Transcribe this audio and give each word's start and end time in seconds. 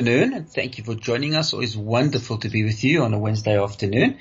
Afternoon 0.00 0.32
and 0.32 0.48
thank 0.48 0.78
you 0.78 0.84
for 0.84 0.94
joining 0.94 1.34
us. 1.34 1.52
Always 1.52 1.76
wonderful 1.76 2.38
to 2.38 2.48
be 2.48 2.64
with 2.64 2.82
you 2.82 3.02
on 3.02 3.12
a 3.12 3.18
Wednesday 3.18 3.62
afternoon. 3.62 4.16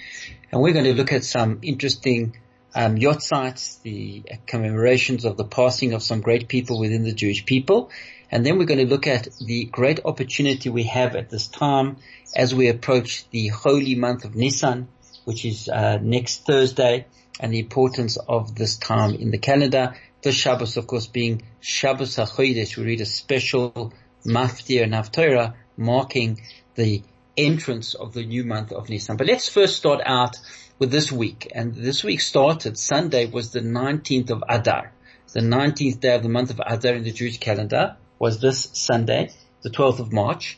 And 0.51 0.61
we're 0.61 0.73
going 0.73 0.83
to 0.83 0.93
look 0.93 1.13
at 1.13 1.23
some 1.23 1.59
interesting 1.61 2.35
um, 2.75 2.97
yahrzeits, 2.97 3.81
the 3.81 4.25
commemorations 4.45 5.23
of 5.23 5.37
the 5.37 5.45
passing 5.45 5.93
of 5.93 6.03
some 6.03 6.19
great 6.19 6.49
people 6.49 6.81
within 6.81 7.03
the 7.03 7.13
Jewish 7.13 7.45
people. 7.45 7.91
And 8.29 8.45
then 8.45 8.57
we're 8.57 8.65
going 8.65 8.85
to 8.85 8.93
look 8.93 9.07
at 9.07 9.29
the 9.39 9.63
great 9.71 10.01
opportunity 10.03 10.67
we 10.67 10.83
have 10.83 11.15
at 11.15 11.29
this 11.29 11.47
time 11.47 11.95
as 12.35 12.53
we 12.53 12.67
approach 12.67 13.29
the 13.29 13.47
holy 13.47 13.95
month 13.95 14.25
of 14.25 14.35
Nisan, 14.35 14.89
which 15.23 15.45
is 15.45 15.69
uh, 15.69 15.97
next 16.01 16.45
Thursday, 16.45 17.05
and 17.39 17.53
the 17.53 17.59
importance 17.59 18.17
of 18.17 18.53
this 18.53 18.75
time 18.75 19.15
in 19.15 19.31
the 19.31 19.37
calendar. 19.37 19.95
The 20.23 20.33
Shabbos, 20.33 20.75
of 20.75 20.87
course, 20.87 21.07
being 21.07 21.43
Shabbos 21.61 22.17
HaChodesh, 22.17 22.75
we 22.75 22.83
read 22.83 22.99
a 22.99 23.05
special 23.05 23.93
Maftir 24.25 24.83
and 24.83 24.93
Haftorah 24.93 25.53
marking 25.79 26.41
the 26.75 27.01
entrance 27.37 27.93
of 27.93 28.13
the 28.13 28.25
new 28.25 28.43
month 28.43 28.71
of 28.71 28.89
Nisan. 28.89 29.17
But 29.17 29.27
let's 29.27 29.49
first 29.49 29.77
start 29.77 30.01
out 30.05 30.35
with 30.77 30.91
this 30.91 31.11
week. 31.11 31.51
And 31.55 31.73
this 31.73 32.03
week 32.03 32.21
started, 32.21 32.77
Sunday 32.77 33.25
was 33.25 33.51
the 33.51 33.61
19th 33.61 34.29
of 34.29 34.43
Adar. 34.47 34.91
The 35.31 35.41
19th 35.41 35.99
day 35.99 36.15
of 36.15 36.23
the 36.23 36.29
month 36.29 36.49
of 36.49 36.59
Adar 36.65 36.93
in 36.93 37.03
the 37.03 37.11
Jewish 37.11 37.37
calendar 37.37 37.95
was 38.17 38.41
this 38.41 38.69
Sunday, 38.73 39.31
the 39.61 39.69
12th 39.69 39.99
of 39.99 40.11
March. 40.11 40.57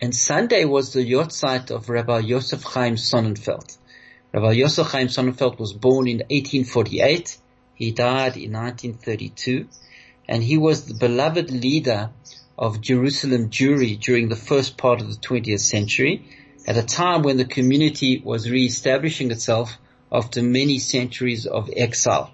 And 0.00 0.14
Sunday 0.14 0.64
was 0.64 0.92
the 0.92 1.04
yahrzeit 1.04 1.70
of 1.70 1.88
Rabbi 1.88 2.18
Yosef 2.18 2.62
Chaim 2.62 2.96
Sonnenfeld. 2.96 3.76
Rabbi 4.32 4.52
Yosef 4.52 4.88
Chaim 4.88 5.08
Sonnenfeld 5.08 5.58
was 5.58 5.72
born 5.72 6.08
in 6.08 6.18
1848. 6.18 7.38
He 7.74 7.92
died 7.92 8.36
in 8.36 8.52
1932. 8.52 9.68
And 10.28 10.42
he 10.42 10.58
was 10.58 10.86
the 10.86 10.94
beloved 10.94 11.50
leader 11.50 12.10
of 12.60 12.82
Jerusalem 12.82 13.48
Jewry 13.48 13.98
during 13.98 14.28
the 14.28 14.36
first 14.36 14.76
part 14.76 15.00
of 15.00 15.08
the 15.08 15.16
20th 15.16 15.60
century, 15.60 16.26
at 16.66 16.76
a 16.76 16.82
time 16.82 17.22
when 17.22 17.38
the 17.38 17.46
community 17.46 18.20
was 18.22 18.50
re-establishing 18.50 19.30
itself 19.30 19.78
after 20.12 20.42
many 20.42 20.78
centuries 20.78 21.46
of 21.46 21.70
exile, 21.74 22.30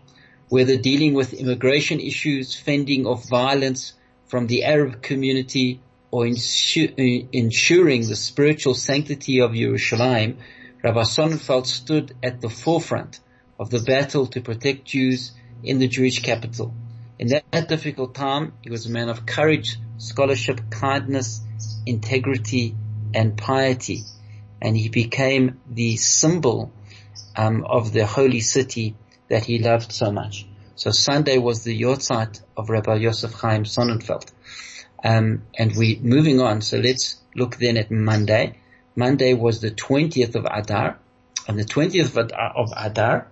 whether 0.48 0.76
dealing 0.76 1.14
with 1.14 1.32
immigration 1.32 2.00
issues, 2.00 2.56
fending 2.56 3.06
off 3.06 3.28
violence 3.28 3.92
from 4.26 4.48
the 4.48 4.64
Arab 4.64 5.00
community, 5.00 5.80
or 6.10 6.26
ensuring 6.26 8.08
the 8.08 8.16
spiritual 8.16 8.74
sanctity 8.74 9.40
of 9.40 9.54
Jerusalem, 9.54 10.38
Rabbi 10.82 11.02
Sonnenfeld 11.02 11.66
stood 11.66 12.16
at 12.22 12.40
the 12.40 12.48
forefront 12.48 13.20
of 13.60 13.70
the 13.70 13.80
battle 13.80 14.26
to 14.26 14.40
protect 14.40 14.86
Jews 14.86 15.32
in 15.62 15.78
the 15.78 15.86
Jewish 15.88 16.20
capital. 16.22 16.74
In 17.18 17.28
that 17.28 17.68
difficult 17.68 18.14
time, 18.14 18.54
he 18.62 18.70
was 18.70 18.86
a 18.86 18.90
man 18.90 19.08
of 19.08 19.24
courage, 19.24 19.78
scholarship, 19.98 20.70
kindness, 20.70 21.40
integrity, 21.84 22.74
and 23.14 23.36
piety. 23.36 24.04
And 24.60 24.76
he 24.76 24.88
became 24.88 25.60
the 25.70 25.96
symbol 25.96 26.72
um, 27.36 27.64
of 27.64 27.92
the 27.92 28.06
holy 28.06 28.40
city 28.40 28.94
that 29.28 29.44
he 29.44 29.58
loved 29.58 29.92
so 29.92 30.10
much. 30.10 30.46
So 30.76 30.90
Sunday 30.90 31.38
was 31.38 31.64
the 31.64 31.78
yahrzeit 31.78 32.42
of 32.56 32.70
Rabbi 32.70 32.96
Yosef 32.96 33.32
Chaim 33.32 33.64
Sonnenfeld. 33.64 34.30
Um, 35.02 35.42
and 35.58 35.74
we 35.76 35.98
moving 36.02 36.40
on. 36.40 36.62
So 36.62 36.78
let's 36.78 37.16
look 37.34 37.56
then 37.56 37.76
at 37.76 37.90
Monday. 37.90 38.58
Monday 38.94 39.34
was 39.34 39.60
the 39.60 39.70
20th 39.70 40.34
of 40.34 40.46
Adar. 40.50 40.98
And 41.48 41.58
the 41.58 41.64
20th 41.64 42.16
of 42.16 42.72
Adar 42.76 43.28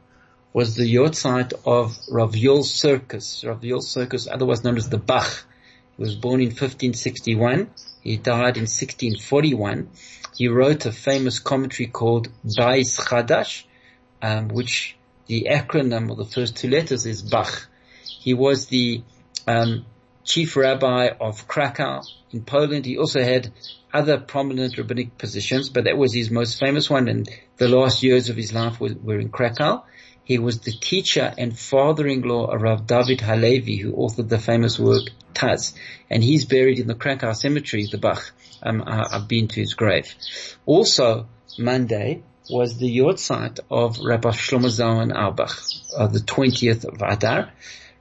was 0.53 0.77
the 0.77 0.95
yahrzeit 0.95 1.53
of 1.67 1.99
Rav 2.09 2.33
Yoel 2.33 2.61
Sirkus. 2.61 3.47
Rav 3.47 3.61
Yoel 3.61 3.83
Sirkus, 3.83 4.29
otherwise 4.31 4.63
known 4.63 4.77
as 4.77 4.89
the 4.89 4.99
Bach. 4.99 5.47
He 5.97 6.03
was 6.03 6.16
born 6.16 6.41
in 6.41 6.49
1561. 6.49 7.71
He 8.03 8.16
died 8.16 8.56
in 8.56 8.66
1641. 8.66 9.88
He 10.37 10.49
wrote 10.49 10.87
a 10.87 10.93
famous 10.93 11.38
commentary 11.38 11.87
called 11.87 12.28
Bais 12.44 12.99
Chadash, 12.99 13.65
um, 14.21 14.49
which 14.49 14.97
the 15.27 15.47
acronym 15.50 16.10
or 16.10 16.16
the 16.16 16.25
first 16.25 16.56
two 16.56 16.69
letters 16.69 17.06
is 17.06 17.22
Bach. 17.22 17.69
He 18.03 18.34
was 18.34 18.66
the 18.66 19.03
um, 19.47 19.87
chief 20.25 20.56
rabbi 20.56 21.10
of 21.21 21.47
Krakow 21.47 22.03
in 22.32 22.43
Poland. 22.43 22.84
He 22.84 22.99
also 22.99 23.22
had 23.22 23.53
other 23.93 24.19
prominent 24.19 24.76
rabbinic 24.76 25.16
positions, 25.19 25.69
but 25.69 25.84
that 25.84 25.97
was 25.97 26.12
his 26.12 26.31
most 26.31 26.59
famous 26.59 26.91
one. 26.91 27.09
And 27.09 27.28
the 27.56 27.69
last 27.69 28.03
years 28.03 28.28
of 28.28 28.37
his 28.37 28.53
life 28.53 28.81
were, 28.81 28.94
were 29.03 29.21
in 29.21 29.28
Krakow. 29.28 29.84
He 30.25 30.39
was 30.39 30.61
the 30.61 30.73
teacher 30.73 31.33
and 31.37 31.59
father-in-law 31.59 32.47
of 32.47 32.62
Rav 32.62 32.87
David 32.87 33.21
Halevi, 33.21 33.77
who 33.77 33.93
authored 33.93 34.29
the 34.29 34.39
famous 34.39 34.79
work 34.79 35.11
Taz. 35.35 35.75
And 36.09 36.23
he's 36.23 36.47
buried 36.47 36.79
in 36.79 36.87
the 36.87 36.95
Krakow 36.95 37.35
cemetery, 37.35 37.87
the 37.91 37.99
Bach. 37.99 38.33
Um, 38.62 38.83
I, 38.87 39.07
have 39.12 39.29
been 39.29 39.49
to 39.49 39.61
his 39.61 39.75
grave. 39.75 40.15
Also, 40.65 41.27
Monday 41.59 42.23
was 42.49 42.79
the 42.79 42.99
yahrzeit 42.99 43.61
of 43.71 43.99
Rabbi 43.99 44.31
Shlomo 44.31 44.69
Zalman 44.69 45.15
Auerbach, 45.15 45.59
uh, 45.97 46.07
the 46.07 46.21
20th 46.21 46.85
of 46.85 47.03
Adar. 47.03 47.53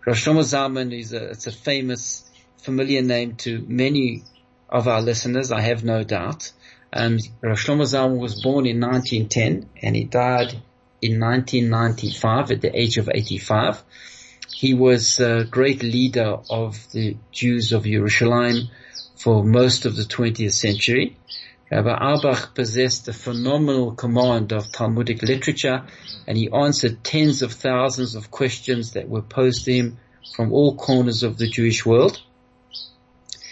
Rabbi 0.06 0.18
Shlomo 0.18 0.42
Zalman 0.42 0.98
is 0.98 1.12
a, 1.12 1.32
it's 1.32 1.48
a 1.48 1.52
famous, 1.52 2.30
familiar 2.60 3.02
name 3.02 3.36
to 3.38 3.66
many 3.68 4.24
of 4.70 4.88
our 4.88 5.02
listeners, 5.02 5.52
I 5.52 5.62
have 5.62 5.84
no 5.84 6.04
doubt. 6.04 6.52
Um, 6.94 7.20
Rabbi 7.42 7.56
Shlomo 7.56 7.84
Zalman 7.84 8.20
was 8.20 8.42
born 8.42 8.66
in 8.66 8.80
1910 8.80 9.70
and 9.82 9.96
he 9.96 10.06
died 10.06 10.62
in 11.04 11.20
1995 11.20 12.52
at 12.52 12.62
the 12.62 12.80
age 12.80 12.98
of 12.98 13.10
85. 13.14 13.84
He 14.56 14.74
was 14.74 15.20
a 15.20 15.44
great 15.44 15.84
leader 15.84 16.38
of 16.50 16.90
the 16.94 17.18
Jews 17.30 17.74
of 17.74 17.84
Jerusalem 17.84 18.70
for 19.18 19.44
most 19.44 19.86
of 19.86 19.98
the 19.98 20.04
20th 20.04 20.54
century. 20.54 21.18
Rabbi 21.70 21.90
Auerbach 21.90 22.56
possessed 22.56 23.10
a 23.10 23.14
phenomenal 23.14 23.92
command 23.92 24.54
of 24.54 24.72
Talmudic 24.72 25.22
literature 25.24 25.84
and 26.26 26.38
he 26.38 26.50
answered 26.50 27.04
tens 27.04 27.42
of 27.42 27.52
thousands 27.52 28.16
of 28.16 28.32
questions 28.32 28.94
that 28.94 29.10
were 29.10 29.22
posed 29.22 29.66
to 29.66 29.74
him 29.74 29.98
from 30.34 30.54
all 30.54 30.76
corners 30.76 31.24
of 31.24 31.38
the 31.38 31.50
Jewish 31.50 31.86
world. 31.86 32.22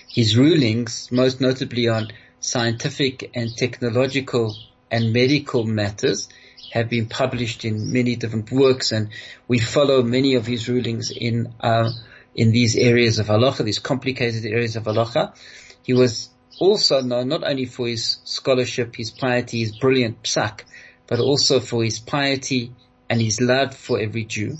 His 0.08 0.38
rulings, 0.38 1.10
most 1.12 1.42
notably 1.42 1.90
on 1.90 2.14
scientific 2.40 3.30
and 3.36 3.54
technological 3.58 4.56
and 4.90 5.12
medical 5.12 5.66
matters, 5.66 6.30
have 6.72 6.90
been 6.90 7.08
published 7.08 7.66
in 7.66 7.92
many 7.92 8.16
different 8.16 8.52
works 8.52 8.92
and 8.92 9.10
we 9.48 9.60
follow 9.60 10.02
many 10.02 10.36
of 10.36 10.46
his 10.46 10.68
rulings 10.70 11.12
in, 11.12 11.54
uh, 11.60 11.92
in 12.34 12.52
these 12.52 12.76
areas 12.76 13.20
of 13.20 13.28
halacha, 13.28 13.64
these 13.64 13.80
complicated 13.80 14.46
areas 14.46 14.76
of 14.76 14.84
halacha. 14.86 15.36
He 15.84 15.94
was 15.94 16.30
also 16.60 17.02
known 17.02 17.28
not 17.28 17.44
only 17.44 17.66
for 17.66 17.88
his 17.88 18.20
scholarship, 18.24 18.96
his 18.96 19.12
piety, 19.12 19.60
his 19.60 19.78
brilliant 19.78 20.24
psak, 20.24 20.62
but 21.08 21.20
also 21.20 21.60
for 21.60 21.84
his 21.84 22.00
piety 22.00 22.72
and 23.10 23.22
his 23.22 23.42
love 23.42 23.76
for 23.76 24.00
every 24.00 24.24
Jew. 24.24 24.58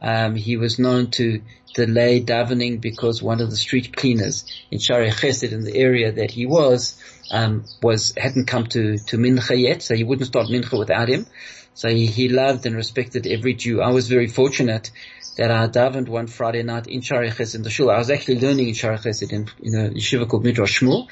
Um, 0.00 0.36
he 0.36 0.56
was 0.56 0.78
known 0.78 1.10
to 1.12 1.42
delay 1.74 2.20
davening 2.20 2.80
because 2.80 3.20
one 3.22 3.40
of 3.40 3.50
the 3.50 3.56
street 3.56 3.96
cleaners 3.96 4.44
in 4.70 4.78
Shaarei 4.78 5.10
Chesed 5.10 5.52
in 5.52 5.64
the 5.64 5.76
area 5.76 6.12
that 6.12 6.30
he 6.30 6.46
was 6.46 7.02
um, 7.30 7.64
was 7.82 8.14
hadn't 8.16 8.46
come 8.46 8.66
to 8.68 8.98
to 8.98 9.16
mincha 9.16 9.58
yet, 9.58 9.82
so 9.82 9.94
he 9.94 10.04
wouldn't 10.04 10.28
start 10.28 10.48
mincha 10.48 10.78
without 10.78 11.08
him. 11.08 11.26
So 11.74 11.88
he, 11.88 12.06
he 12.06 12.28
loved 12.28 12.66
and 12.66 12.74
respected 12.74 13.26
every 13.26 13.54
Jew. 13.54 13.80
I 13.80 13.90
was 13.90 14.08
very 14.08 14.26
fortunate 14.26 14.90
that 15.36 15.52
I 15.52 15.68
davened 15.68 16.08
one 16.08 16.26
Friday 16.26 16.64
night 16.64 16.88
in 16.88 17.00
Chesed 17.00 17.54
in 17.54 17.62
the 17.62 17.70
shul. 17.70 17.90
I 17.90 17.98
was 17.98 18.10
actually 18.10 18.40
learning 18.40 18.68
in 18.68 18.74
Chesed 18.74 19.32
in, 19.32 19.48
in 19.62 19.74
a 19.74 19.90
yeshiva 19.90 20.28
called 20.28 20.44
Midrash 20.44 20.80
Shmuel, 20.80 21.06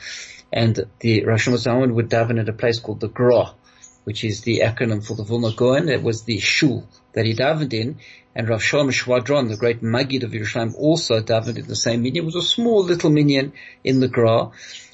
and 0.52 0.84
the 0.98 1.24
Rosh 1.24 1.48
Hashanah 1.48 1.94
would 1.94 2.10
daven 2.10 2.40
at 2.40 2.48
a 2.48 2.52
place 2.52 2.80
called 2.80 2.98
the 2.98 3.08
Gra, 3.08 3.54
which 4.02 4.24
is 4.24 4.40
the 4.40 4.60
acronym 4.64 5.06
for 5.06 5.14
the 5.14 5.22
Vilna 5.22 5.52
Gaon. 5.54 5.88
It 5.88 6.02
was 6.02 6.24
the 6.24 6.40
shul 6.40 6.88
that 7.12 7.24
he 7.24 7.34
davened 7.34 7.72
in, 7.72 7.98
and 8.34 8.48
Rav 8.48 8.62
Shalom 8.62 8.90
Schwadron, 8.90 9.48
the 9.48 9.56
great 9.56 9.82
Maggid 9.82 10.24
of 10.24 10.32
Yerushalayim, 10.32 10.74
also 10.74 11.22
davened 11.22 11.58
in 11.58 11.68
the 11.68 11.76
same 11.76 12.02
minyan. 12.02 12.24
It 12.24 12.26
was 12.26 12.34
a 12.34 12.42
small 12.42 12.82
little 12.82 13.10
minyan 13.10 13.52
in 13.84 14.00
the 14.00 14.08
Gra. 14.08 14.50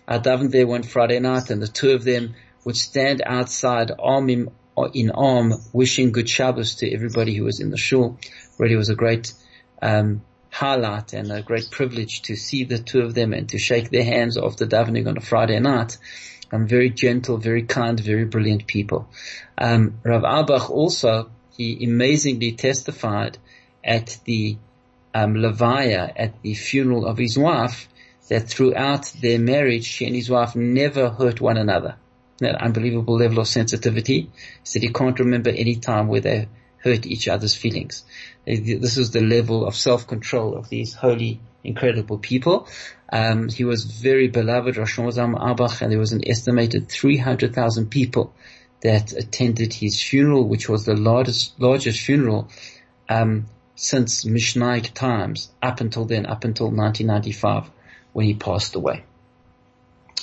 I 0.07 0.19
davened 0.19 0.51
there 0.51 0.67
one 0.67 0.83
Friday 0.83 1.21
night 1.21 1.51
and 1.51 1.63
the 1.63 1.69
two 1.69 1.93
of 1.93 2.05
them 2.05 2.35
would 2.65 2.77
stand 2.77 3.23
outside 3.25 3.91
arm 3.99 4.29
in, 4.31 4.51
in 4.95 5.11
arm 5.11 5.55
wishing 5.73 6.13
good 6.13 6.29
Shabbos 6.29 6.77
to 6.77 6.93
everybody 6.93 7.35
who 7.35 7.45
was 7.45 7.61
in 7.61 7.71
the 7.71 7.77
shul. 7.77 8.19
Really 8.59 8.77
was 8.77 8.89
a 8.89 8.95
great, 8.95 9.33
um, 9.81 10.23
highlight 10.51 11.13
and 11.13 11.33
a 11.33 11.43
great 11.43 11.71
privilege 11.71 12.23
to 12.23 12.37
see 12.37 12.65
the 12.65 12.79
two 12.79 13.01
of 13.01 13.15
them 13.15 13.33
and 13.33 13.49
to 13.49 13.59
shake 13.59 13.91
their 13.91 14.05
hands 14.05 14.37
after 14.37 14.67
davening 14.67 15.09
on 15.09 15.17
a 15.17 15.21
Friday 15.21 15.59
night. 15.59 15.99
Um, 16.53 16.67
very 16.67 16.91
gentle, 16.91 17.39
very 17.39 17.63
kind, 17.63 17.99
very 17.99 18.27
brilliant 18.27 18.67
people. 18.67 19.09
Um, 19.57 19.99
Rav 20.03 20.25
Auerbach 20.25 20.71
also, 20.71 21.31
he 21.57 21.85
amazingly 21.85 22.53
testified 22.53 23.39
at 23.83 24.19
the 24.25 24.59
um, 25.15 25.35
Levaya, 25.35 26.13
at 26.15 26.43
the 26.43 26.55
funeral 26.55 27.07
of 27.07 27.17
his 27.19 27.39
wife, 27.39 27.89
that 28.33 28.49
throughout 28.49 29.13
their 29.21 29.39
marriage, 29.39 29.85
she 29.85 30.07
and 30.07 30.17
his 30.17 30.31
wife 30.31 30.57
never 30.57 31.11
hurt 31.11 31.39
one 31.39 31.59
another. 31.59 31.97
That 32.39 32.55
unbelievable 32.55 33.19
level 33.19 33.41
of 33.41 33.47
sensitivity. 33.47 34.21
He 34.21 34.31
said 34.65 34.81
he 34.81 34.91
can't 34.91 35.19
remember 35.19 35.51
any 35.51 35.77
time 35.77 36.09
where 36.09 36.23
they 36.23 36.49
hurt 36.79 37.05
each 37.05 37.29
other's 37.29 37.55
feelings. 37.55 38.05
This 38.47 38.97
is 38.97 39.11
the 39.11 39.21
level 39.21 39.67
of 39.67 39.75
self-control 39.77 40.57
of 40.57 40.71
these 40.71 40.95
holy, 40.95 41.41
incredible 41.63 42.17
people. 42.17 42.69
Um, 43.13 43.51
he 43.51 43.65
was 43.65 43.85
very 43.85 44.29
beloved, 44.29 44.79
Rosh 44.79 44.99
Auerbach, 44.99 45.83
and 45.83 45.93
there 45.93 45.99
was 45.99 46.13
an 46.13 46.27
estimated 46.27 46.89
300,000 46.89 47.91
people 47.91 48.33
that 48.81 49.13
attended 49.13 49.75
his 49.75 50.03
funeral, 50.03 50.49
which 50.49 50.71
was 50.71 50.87
the 50.87 50.97
largest, 50.97 51.61
largest 51.61 52.01
funeral 52.01 52.49
um, 53.11 53.45
since 53.75 54.25
Mishnaic 54.25 54.95
times, 54.95 55.51
up 55.63 55.83
until 55.83 56.07
then, 56.07 56.25
up 56.25 56.45
until 56.45 56.69
1995, 56.71 57.71
when 58.13 58.27
he 58.27 58.35
passed 58.35 58.75
away. 58.75 59.05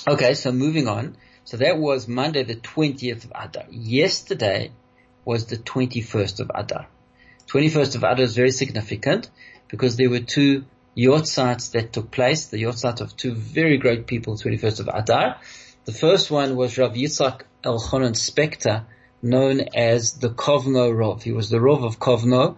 Okay, 0.08 0.34
so 0.34 0.52
moving 0.52 0.88
on. 0.88 1.16
So 1.44 1.56
that 1.58 1.78
was 1.78 2.06
Monday 2.06 2.42
the 2.42 2.56
20th 2.56 3.24
of 3.24 3.32
Adar. 3.34 3.64
Yesterday 3.70 4.72
was 5.24 5.46
the 5.46 5.56
21st 5.56 6.40
of 6.40 6.50
Adar. 6.54 6.86
21st 7.48 7.96
of 7.96 8.04
Adar 8.04 8.24
is 8.24 8.36
very 8.36 8.52
significant 8.52 9.28
because 9.68 9.96
there 9.96 10.10
were 10.10 10.20
two 10.20 10.64
yahrzeits 10.96 11.72
that 11.72 11.92
took 11.92 12.10
place, 12.10 12.46
the 12.46 12.62
yahrzeit 12.62 13.00
of 13.00 13.16
two 13.16 13.34
very 13.34 13.78
great 13.78 14.06
people, 14.06 14.34
21st 14.34 14.80
of 14.80 14.88
Adar. 14.88 15.38
The 15.84 15.92
first 15.92 16.30
one 16.30 16.56
was 16.56 16.78
Rav 16.78 16.94
Yitzhak 16.94 17.42
Elchanan 17.64 18.14
Spector, 18.14 18.84
known 19.22 19.60
as 19.74 20.14
the 20.14 20.30
Kovno 20.30 20.92
Rov. 20.92 21.22
He 21.22 21.32
was 21.32 21.50
the 21.50 21.58
Rov 21.58 21.84
of 21.84 21.98
Kovno, 21.98 22.56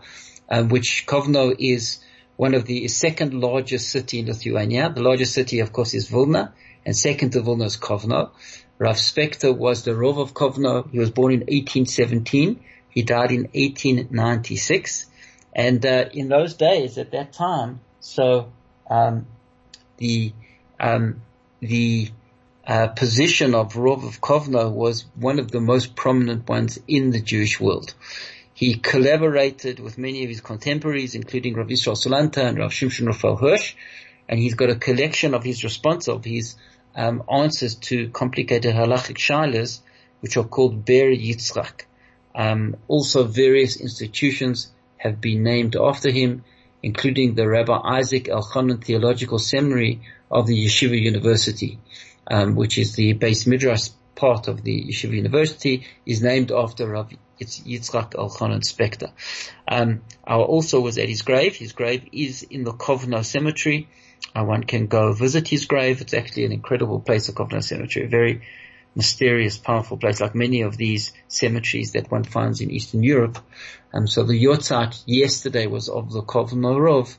um, 0.49 0.69
which 0.69 1.05
Kovno 1.07 1.55
is 1.59 1.99
one 2.43 2.55
of 2.55 2.65
the 2.65 2.89
second 2.89 3.35
largest 3.35 3.89
city 3.89 4.19
in 4.19 4.27
Lithuania. 4.27 4.91
The 4.93 5.01
largest 5.01 5.33
city, 5.33 5.61
of 5.61 5.73
course, 5.73 5.95
is 5.95 6.09
Vilna, 6.09 6.53
and 6.85 6.97
second 6.97 7.31
to 7.35 7.41
Vilna 7.41 7.67
is 7.67 7.77
Kovno. 7.77 8.31
Rav 8.79 8.97
Spector 8.97 9.57
was 9.57 9.85
the 9.85 9.93
Rov 9.93 10.19
of 10.19 10.35
Kovno. 10.35 10.91
He 10.91 10.99
was 10.99 11.13
born 11.13 11.35
in 11.35 11.43
1817. 11.43 12.59
He 12.89 13.03
died 13.05 13.31
in 13.31 13.43
1896. 13.55 15.07
And 15.53 15.87
uh, 15.87 16.07
in 16.13 16.27
those 16.29 16.55
days, 16.55 16.99
at 16.99 17.13
that 17.13 17.33
time, 17.33 17.79
so 18.01 18.51
um, 18.91 19.27
the 19.99 20.33
um, 20.81 21.23
the 21.61 22.11
uh, 22.67 22.89
position 22.89 23.55
of 23.55 23.75
Rov 23.75 24.05
of 24.05 24.21
Kovno 24.21 24.73
was 24.73 25.05
one 25.15 25.39
of 25.39 25.53
the 25.53 25.61
most 25.61 25.95
prominent 25.95 26.49
ones 26.49 26.81
in 26.89 27.13
the 27.13 27.21
Jewish 27.21 27.61
world. 27.61 27.95
He 28.63 28.77
collaborated 28.77 29.81
with 29.81 29.99
many 29.99 30.23
of 30.23 30.29
his 30.29 30.41
contemporaries, 30.41 31.17
including 31.17 31.55
Rav 31.55 31.67
Yisrael 31.67 31.97
Salanter 31.97 32.47
and 32.47 32.59
Rav 32.59 32.71
Shimshon 32.71 33.09
Raphael 33.09 33.35
Hirsch, 33.35 33.75
and 34.29 34.39
he's 34.39 34.55
got 34.55 34.71
a 34.71 34.77
collection 34.77 35.35
of 35.35 35.43
his 35.43 35.65
response 35.65 36.07
of 36.07 36.25
his 36.25 36.55
um, 36.95 37.25
answers 37.29 37.75
to 37.89 38.11
complicated 38.11 38.73
halachic 38.73 39.19
shilas, 39.19 39.81
which 40.21 40.37
are 40.37 40.45
called 40.45 40.85
Be'er 40.85 41.11
Yitzchak. 41.11 41.87
Um, 42.37 42.77
also, 42.87 43.25
various 43.25 43.81
institutions 43.81 44.71
have 44.97 45.21
been 45.21 45.43
named 45.43 45.75
after 45.75 46.13
him, 46.13 46.45
including 46.85 47.35
the 47.35 47.49
Rabbi 47.49 47.77
Isaac 47.77 48.27
Elchanan 48.27 48.85
Theological 48.85 49.41
Seminary 49.41 50.03
of 50.31 50.47
the 50.47 50.67
Yeshiva 50.67 50.97
University, 50.97 51.81
um, 52.31 52.55
which 52.55 52.79
is 52.79 52.95
the 52.95 53.15
beis 53.15 53.45
midrash 53.45 53.89
part 54.15 54.47
of 54.47 54.63
the 54.63 54.85
Yeshiva 54.85 55.15
University, 55.15 55.85
is 56.07 56.23
named 56.23 56.53
after 56.53 56.89
Rabbi 56.89 57.17
Yitzchak 57.47 58.13
Elchanan 58.15 58.63
Spector. 58.63 59.11
Um, 59.69 60.03
I 60.25 60.37
also 60.37 60.81
was 60.81 60.99
at 60.99 61.09
his 61.09 61.23
grave. 61.23 61.57
His 61.57 61.73
grave 61.73 62.09
is 62.13 62.43
in 62.43 62.65
the 62.65 62.73
Kovno 62.73 63.25
Cemetery. 63.25 63.89
Uh, 64.35 64.45
one 64.45 64.65
can 64.65 64.87
go 64.87 65.13
visit 65.13 65.49
his 65.49 65.67
grave. 65.67 66.01
It's 66.01 66.15
actually 66.15 66.45
an 66.45 66.53
incredible 66.53 67.01
place, 67.01 67.27
the 67.27 67.33
Kovno 67.33 67.63
Cemetery, 67.63 68.07
a 68.07 68.09
very 68.09 68.43
mysterious, 68.95 69.59
powerful 69.59 69.97
place, 69.97 70.21
like 70.21 70.35
many 70.35 70.63
of 70.63 70.77
these 70.77 71.13
cemeteries 71.29 71.93
that 71.93 72.11
one 72.11 72.25
finds 72.25 72.61
in 72.61 72.71
Eastern 72.71 73.03
Europe. 73.03 73.39
Um, 73.93 74.07
so 74.07 74.25
the 74.25 74.43
yahrzeit 74.45 75.03
yesterday 75.07 75.67
was 75.67 75.89
of 75.89 76.13
the 76.13 76.23
Kovno 76.23 76.77
Rov 76.79 77.17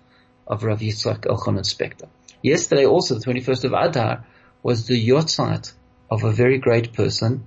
of 0.48 0.64
Rav 0.64 0.80
Yitzchak 0.80 1.22
Elchanan 1.22 1.64
Spector. 1.64 2.08
Yesterday, 2.42 2.86
also 2.86 3.16
the 3.16 3.26
21st 3.26 3.64
of 3.66 3.74
Adar, 3.74 4.26
was 4.62 4.88
the 4.88 5.08
yahrzeit 5.08 5.74
of 6.10 6.24
a 6.24 6.32
very 6.32 6.58
great 6.58 6.94
person, 6.94 7.46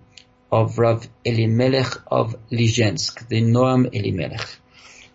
of 0.50 0.78
Rav 0.78 1.08
Elimelech 1.24 2.02
of 2.06 2.36
Lizhensk, 2.50 3.28
the 3.28 3.42
Noam 3.42 3.88
Elimelech. 3.92 4.46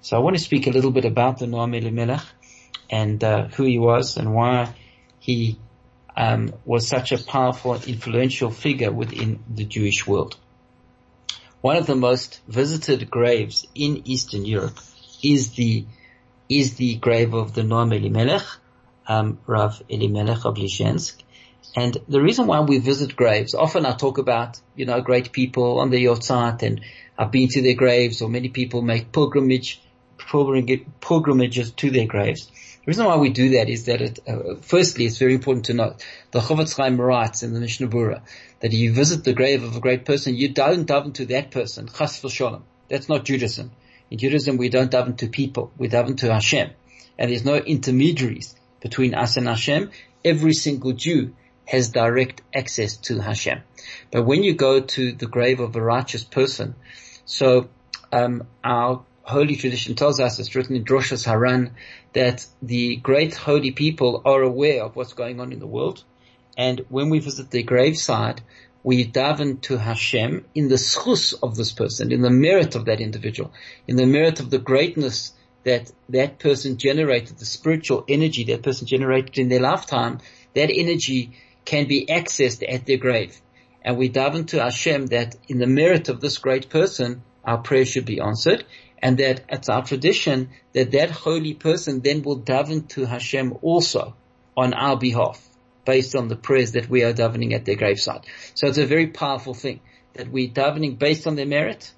So 0.02 0.18
I 0.18 0.20
want 0.20 0.36
to 0.36 0.44
speak 0.44 0.68
a 0.68 0.72
little 0.72 0.92
bit 0.92 1.06
about 1.06 1.40
the 1.40 1.46
Noam 1.46 1.76
Elimelech 1.76 2.24
and 2.90 3.24
uh, 3.24 3.48
who 3.48 3.64
he 3.64 3.80
was 3.80 4.18
and 4.18 4.34
why 4.34 4.74
he 5.20 5.60
um, 6.16 6.54
was 6.66 6.88
such 6.88 7.12
a 7.12 7.18
powerful, 7.18 7.76
influential 7.76 8.52
figure 8.52 8.92
within 8.92 9.44
the 9.50 9.64
Jewish 9.64 10.06
world. 10.06 10.38
One 11.62 11.78
of 11.78 11.86
the 11.86 11.96
most 11.96 12.42
visited 12.48 13.10
graves 13.10 13.68
in 13.76 14.02
Eastern 14.06 14.46
Europe 14.46 14.80
is 15.24 15.52
the 15.52 15.86
is 16.50 16.76
the 16.76 16.96
grave 16.96 17.34
of 17.34 17.54
the 17.54 17.62
Noam 17.62 17.96
Elimelech, 17.96 18.44
um, 19.08 19.40
Rav 19.48 19.82
Elimelech 19.88 20.44
of 20.44 20.56
Lizhensk. 20.56 21.24
And 21.76 21.98
the 22.08 22.22
reason 22.22 22.48
why 22.48 22.60
we 22.62 22.80
visit 22.80 23.16
graves, 23.16 23.56
often 23.56 23.86
I 23.86 23.94
talk 23.94 24.18
about, 24.18 24.60
you 24.76 24.86
know, 24.86 25.00
great 25.02 25.32
people 25.32 25.80
on 25.80 25.90
the 25.90 26.04
yahrzeit 26.04 26.64
and 26.64 26.82
I've 27.18 27.32
been 27.32 27.48
to 27.50 27.62
their 27.62 27.76
graves 27.76 28.22
or 28.22 28.30
many 28.30 28.50
people 28.50 28.82
make 28.82 29.12
pilgrimage, 29.12 29.82
pilgrimages 30.20 31.72
to 31.72 31.90
their 31.90 32.08
graves. 32.08 32.48
The 32.48 32.88
reason 32.88 33.06
why 33.06 33.18
we 33.18 33.30
do 33.30 33.50
that 33.52 33.70
is 33.70 33.86
that 33.86 34.02
it, 34.02 34.20
uh, 34.28 34.56
firstly, 34.62 35.06
it's 35.06 35.20
very 35.20 35.34
important 35.34 35.66
to 35.66 35.74
note 35.74 36.04
the 36.32 36.40
Chofetz 36.40 36.76
Chaim 36.76 37.00
writes 37.00 37.44
in 37.44 37.54
the 37.54 37.60
Mishnah 37.60 37.88
Berurah 37.88 38.22
that 38.60 38.74
you 38.74 38.92
visit 38.92 39.24
the 39.24 39.34
grave 39.34 39.64
of 39.64 39.76
a 39.76 39.80
great 39.80 40.04
person, 40.04 40.36
you 40.36 40.50
don't 40.50 40.88
daven 40.88 41.14
to 41.14 41.26
that 41.28 41.52
person. 41.52 41.88
Chas 41.88 42.20
v'sholem. 42.22 42.64
That's 42.90 43.08
not 43.08 43.24
Judaism. 43.24 43.72
In 44.10 44.18
Judaism, 44.18 44.58
we 44.58 44.70
don't 44.70 44.92
daven 44.92 45.16
to 45.18 45.28
people. 45.28 45.72
We 45.78 45.88
daven 45.88 46.18
to 46.18 46.34
Hashem. 46.34 46.72
And 47.18 47.32
there's 47.32 47.46
no 47.46 47.56
intermediaries 47.56 48.56
between 48.82 49.14
us 49.14 49.38
and 49.38 49.48
Hashem. 49.48 49.92
Every 50.26 50.54
single 50.54 50.94
Jew 50.94 51.36
has 51.72 51.88
direct 51.88 52.42
access 52.54 52.98
to 52.98 53.20
Hashem. 53.20 53.62
But 54.12 54.24
when 54.24 54.44
you 54.44 54.54
go 54.56 54.82
to 54.82 55.14
the 55.14 55.26
grave 55.26 55.62
of 55.62 55.74
a 55.74 55.82
righteous 55.82 56.26
person, 56.26 56.76
so 57.24 57.70
um, 58.12 58.44
our 58.62 59.06
holy 59.24 59.56
tradition 59.56 59.96
tells 59.96 60.20
us, 60.20 60.38
it's 60.38 60.54
written 60.54 60.76
in 60.76 60.84
Droshas 60.84 61.26
Haran, 61.26 61.72
that 62.12 62.46
the 62.62 62.98
great 62.98 63.36
holy 63.36 63.72
people 63.72 64.22
are 64.26 64.42
aware 64.42 64.84
of 64.84 64.98
what's 64.98 65.14
going 65.14 65.40
on 65.40 65.54
in 65.54 65.60
the 65.60 65.74
world. 65.78 66.04
And 66.58 66.82
when 66.90 67.10
we 67.10 67.20
visit 67.20 67.50
their 67.52 67.64
graveside, 67.64 68.42
we 68.84 69.10
daven 69.10 69.62
to 69.62 69.78
Hashem 69.78 70.44
in 70.54 70.68
the 70.68 70.76
schus 70.76 71.34
of 71.42 71.56
this 71.56 71.72
person, 71.72 72.12
in 72.12 72.22
the 72.22 72.30
merit 72.30 72.76
of 72.76 72.84
that 72.86 73.00
individual, 73.00 73.54
in 73.88 73.96
the 73.96 74.06
merit 74.06 74.42
of 74.42 74.50
the 74.50 74.60
greatness 74.60 75.32
that 75.64 75.90
that 76.10 76.38
person 76.38 76.78
generated, 76.78 77.38
the 77.38 77.46
spiritual 77.46 78.04
energy 78.10 78.44
that 78.46 78.62
person 78.62 78.88
generated 78.88 79.38
in 79.38 79.48
their 79.48 79.62
lifetime, 79.62 80.20
that 80.54 80.70
energy 80.70 81.32
can 81.66 81.88
be 81.88 82.06
accessed 82.06 82.64
at 82.68 82.86
their 82.86 82.98
grave. 82.98 83.40
And 83.82 83.98
we 83.98 84.10
daven 84.10 84.48
to 84.48 84.62
Hashem 84.62 85.08
that 85.08 85.36
in 85.48 85.58
the 85.58 85.68
merit 85.68 86.10
of 86.10 86.22
this 86.22 86.38
great 86.38 86.70
person, 86.70 87.24
our 87.44 87.58
prayer 87.58 87.86
should 87.86 88.06
be 88.06 88.20
answered 88.20 88.66
and 89.02 89.18
that 89.18 89.42
it's 89.50 89.70
our 89.70 89.84
tradition 89.84 90.50
that 90.74 90.92
that 90.92 91.10
holy 91.10 91.54
person 91.54 92.02
then 92.02 92.22
will 92.22 92.40
daven 92.40 92.88
to 92.90 93.06
Hashem 93.06 93.58
also 93.62 94.16
on 94.56 94.74
our 94.74 94.98
behalf 94.98 95.48
based 95.86 96.16
on 96.16 96.28
the 96.28 96.36
prayers 96.36 96.74
that 96.74 96.90
we 96.90 97.04
are 97.04 97.14
davening 97.14 97.54
at 97.54 97.66
their 97.66 97.76
graveside. 97.76 98.26
So 98.54 98.68
it's 98.68 98.78
a 98.78 98.86
very 98.86 99.08
powerful 99.08 99.54
thing 99.54 99.80
that 100.14 100.30
we're 100.30 100.50
davening 100.50 101.00
based 101.00 101.26
on 101.26 101.36
their 101.36 101.46
merit, 101.46 101.92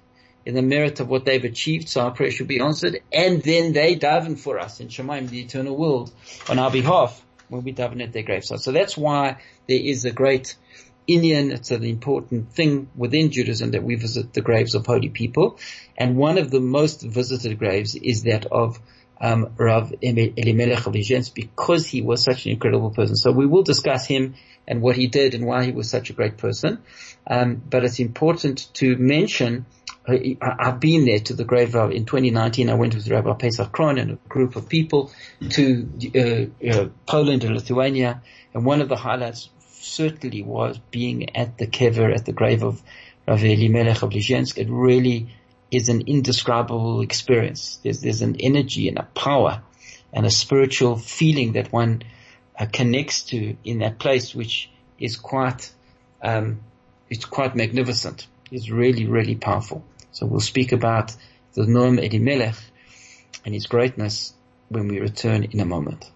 in 0.46 0.54
the 0.54 0.62
merit 0.62 1.00
of 1.00 1.08
what 1.08 1.24
they've 1.24 1.44
achieved, 1.44 1.88
so 1.88 2.02
our 2.02 2.10
prayer 2.10 2.30
should 2.30 2.48
be 2.48 2.60
answered, 2.60 3.00
and 3.12 3.42
then 3.42 3.72
they 3.72 3.96
daven 3.96 4.38
for 4.38 4.58
us 4.58 4.80
in 4.80 4.88
Shemaim, 4.88 5.28
the 5.28 5.40
eternal 5.40 5.76
world, 5.76 6.12
on 6.48 6.58
our 6.58 6.70
behalf 6.70 7.22
when 7.48 7.64
we 7.64 7.72
daven 7.72 8.02
at 8.02 8.12
their 8.12 8.22
graveside. 8.22 8.60
So 8.60 8.72
that's 8.72 8.96
why 8.96 9.38
there 9.68 9.80
is 9.80 10.04
a 10.04 10.10
great 10.10 10.56
inyan. 11.08 11.52
It's 11.52 11.70
an 11.70 11.84
important 11.84 12.52
thing 12.52 12.88
within 12.96 13.30
Judaism 13.30 13.72
that 13.72 13.82
we 13.82 13.94
visit 13.96 14.32
the 14.32 14.40
graves 14.40 14.74
of 14.74 14.86
holy 14.86 15.08
people. 15.08 15.58
And 15.96 16.16
one 16.16 16.38
of 16.38 16.50
the 16.50 16.60
most 16.60 17.02
visited 17.02 17.58
graves 17.58 17.94
is 17.94 18.22
that 18.24 18.46
of 18.46 18.78
um, 19.20 19.54
Rav 19.56 19.94
Elimelech 20.02 20.86
of 20.86 20.92
Lizhensk 20.92 21.34
because 21.34 21.86
he 21.86 22.02
was 22.02 22.22
such 22.22 22.46
an 22.46 22.52
incredible 22.52 22.90
person. 22.90 23.16
So 23.16 23.32
we 23.32 23.46
will 23.46 23.62
discuss 23.62 24.06
him 24.06 24.34
and 24.66 24.82
what 24.82 24.96
he 24.96 25.06
did 25.06 25.34
and 25.34 25.46
why 25.46 25.64
he 25.64 25.72
was 25.72 25.88
such 25.88 26.10
a 26.10 26.12
great 26.12 26.36
person. 26.36 26.82
Um, 27.26 27.56
but 27.56 27.84
it's 27.84 28.00
important 28.00 28.68
to 28.74 28.96
mention 28.96 29.66
I, 30.06 30.36
have 30.58 30.80
been 30.80 31.06
there 31.06 31.20
to 31.20 31.34
the 31.34 31.44
grave 31.44 31.74
of, 31.74 31.90
in 31.90 32.04
2019 32.04 32.68
I 32.68 32.74
went 32.74 32.94
with 32.94 33.08
Rabbi 33.08 33.32
Pesach 33.34 33.72
Krohn 33.72 33.98
and 33.98 34.10
a 34.12 34.14
group 34.28 34.56
of 34.56 34.68
people 34.68 35.10
to 35.50 35.88
uh, 36.14 36.68
uh, 36.68 36.88
Poland 37.06 37.44
and 37.44 37.54
Lithuania 37.54 38.22
and 38.52 38.66
one 38.66 38.82
of 38.82 38.88
the 38.90 38.96
highlights 38.96 39.48
certainly 39.84 40.42
was 40.42 40.78
being 40.90 41.36
at 41.36 41.58
the 41.58 41.66
kever, 41.66 42.14
at 42.14 42.24
the 42.24 42.32
grave 42.32 42.62
of 42.62 42.82
Rav 43.26 43.44
Elimelech 43.44 44.02
of 44.02 44.10
Lizhensk. 44.10 44.58
It 44.58 44.68
really 44.70 45.28
is 45.70 45.88
an 45.88 46.02
indescribable 46.06 47.00
experience. 47.00 47.78
There's, 47.82 48.00
there's 48.00 48.22
an 48.22 48.36
energy 48.40 48.88
and 48.88 48.98
a 48.98 49.02
power 49.02 49.62
and 50.12 50.26
a 50.26 50.30
spiritual 50.30 50.96
feeling 50.96 51.52
that 51.52 51.72
one 51.72 52.02
uh, 52.58 52.66
connects 52.72 53.22
to 53.24 53.56
in 53.64 53.78
that 53.80 53.98
place, 53.98 54.34
which 54.34 54.70
is 54.98 55.16
quite, 55.16 55.72
um, 56.22 56.60
it's 57.10 57.24
quite 57.24 57.56
magnificent. 57.56 58.26
It's 58.50 58.70
really, 58.70 59.06
really 59.06 59.34
powerful. 59.34 59.84
So 60.12 60.26
we'll 60.26 60.40
speak 60.40 60.72
about 60.72 61.14
the 61.54 61.62
Noam 61.62 61.98
Elimelech 61.98 62.56
and 63.44 63.52
his 63.52 63.66
greatness 63.66 64.32
when 64.68 64.88
we 64.88 65.00
return 65.00 65.44
in 65.44 65.60
a 65.60 65.64
moment. 65.64 66.10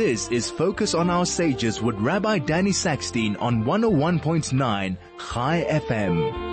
This 0.00 0.30
is 0.30 0.50
Focus 0.50 0.94
on 0.94 1.10
Our 1.10 1.26
Sages 1.26 1.82
with 1.82 1.94
Rabbi 1.96 2.38
Danny 2.38 2.70
Sackstein 2.70 3.36
on 3.38 3.64
101.9 3.64 4.96
High 5.18 5.66
FM. 5.68 6.48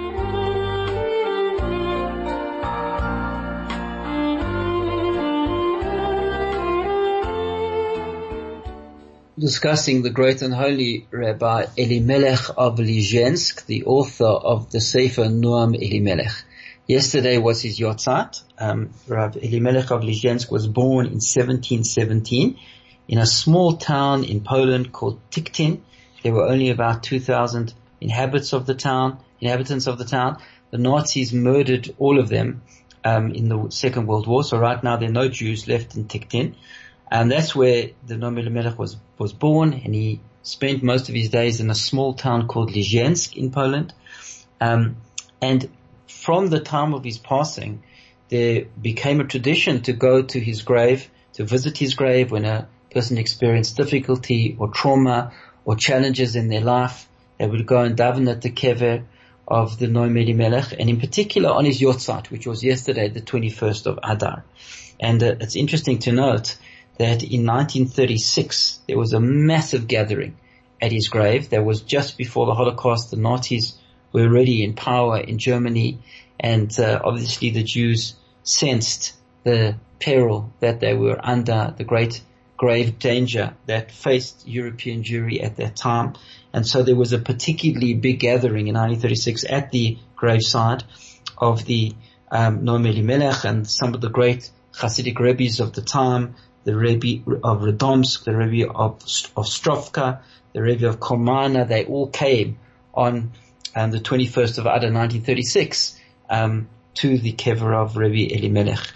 discussing 9.40 10.02
the 10.02 10.10
great 10.10 10.42
and 10.42 10.54
holy 10.54 11.08
Rabbi 11.12 11.68
Elimelech 11.78 12.50
of 12.58 12.80
Lizhensk, 12.80 13.66
the 13.66 13.86
author 13.86 14.26
of 14.26 14.72
the 14.72 14.82
Sefer 14.82 15.26
Noam 15.26 15.74
Elimelech. 15.74 16.34
Yesterday 16.86 17.38
was 17.38 17.62
his 17.62 17.80
yahrzeit. 17.80 18.44
Um, 18.58 18.90
Rabbi 19.08 19.40
Elimelech 19.40 19.92
of 19.92 20.02
Lizhensk 20.02 20.52
was 20.52 20.68
born 20.68 21.06
in 21.06 21.22
1717 21.22 22.58
in 23.08 23.18
a 23.18 23.26
small 23.26 23.78
town 23.78 24.24
in 24.24 24.42
Poland 24.42 24.92
called 24.92 25.20
Tiktin. 25.32 25.82
There 26.24 26.34
were 26.34 26.48
only 26.48 26.70
about 26.70 27.04
2,000 27.04 27.74
inhabitants 28.02 28.54
of 28.54 28.66
the 28.66 28.76
town. 28.76 29.20
Inhabitants 29.40 29.88
of 29.88 29.98
the 29.98 30.06
town. 30.06 30.38
The 30.72 30.78
Nazis 30.78 31.34
murdered 31.34 31.94
all 31.98 32.20
of 32.20 32.30
them 32.30 32.62
um, 33.06 33.32
in 33.32 33.48
the 33.48 33.70
Second 33.70 34.08
World 34.08 34.28
War. 34.28 34.44
So 34.44 34.58
right 34.58 34.84
now 34.84 34.98
there 34.98 35.10
are 35.10 35.14
no 35.14 35.30
Jews 35.30 35.68
left 35.68 35.96
in 35.96 36.06
Tiktin. 36.06 36.56
And 37.10 37.32
that's 37.32 37.56
where 37.56 37.92
the 38.06 38.16
Noam 38.16 38.38
Elimelech 38.38 38.78
was, 38.78 38.98
was 39.18 39.32
born 39.32 39.74
and 39.74 39.96
he 39.96 40.20
spent 40.44 40.84
most 40.84 41.08
of 41.10 41.16
his 41.16 41.30
days 41.30 41.62
in 41.62 41.70
a 41.70 41.76
small 41.76 42.14
town 42.14 42.48
called 42.48 42.72
Lizhensk 42.72 43.36
in 43.38 43.52
Poland. 43.52 43.94
Um, 44.60 44.98
and 45.42 45.70
from 46.08 46.50
the 46.50 46.60
time 46.60 46.94
of 46.94 47.04
his 47.04 47.18
passing, 47.18 47.84
there 48.30 48.66
became 48.82 49.22
a 49.22 49.26
tradition 49.26 49.82
to 49.84 49.94
go 49.94 50.22
to 50.22 50.40
his 50.40 50.62
grave, 50.64 51.10
to 51.34 51.46
visit 51.46 51.78
his 51.78 51.94
grave 51.94 52.32
when 52.32 52.44
a 52.44 52.68
person 52.92 53.18
experienced 53.18 53.78
difficulty 53.78 54.56
or 54.60 54.70
trauma 54.70 55.32
or 55.66 55.76
challenges 55.76 56.36
in 56.36 56.48
their 56.48 56.62
life. 56.62 57.08
They 57.38 57.48
would 57.48 57.66
go 57.66 57.82
and 57.82 57.98
daven 57.98 58.30
at 58.30 58.42
the 58.42 58.50
kever 58.50 59.04
of 59.48 59.80
the 59.80 59.88
Noam 59.88 60.20
Elimelech 60.22 60.74
and 60.78 60.90
in 60.90 61.00
particular 61.00 61.50
on 61.50 61.66
his 61.66 61.80
yahrzeit, 61.80 62.30
which 62.32 62.46
was 62.46 62.64
yesterday, 62.64 63.10
the 63.10 63.22
21st 63.22 63.86
of 63.86 64.00
Adar. 64.04 64.44
And 65.00 65.22
uh, 65.22 65.36
it's 65.40 65.56
interesting 65.56 66.00
to 66.00 66.12
note 66.12 66.58
that 66.98 67.24
in 67.24 67.46
1936 67.46 68.80
there 68.88 68.98
was 68.98 69.14
a 69.14 69.20
massive 69.20 69.88
gathering 69.88 70.38
at 70.82 70.92
his 70.92 71.08
grave. 71.08 71.50
That 71.50 71.64
was 71.64 71.82
just 71.82 72.18
before 72.18 72.46
the 72.46 72.56
Holocaust. 72.56 73.12
The 73.12 73.18
Nazis 73.18 73.78
were 74.12 74.22
already 74.22 74.64
in 74.64 74.74
power 74.74 75.20
in 75.20 75.38
Germany, 75.38 76.00
and 76.40 76.78
uh, 76.80 77.02
obviously 77.04 77.52
the 77.52 77.64
Jews 77.64 78.16
sensed 78.44 79.14
the 79.44 79.76
peril 80.00 80.52
that 80.60 80.80
they 80.80 80.94
were 80.94 81.20
under, 81.22 81.74
the 81.78 81.84
great 81.84 82.22
grave 82.58 82.98
danger 83.00 83.54
that 83.68 83.92
faced 83.92 84.48
European 84.48 85.04
Jewry 85.04 85.44
at 85.44 85.56
that 85.58 85.76
time. 85.76 86.16
And 86.52 86.68
so 86.68 86.84
there 86.84 86.96
was 86.96 87.14
a 87.14 87.20
particularly 87.20 87.94
big 87.94 88.20
gathering 88.20 88.68
in 88.68 88.76
1936 88.76 89.46
at 89.48 89.72
the 89.72 89.98
graveside 90.16 90.84
of 91.38 91.66
the 91.66 91.94
um, 92.32 92.64
Noam 92.64 92.88
Elimelech 92.88 93.46
and 93.46 93.70
some 93.70 93.94
of 93.94 94.02
the 94.02 94.10
great 94.10 94.50
Hasidic 94.74 95.20
rabbis 95.20 95.60
of 95.60 95.74
the 95.74 95.82
time, 95.82 96.36
the 96.64 96.76
Rebbe 96.76 97.24
of 97.44 97.62
Radomsk, 97.62 98.24
the 98.24 98.36
Rebbe 98.36 98.70
of, 98.70 98.96
of 99.36 99.46
Strovka, 99.46 100.20
the 100.54 100.62
Rebbe 100.62 100.88
of 100.88 101.00
Kolmana, 101.00 101.68
they 101.68 101.86
all 101.86 102.08
came 102.08 102.60
on 102.94 103.32
um, 103.76 103.92
the 103.92 104.00
21st 104.00 104.58
of 104.58 104.66
Adar 104.66 104.92
1936 104.92 106.00
um, 106.30 106.68
to 106.96 107.18
the 107.18 107.34
kever 107.34 107.74
of 107.74 107.96
Rebbe 107.96 108.34
Elimelech. 108.36 108.92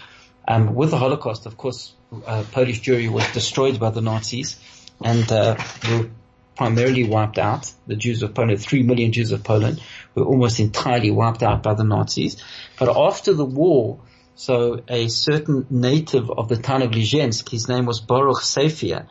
Um, 0.46 0.74
with 0.74 0.90
the 0.90 0.98
Holocaust, 0.98 1.46
of 1.46 1.56
course, 1.56 1.94
uh, 2.26 2.44
Polish 2.52 2.82
Jewry 2.82 3.10
was 3.10 3.26
destroyed 3.32 3.80
by 3.80 3.90
the 3.90 4.00
Nazis 4.00 4.58
and 5.02 5.30
uh, 5.30 5.56
were 5.88 6.10
primarily 6.56 7.04
wiped 7.04 7.38
out. 7.38 7.70
The 7.86 7.96
Jews 7.96 8.22
of 8.22 8.34
Poland, 8.34 8.60
three 8.60 8.82
million 8.82 9.12
Jews 9.12 9.32
of 9.32 9.42
Poland, 9.42 9.82
were 10.14 10.24
almost 10.24 10.60
entirely 10.60 11.10
wiped 11.10 11.42
out 11.42 11.62
by 11.62 11.74
the 11.74 11.84
Nazis. 11.84 12.42
But 12.78 12.96
after 12.96 13.32
the 13.32 13.44
war, 13.44 14.00
so 14.34 14.82
a 14.88 15.08
certain 15.08 15.66
native 15.70 16.30
of 16.30 16.48
the 16.48 16.56
town 16.56 16.82
of 16.82 16.90
Lizhensk, 16.90 17.48
his 17.48 17.68
name 17.68 17.86
was 17.86 18.00
Baruch 18.00 18.42
Safia, 18.42 19.06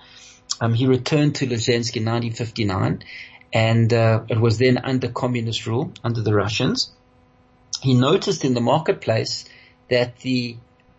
um, 0.60 0.74
he 0.74 0.86
returned 0.86 1.36
to 1.36 1.48
Lizhensk 1.48 1.96
in 1.96 2.06
1959 2.06 3.04
and 3.54 3.94
uh, 3.94 4.24
it 4.30 4.40
was 4.40 4.58
then 4.58 4.78
under 4.78 5.10
communist 5.10 5.66
rule, 5.66 5.92
under 6.04 6.22
the 6.22 6.34
Russians. 6.34 6.92
He 7.82 7.94
noticed 7.94 8.46
in 8.46 8.54
the 8.54 8.62
marketplace 8.62 9.46
that 9.90 10.18
the 10.20 10.58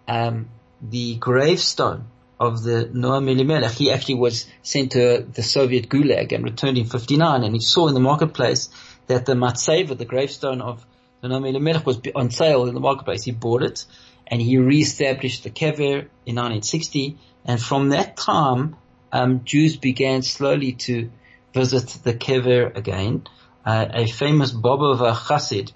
um, 0.08 0.48
the 0.82 1.16
gravestone 1.16 2.06
of 2.40 2.62
the 2.62 2.90
Noam 2.92 3.30
Elimelech, 3.30 3.72
he 3.72 3.92
actually 3.92 4.16
was 4.16 4.46
sent 4.62 4.92
to 4.92 5.24
the 5.32 5.42
Soviet 5.42 5.88
Gulag 5.88 6.32
and 6.32 6.42
returned 6.42 6.76
in 6.76 6.86
59 6.86 7.44
and 7.44 7.54
he 7.54 7.60
saw 7.60 7.86
in 7.86 7.94
the 7.94 8.00
marketplace 8.00 8.68
that 9.06 9.26
the 9.26 9.34
Matseva, 9.34 9.96
the 9.96 10.04
gravestone 10.04 10.60
of 10.60 10.84
the 11.20 11.28
Noam 11.28 11.48
Elimelech 11.48 11.86
was 11.86 12.00
on 12.16 12.30
sale 12.30 12.66
in 12.66 12.74
the 12.74 12.80
marketplace. 12.80 13.22
He 13.22 13.30
bought 13.30 13.62
it 13.62 13.84
and 14.26 14.42
he 14.42 14.58
reestablished 14.58 15.44
the 15.44 15.50
kever 15.50 16.08
in 16.26 16.36
1960. 16.36 17.16
And 17.44 17.62
from 17.62 17.90
that 17.90 18.16
time, 18.16 18.76
um, 19.12 19.44
Jews 19.44 19.76
began 19.76 20.22
slowly 20.22 20.72
to 20.72 21.10
visit 21.54 21.88
the 22.02 22.14
kever 22.14 22.76
again. 22.76 23.26
Uh, 23.64 23.86
a 23.92 24.06
famous 24.06 24.52
Bobova 24.52 25.14
Chassid 25.14 25.72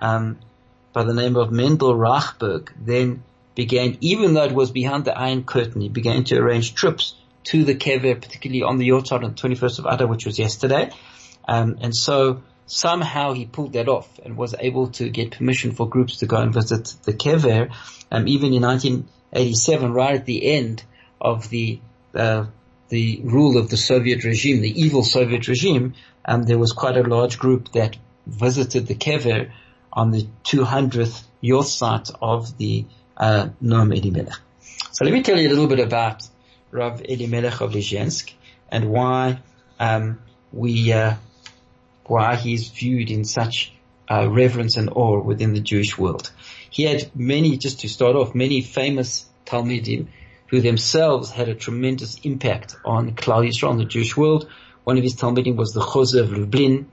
um, 0.00 0.38
by 0.92 1.04
the 1.04 1.14
name 1.14 1.36
of 1.36 1.50
Mendel 1.50 1.94
Rachberg 1.94 2.68
then 2.78 3.22
began, 3.64 3.98
even 4.00 4.34
though 4.34 4.44
it 4.44 4.52
was 4.52 4.70
behind 4.70 5.04
the 5.04 5.16
Iron 5.16 5.44
Curtain, 5.44 5.80
he 5.80 5.88
began 5.88 6.24
to 6.24 6.36
arrange 6.36 6.74
trips 6.74 7.14
to 7.44 7.64
the 7.64 7.74
kever, 7.74 8.14
particularly 8.20 8.62
on 8.62 8.78
the 8.78 8.88
yahrzeit 8.88 9.24
on 9.24 9.34
the 9.34 9.40
21st 9.42 9.78
of 9.80 9.86
Adar, 9.86 10.06
which 10.06 10.26
was 10.26 10.38
yesterday. 10.38 10.90
Um, 11.46 11.78
and 11.80 11.94
so 11.94 12.42
somehow 12.66 13.32
he 13.32 13.44
pulled 13.46 13.72
that 13.72 13.88
off 13.88 14.08
and 14.24 14.36
was 14.36 14.54
able 14.58 14.88
to 14.98 15.08
get 15.08 15.32
permission 15.32 15.72
for 15.72 15.88
groups 15.88 16.18
to 16.18 16.26
go 16.26 16.36
and 16.36 16.54
visit 16.54 16.94
the 17.02 17.12
kever 17.12 17.70
um, 18.12 18.26
even 18.26 18.52
in 18.52 18.62
1987, 18.62 19.92
right 19.92 20.14
at 20.16 20.26
the 20.26 20.52
end 20.52 20.82
of 21.20 21.48
the 21.50 21.80
uh, 22.14 22.46
the 22.88 23.20
rule 23.22 23.56
of 23.56 23.70
the 23.70 23.76
Soviet 23.76 24.24
regime, 24.24 24.60
the 24.60 24.82
evil 24.82 25.04
Soviet 25.04 25.46
regime, 25.46 25.94
um, 26.24 26.42
there 26.42 26.58
was 26.58 26.72
quite 26.72 26.96
a 26.96 27.02
large 27.02 27.38
group 27.38 27.70
that 27.72 27.96
visited 28.26 28.88
the 28.88 28.96
kever 28.96 29.50
on 29.92 30.10
the 30.10 30.26
200th 30.44 31.22
yahrzeit 31.42 32.10
of 32.20 32.56
the 32.58 32.84
uh, 33.20 33.50
Noam 33.62 33.96
Elimelech. 33.96 34.40
So 34.90 35.04
let 35.04 35.14
me 35.14 35.22
tell 35.22 35.38
you 35.38 35.48
a 35.48 35.50
little 35.50 35.68
bit 35.68 35.78
about 35.78 36.26
Rav 36.72 37.02
Elimelech 37.04 37.60
of 37.60 37.72
Lizhensk 37.72 38.32
and 38.70 38.90
why 38.90 39.40
um, 39.78 40.20
we 40.52 40.92
uh, 40.92 41.14
why 42.04 42.34
he's 42.34 42.68
viewed 42.68 43.10
in 43.10 43.24
such 43.24 43.72
uh, 44.10 44.28
reverence 44.28 44.76
and 44.76 44.90
awe 44.90 45.20
within 45.20 45.52
the 45.52 45.60
Jewish 45.60 45.96
world. 45.96 46.32
He 46.70 46.82
had 46.84 47.14
many, 47.14 47.56
just 47.56 47.80
to 47.80 47.88
start 47.88 48.16
off, 48.16 48.34
many 48.34 48.62
famous 48.62 49.26
Talmidim 49.46 50.08
who 50.48 50.60
themselves 50.60 51.30
had 51.30 51.48
a 51.48 51.54
tremendous 51.54 52.18
impact 52.24 52.74
on 52.84 53.14
Klal 53.14 53.46
Yisrael, 53.46 53.70
on 53.70 53.78
the 53.78 53.84
Jewish 53.84 54.16
world. 54.16 54.48
One 54.82 54.96
of 54.96 55.04
his 55.04 55.14
Talmidim 55.14 55.54
was 55.54 55.72
the 55.72 55.80
Chozeh 55.80 56.20
of 56.20 56.32
Lublin, 56.32 56.90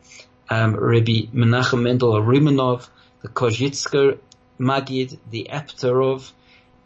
um, 0.49 0.75
Rabbi 0.75 1.25
Menachem 1.33 1.81
Mendel 1.81 2.13
Rimanov, 2.21 2.87
the 3.23 3.29
Kozitzker 3.29 4.19
Magid, 4.59 5.17
the 5.29 5.49
Aptarov. 5.51 6.31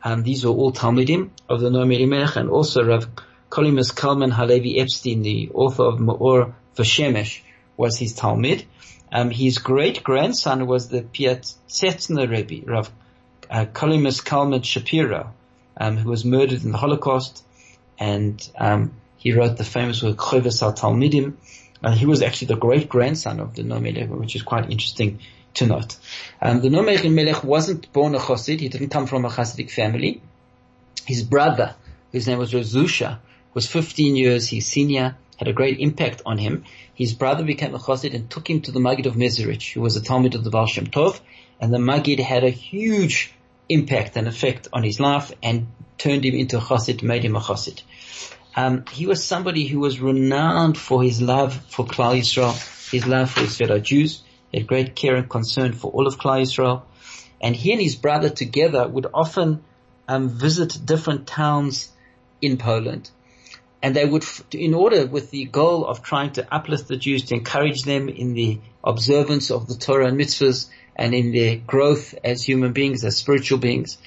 and 0.04 0.26
these 0.26 0.46
were 0.46 0.52
all 0.52 0.72
Talmidim 0.72 1.30
of 1.48 1.62
the 1.62 1.70
Noam 1.70 1.94
Elimelech, 1.94 2.36
and 2.36 2.50
also 2.50 2.84
Rav 2.84 3.08
Kalonymus 3.50 3.96
Kalman 3.96 4.32
Halevi 4.32 4.80
Epstein, 4.80 5.22
the 5.22 5.50
author 5.54 5.84
of 5.84 6.00
Ma'or 6.00 6.54
Vashemesh, 6.76 7.42
was 7.78 7.98
his 7.98 8.14
Talmid. 8.14 8.66
Um, 9.12 9.30
his 9.30 9.58
great 9.58 10.04
grandson 10.04 10.68
was 10.68 10.88
the 10.88 11.02
Piasetzner 11.02 12.30
Rebbe, 12.30 12.66
Rav 12.66 12.90
uh, 13.50 13.66
Kalonymus 13.66 14.24
Kalman 14.24 14.62
Shapiro, 14.62 15.34
um, 15.78 15.98
who 15.98 16.10
was 16.10 16.24
murdered 16.24 16.64
in 16.64 16.72
the 16.72 16.78
Holocaust, 16.78 17.44
and 18.00 18.50
um, 18.58 18.94
he 19.18 19.34
wrote 19.34 19.58
the 19.58 19.66
famous 19.66 20.02
work 20.02 20.18
Chovas 20.18 20.62
HaTalmidim. 20.62 21.34
Uh, 21.84 21.92
he 21.92 22.06
was 22.06 22.22
actually 22.22 22.48
the 22.48 22.56
great 22.56 22.88
grandson 22.88 23.40
of 23.40 23.56
the 23.56 23.64
Noam 23.64 23.88
Elimelech, 23.88 24.20
which 24.20 24.36
is 24.36 24.44
quite 24.44 24.72
interesting 24.72 25.20
to 25.56 25.66
note. 25.66 25.98
Um, 26.42 26.62
the 26.62 26.70
Noam 26.70 27.14
Melech 27.14 27.44
wasn't 27.44 27.92
born 27.92 28.16
a 28.16 28.20
Chassid. 28.20 28.60
He 28.60 28.70
didn't 28.70 28.90
come 28.90 29.08
from 29.08 29.26
a 29.26 29.30
Chassidic 29.30 29.72
family. 29.72 30.22
His 31.06 31.24
brother, 31.24 31.76
whose 32.12 32.28
name 32.28 32.38
was 32.38 32.54
Razusha, 32.54 33.20
was 33.54 33.68
15 33.68 34.16
years 34.16 34.48
his 34.48 34.66
senior, 34.66 35.16
had 35.38 35.48
a 35.48 35.54
great 35.54 35.80
impact 35.80 36.22
on 36.26 36.38
him. 36.38 36.66
His 36.94 37.14
brother 37.14 37.44
became 37.44 37.74
a 37.74 37.80
Chassid 37.80 38.14
and 38.14 38.30
took 38.30 38.50
him 38.50 38.62
to 38.62 38.72
the 38.72 38.80
Maggid 38.80 39.08
of 39.08 39.16
Mezerich, 39.16 39.74
who 39.74 39.82
was 39.82 39.98
a 39.98 40.02
Talmid 40.02 40.36
of 40.36 40.44
the 40.44 40.52
Baal 40.52 40.68
Shem 40.68 40.88
Tov, 40.88 41.20
and 41.60 41.74
the 41.74 41.80
Maggid 41.80 42.20
had 42.20 42.44
a 42.44 42.50
huge 42.50 43.34
impact 43.68 44.18
and 44.18 44.28
effect 44.28 44.68
on 44.72 44.84
his 44.84 45.00
life 45.00 45.32
and 45.42 45.68
turned 45.98 46.26
him 46.26 46.36
into 46.36 46.58
a 46.58 46.62
Chassid, 46.62 47.02
made 47.04 47.24
him 47.24 47.36
a 47.36 47.40
Chassid. 47.40 47.82
Um, 48.56 48.86
he 48.92 49.08
was 49.08 49.24
somebody 49.24 49.66
who 49.66 49.80
was 49.80 50.00
renowned 50.00 50.78
for 50.78 51.02
his 51.02 51.22
love 51.22 51.54
for 51.70 51.86
Klal 51.86 52.20
Yisrael, 52.20 52.54
his 52.92 53.08
love 53.08 53.32
for 53.32 53.42
his 53.42 53.58
fellow 53.58 53.80
Jews. 53.80 54.22
Had 54.54 54.68
great 54.68 54.96
care 54.96 55.16
and 55.16 55.30
concern 55.30 55.74
for 55.74 55.92
all 55.92 56.08
of 56.08 56.18
Klal 56.18 56.42
Yisrael. 56.42 56.84
And 57.40 57.56
he 57.56 57.72
and 57.72 57.82
his 57.82 57.96
brother 57.96 58.30
together 58.30 58.88
would 58.88 59.08
often 59.14 59.64
um, 60.08 60.30
visit 60.30 60.78
different 60.86 61.28
towns 61.28 61.90
in 62.42 62.58
Poland. 62.58 63.10
And 63.82 63.96
they 63.96 64.06
would, 64.06 64.24
in 64.52 64.74
order 64.74 65.08
with 65.08 65.32
the 65.32 65.46
goal 65.46 65.86
of 65.86 66.04
trying 66.04 66.34
to 66.34 66.54
uplift 66.54 66.88
the 66.88 66.98
Jews, 66.98 67.24
to 67.26 67.36
encourage 67.36 67.84
them 67.84 68.10
in 68.10 68.34
the 68.34 68.60
observance 68.84 69.50
of 69.50 69.68
the 69.68 69.76
Torah 69.76 70.08
and 70.08 70.20
mitzvahs 70.20 70.70
and 70.96 71.16
in 71.16 71.32
their 71.32 71.56
growth 71.56 72.14
as 72.24 72.44
human 72.44 72.74
beings, 72.74 73.04
as 73.04 73.18
spiritual 73.18 73.58
beings. 73.58 73.98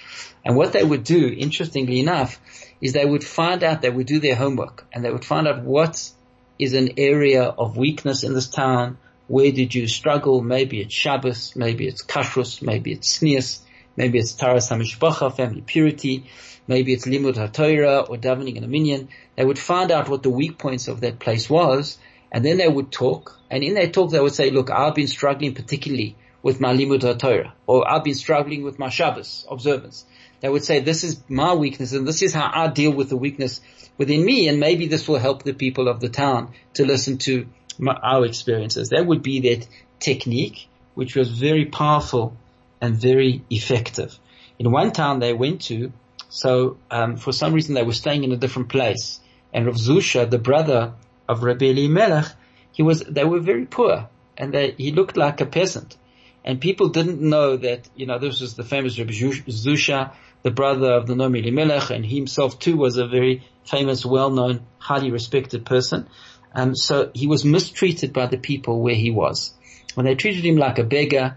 And 0.45 0.57
what 0.57 0.73
they 0.73 0.85
would 0.85 1.05
do, 1.05 1.27
interestingly 1.27 1.99
enough, 2.01 2.41
is 2.81 2.93
they 2.93 3.05
would 3.05 3.25
find 3.25 3.65
out, 3.65 3.83
they 3.83 3.91
would 3.91 4.07
do 4.07 4.21
their 4.21 4.37
homework 4.37 4.87
and 4.93 5.05
they 5.05 5.11
would 5.11 5.25
find 5.25 5.49
out 5.49 5.63
what 5.63 6.11
is 6.59 6.75
an 6.75 6.91
area 6.99 7.43
of 7.45 7.77
weakness 7.77 8.23
in 8.23 8.35
this 8.35 8.49
town. 8.49 8.99
Where 9.27 9.53
did 9.53 9.75
you 9.75 9.89
struggle? 9.89 10.43
Maybe 10.43 10.81
it's 10.81 10.95
Shabbos, 10.95 11.57
maybe 11.57 11.87
it's 11.87 12.05
Kashrus, 12.05 12.61
maybe 12.61 12.93
it's 12.93 13.19
Sneas, 13.19 13.61
maybe 13.97 14.19
it's 14.19 14.33
Taras 14.33 14.69
HaMishpacha, 14.69 15.35
family 15.35 15.63
purity, 15.63 16.27
maybe 16.67 16.93
it's 16.93 17.07
Limud 17.07 17.37
HaTorah 17.37 18.11
or 18.11 18.17
davening 18.17 18.57
in 18.57 18.65
a 18.65 18.69
minyan. 18.69 19.09
They 19.37 19.45
would 19.45 19.59
find 19.59 19.91
out 19.91 20.11
what 20.11 20.23
the 20.23 20.31
weak 20.31 20.59
points 20.59 20.89
of 20.89 21.01
that 21.01 21.19
place 21.21 21.49
was 21.49 21.99
and 22.31 22.45
then 22.45 22.59
they 22.59 22.69
would 22.69 22.93
talk 22.93 23.39
and 23.51 23.65
in 23.65 23.75
their 23.75 23.89
talk 23.89 24.11
they 24.11 24.21
would 24.21 24.35
say, 24.35 24.51
look, 24.51 24.71
I've 24.71 24.95
been 24.95 25.09
struggling 25.09 25.55
particularly 25.55 26.17
with 26.43 26.61
my 26.61 26.75
Limud 26.75 27.01
HaTorah 27.01 27.53
or 27.67 27.91
I've 27.91 28.05
been 28.05 28.15
struggling 28.15 28.63
with 28.63 28.79
my 28.79 28.91
Shabbos 28.91 29.47
observance. 29.51 30.05
They 30.41 30.51
would 30.51 30.65
say, 30.65 30.81
this 30.81 31.03
is 31.03 31.23
my 31.31 31.55
weakness 31.55 31.95
and 31.95 32.07
this 32.07 32.21
is 32.21 32.35
how 32.35 32.51
I 32.53 32.69
deal 32.69 32.91
with 32.91 33.09
the 33.09 33.17
weakness 33.17 33.63
within 33.97 34.23
me 34.23 34.49
and 34.49 34.61
maybe 34.61 34.87
this 34.87 35.09
will 35.09 35.19
help 35.19 35.45
the 35.45 35.55
people 35.55 35.89
of 35.89 36.01
the 36.01 36.11
town 36.11 36.53
to 36.75 36.85
listen 36.85 37.17
to 37.19 37.47
my, 37.79 37.95
our 37.95 38.25
experiences. 38.25 38.91
That 38.91 39.07
would 39.07 39.23
be 39.23 39.41
that 39.41 39.67
technique, 40.01 40.69
which 40.95 41.15
was 41.17 41.31
very 41.31 41.67
powerful 41.67 42.37
and 42.81 42.97
very 42.97 43.43
effective. 43.51 44.19
In 44.59 44.71
one 44.71 44.93
town 44.93 45.19
they 45.19 45.33
went 45.33 45.63
to, 45.63 45.93
so 46.29 46.77
um, 46.91 47.17
for 47.17 47.33
some 47.33 47.53
reason 47.53 47.75
they 47.75 47.83
were 47.83 47.93
staying 47.93 48.25
in 48.25 48.33
a 48.33 48.37
different 48.37 48.69
place, 48.69 49.21
and 49.53 49.67
Rav 49.67 49.77
Zusha, 49.77 50.29
the 50.29 50.39
brother 50.39 50.95
of 51.29 51.43
Rabbi 51.43 51.67
Elimelech, 51.67 52.27
he 52.73 52.83
was 52.83 53.01
they 53.01 53.25
were 53.25 53.41
very 53.41 53.67
poor, 53.67 54.09
and 54.37 54.53
they, 54.53 54.73
he 54.73 54.91
looked 54.91 55.17
like 55.17 55.41
a 55.41 55.47
peasant, 55.47 55.97
and 56.45 56.61
people 56.61 56.89
didn't 56.89 57.21
know 57.21 57.57
that 57.57 57.89
you 57.95 58.07
know 58.07 58.19
this 58.19 58.41
was 58.41 58.55
the 58.55 58.65
famous 58.65 58.99
Rabbi 58.99 59.13
Zusha, 59.13 60.13
the 60.43 60.51
brother 60.51 60.93
of 60.93 61.07
the 61.07 61.15
Noam 61.15 61.39
Elimelech, 61.39 61.91
and 61.91 62.05
he 62.05 62.17
himself 62.17 62.59
too 62.59 62.77
was 62.77 62.97
a 62.97 63.07
very 63.07 63.43
famous, 63.65 64.05
well-known, 64.05 64.67
highly 64.79 65.11
respected 65.11 65.65
person. 65.65 66.07
Um, 66.55 66.75
so 66.75 67.11
he 67.15 67.27
was 67.27 67.45
mistreated 67.45 68.13
by 68.13 68.27
the 68.27 68.39
people 68.39 68.81
where 68.81 68.95
he 68.95 69.11
was. 69.11 69.53
When 69.95 70.07
they 70.07 70.15
treated 70.15 70.45
him 70.45 70.57
like 70.57 70.79
a 70.79 70.85
beggar, 70.85 71.37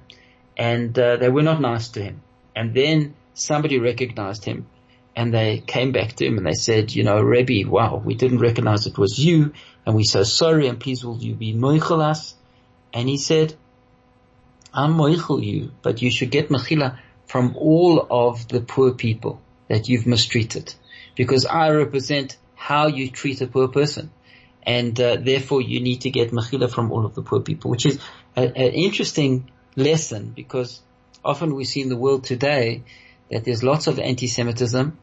and 0.57 0.97
uh, 0.97 1.17
they 1.17 1.29
were 1.29 1.43
not 1.43 1.61
nice 1.61 1.89
to 1.89 2.01
him. 2.01 2.21
And 2.55 2.73
then 2.73 3.15
somebody 3.35 3.77
recognized 3.77 4.43
him 4.43 4.67
and 5.15 5.33
they 5.33 5.59
came 5.59 5.91
back 5.91 6.13
to 6.13 6.25
him 6.25 6.37
and 6.37 6.45
they 6.45 6.53
said, 6.53 6.93
you 6.93 7.03
know, 7.03 7.21
Rebbe, 7.21 7.69
wow, 7.69 8.01
we 8.03 8.15
didn't 8.15 8.39
recognize 8.39 8.87
it 8.87 8.97
was 8.97 9.19
you 9.19 9.53
and 9.85 9.95
we're 9.95 10.03
so 10.03 10.23
sorry 10.23 10.67
and 10.67 10.79
please 10.79 11.05
will 11.05 11.17
you 11.17 11.35
be 11.35 11.53
moichel 11.53 12.01
us? 12.01 12.35
And 12.93 13.07
he 13.07 13.17
said, 13.17 13.55
I'm 14.73 14.95
moichel 14.95 15.43
you, 15.43 15.71
but 15.83 16.01
you 16.01 16.09
should 16.09 16.31
get 16.31 16.49
mechila 16.49 16.97
from 17.27 17.55
all 17.55 18.07
of 18.09 18.47
the 18.47 18.61
poor 18.61 18.93
people 18.93 19.39
that 19.67 19.87
you've 19.87 20.07
mistreated 20.07 20.73
because 21.15 21.45
I 21.45 21.69
represent 21.69 22.37
how 22.55 22.87
you 22.87 23.11
treat 23.11 23.41
a 23.41 23.47
poor 23.47 23.67
person. 23.67 24.11
And 24.67 24.99
uh, 24.99 25.15
therefore 25.15 25.61
you 25.61 25.79
need 25.79 26.01
to 26.01 26.09
get 26.09 26.31
mechila 26.31 26.69
from 26.69 26.91
all 26.91 27.05
of 27.05 27.15
the 27.15 27.21
poor 27.21 27.39
people, 27.39 27.71
which 27.71 27.85
is 27.85 27.99
an 28.35 28.53
interesting 28.53 29.49
lesson 29.77 30.33
because 30.35 30.81
often 31.23 31.55
we 31.55 31.63
see 31.63 31.81
in 31.81 31.87
the 31.87 31.95
world 31.95 32.25
today 32.25 32.83
that 33.31 33.45
there's 33.45 33.63
lots 33.63 33.87
of 33.87 33.97
anti-Semitism 33.97 34.97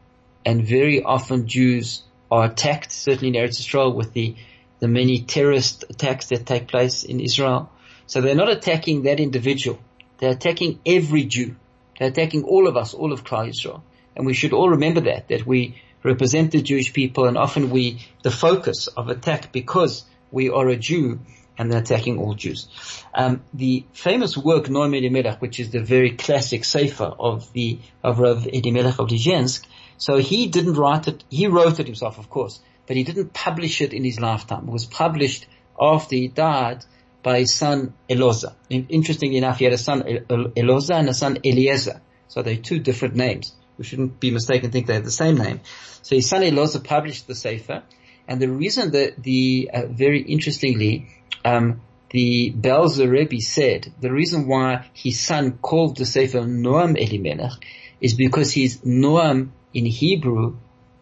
and 0.44 0.66
very 0.66 1.02
often 1.02 1.48
Jews 1.48 2.02
are 2.30 2.44
attacked, 2.44 2.92
certainly 2.92 3.28
in 3.28 3.42
Eretz 3.42 3.58
Israel 3.60 3.94
with 3.94 4.12
the, 4.12 4.36
the 4.80 4.88
many 4.88 5.20
terrorist 5.20 5.84
attacks 5.88 6.26
that 6.26 6.44
take 6.44 6.68
place 6.68 7.02
in 7.02 7.20
Israel. 7.20 7.70
So 8.06 8.20
they're 8.20 8.34
not 8.34 8.50
attacking 8.50 9.04
that 9.04 9.18
individual. 9.18 9.78
They're 10.18 10.32
attacking 10.32 10.80
every 10.84 11.24
Jew. 11.24 11.56
They're 11.98 12.08
attacking 12.08 12.44
all 12.44 12.68
of 12.68 12.76
us, 12.76 12.92
all 12.92 13.12
of 13.14 13.24
Klal 13.24 13.48
Israel. 13.48 13.82
And 14.14 14.26
we 14.26 14.34
should 14.34 14.52
all 14.52 14.70
remember 14.70 15.00
that, 15.02 15.28
that 15.28 15.46
we 15.46 15.76
represent 16.04 16.52
the 16.52 16.62
Jewish 16.62 16.92
people 16.92 17.26
and 17.26 17.36
often 17.36 17.70
we, 17.70 18.06
the 18.22 18.30
focus 18.30 18.86
of 18.86 19.08
attack 19.08 19.50
because 19.52 20.04
we 20.30 20.50
are 20.50 20.68
a 20.68 20.76
Jew 20.76 21.20
and 21.56 21.70
they're 21.70 21.80
attacking 21.80 22.18
all 22.18 22.34
Jews. 22.34 22.68
Um, 23.14 23.42
the 23.52 23.86
famous 23.92 24.36
work 24.36 24.64
Noam 24.66 24.96
Elimelech, 24.96 25.40
which 25.40 25.58
is 25.60 25.70
the 25.70 25.80
very 25.80 26.12
classic 26.12 26.64
sefer 26.64 27.04
of 27.04 27.52
the 27.52 27.78
of 28.02 28.18
Rav 28.18 28.46
Elimelech 28.46 28.98
of 28.98 29.08
Lizhensk, 29.08 29.64
so 29.96 30.18
he 30.18 30.48
didn't 30.48 30.74
write 30.74 31.08
it. 31.08 31.24
He 31.30 31.46
wrote 31.46 31.78
it 31.80 31.86
himself, 31.86 32.18
of 32.18 32.28
course, 32.28 32.60
but 32.86 32.96
he 32.96 33.04
didn't 33.04 33.32
publish 33.32 33.80
it 33.80 33.92
in 33.92 34.04
his 34.04 34.20
lifetime. 34.20 34.68
It 34.68 34.72
was 34.72 34.84
published 34.84 35.46
after 35.80 36.16
he 36.16 36.28
died 36.28 36.84
by 37.22 37.38
his 37.40 37.54
son 37.54 37.94
Eloza. 38.10 38.54
Interestingly 38.68 39.38
enough, 39.38 39.58
he 39.58 39.64
had 39.64 39.72
a 39.72 39.78
son 39.78 40.02
Eloza 40.02 40.94
and 40.94 41.08
a 41.08 41.14
son 41.14 41.38
Eliezer. 41.44 42.00
So 42.28 42.42
they're 42.42 42.56
two 42.56 42.80
different 42.80 43.14
names. 43.14 43.54
We 43.78 43.84
shouldn't 43.84 44.20
be 44.20 44.30
mistaken 44.30 44.70
think 44.70 44.86
they 44.86 44.94
have 44.94 45.04
the 45.04 45.10
same 45.10 45.36
name. 45.36 45.60
So 46.02 46.14
his 46.16 46.28
son 46.28 46.42
Eloza 46.42 46.82
published 46.82 47.26
the 47.26 47.34
sefer. 47.34 47.82
And 48.28 48.40
the 48.40 48.48
reason 48.48 48.92
that 48.92 49.22
the, 49.22 49.70
uh, 49.72 49.86
very 49.86 50.22
interestingly, 50.22 51.08
um, 51.44 51.80
the 52.10 52.52
Belzer 52.52 53.10
Rebbe 53.10 53.40
said 53.40 53.92
the 54.00 54.12
reason 54.12 54.46
why 54.46 54.86
his 54.94 55.20
son 55.20 55.58
called 55.58 55.96
the 55.96 56.06
Sefer 56.06 56.42
Noam 56.42 56.96
Elimelech 56.96 57.64
is 58.00 58.14
because 58.14 58.52
his 58.52 58.78
Noam 58.82 59.50
in 59.72 59.84
Hebrew 59.84 60.56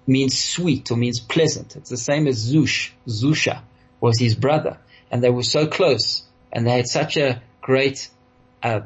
means 0.06 0.38
sweet 0.38 0.90
or 0.90 0.96
means 0.96 1.20
pleasant. 1.20 1.76
It's 1.76 1.90
the 1.90 1.98
same 1.98 2.26
as 2.26 2.52
Zush. 2.52 2.92
Zusha 3.06 3.60
was 4.00 4.18
his 4.18 4.34
brother, 4.34 4.78
and 5.10 5.22
they 5.22 5.30
were 5.30 5.42
so 5.42 5.66
close, 5.66 6.22
and 6.50 6.66
they 6.66 6.70
had 6.70 6.88
such 6.88 7.16
a 7.16 7.42
great 7.60 8.08
uh, 8.62 8.80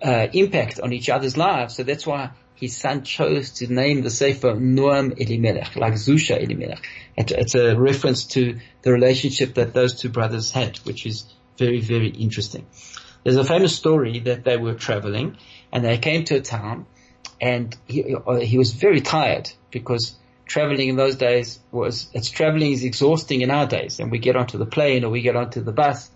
uh, 0.00 0.28
impact 0.32 0.80
on 0.80 0.92
each 0.92 1.10
other's 1.10 1.36
lives. 1.36 1.74
So 1.74 1.82
that's 1.82 2.06
why 2.06 2.30
his 2.62 2.76
son 2.76 3.02
chose 3.02 3.50
to 3.50 3.66
name 3.66 4.02
the 4.02 4.08
Sefer 4.08 4.54
Noam 4.54 5.20
Elimelech, 5.20 5.74
like 5.74 5.94
Zusha 5.94 6.40
Elimelech. 6.40 6.88
It's 7.16 7.56
a 7.56 7.76
reference 7.76 8.26
to 8.36 8.60
the 8.82 8.92
relationship 8.92 9.54
that 9.54 9.74
those 9.74 10.00
two 10.00 10.10
brothers 10.10 10.52
had, 10.52 10.76
which 10.84 11.04
is 11.04 11.24
very, 11.58 11.80
very 11.80 12.10
interesting. 12.10 12.64
There's 13.24 13.34
a 13.34 13.42
famous 13.42 13.74
story 13.74 14.20
that 14.20 14.44
they 14.44 14.56
were 14.56 14.74
traveling 14.74 15.38
and 15.72 15.84
they 15.84 15.98
came 15.98 16.22
to 16.26 16.36
a 16.36 16.40
town 16.40 16.86
and 17.40 17.76
he, 17.88 18.14
he 18.42 18.58
was 18.58 18.70
very 18.70 19.00
tired 19.00 19.50
because 19.72 20.14
traveling 20.46 20.88
in 20.88 20.94
those 20.94 21.16
days 21.16 21.58
was, 21.72 22.10
it's 22.14 22.30
traveling 22.30 22.70
is 22.70 22.84
exhausting 22.84 23.40
in 23.40 23.50
our 23.50 23.66
days 23.66 23.98
and 23.98 24.12
we 24.12 24.20
get 24.20 24.36
onto 24.36 24.56
the 24.56 24.66
plane 24.66 25.02
or 25.02 25.10
we 25.10 25.22
get 25.22 25.34
onto 25.34 25.62
the 25.62 25.72
bus, 25.72 26.08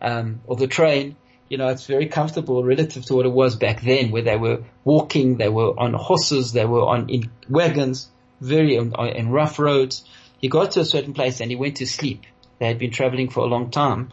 um, 0.00 0.42
or 0.46 0.54
the 0.54 0.68
train 0.68 1.16
you 1.48 1.56
know, 1.56 1.68
it's 1.68 1.86
very 1.86 2.06
comfortable 2.06 2.62
relative 2.62 3.04
to 3.06 3.14
what 3.14 3.26
it 3.26 3.32
was 3.32 3.56
back 3.56 3.80
then 3.80 4.10
where 4.10 4.22
they 4.22 4.36
were 4.36 4.64
walking, 4.84 5.36
they 5.36 5.48
were 5.48 5.78
on 5.78 5.94
horses, 5.94 6.52
they 6.52 6.64
were 6.64 6.82
on, 6.82 7.08
in 7.08 7.30
wagons, 7.48 8.08
very 8.40 8.78
on, 8.78 8.94
on, 8.94 9.08
in 9.08 9.30
rough 9.30 9.58
roads. 9.58 10.04
He 10.40 10.48
got 10.48 10.72
to 10.72 10.80
a 10.80 10.84
certain 10.84 11.14
place 11.14 11.40
and 11.40 11.50
he 11.50 11.56
went 11.56 11.76
to 11.76 11.86
sleep. 11.86 12.24
They 12.58 12.66
had 12.66 12.78
been 12.78 12.90
traveling 12.90 13.30
for 13.30 13.40
a 13.40 13.46
long 13.46 13.70
time. 13.70 14.10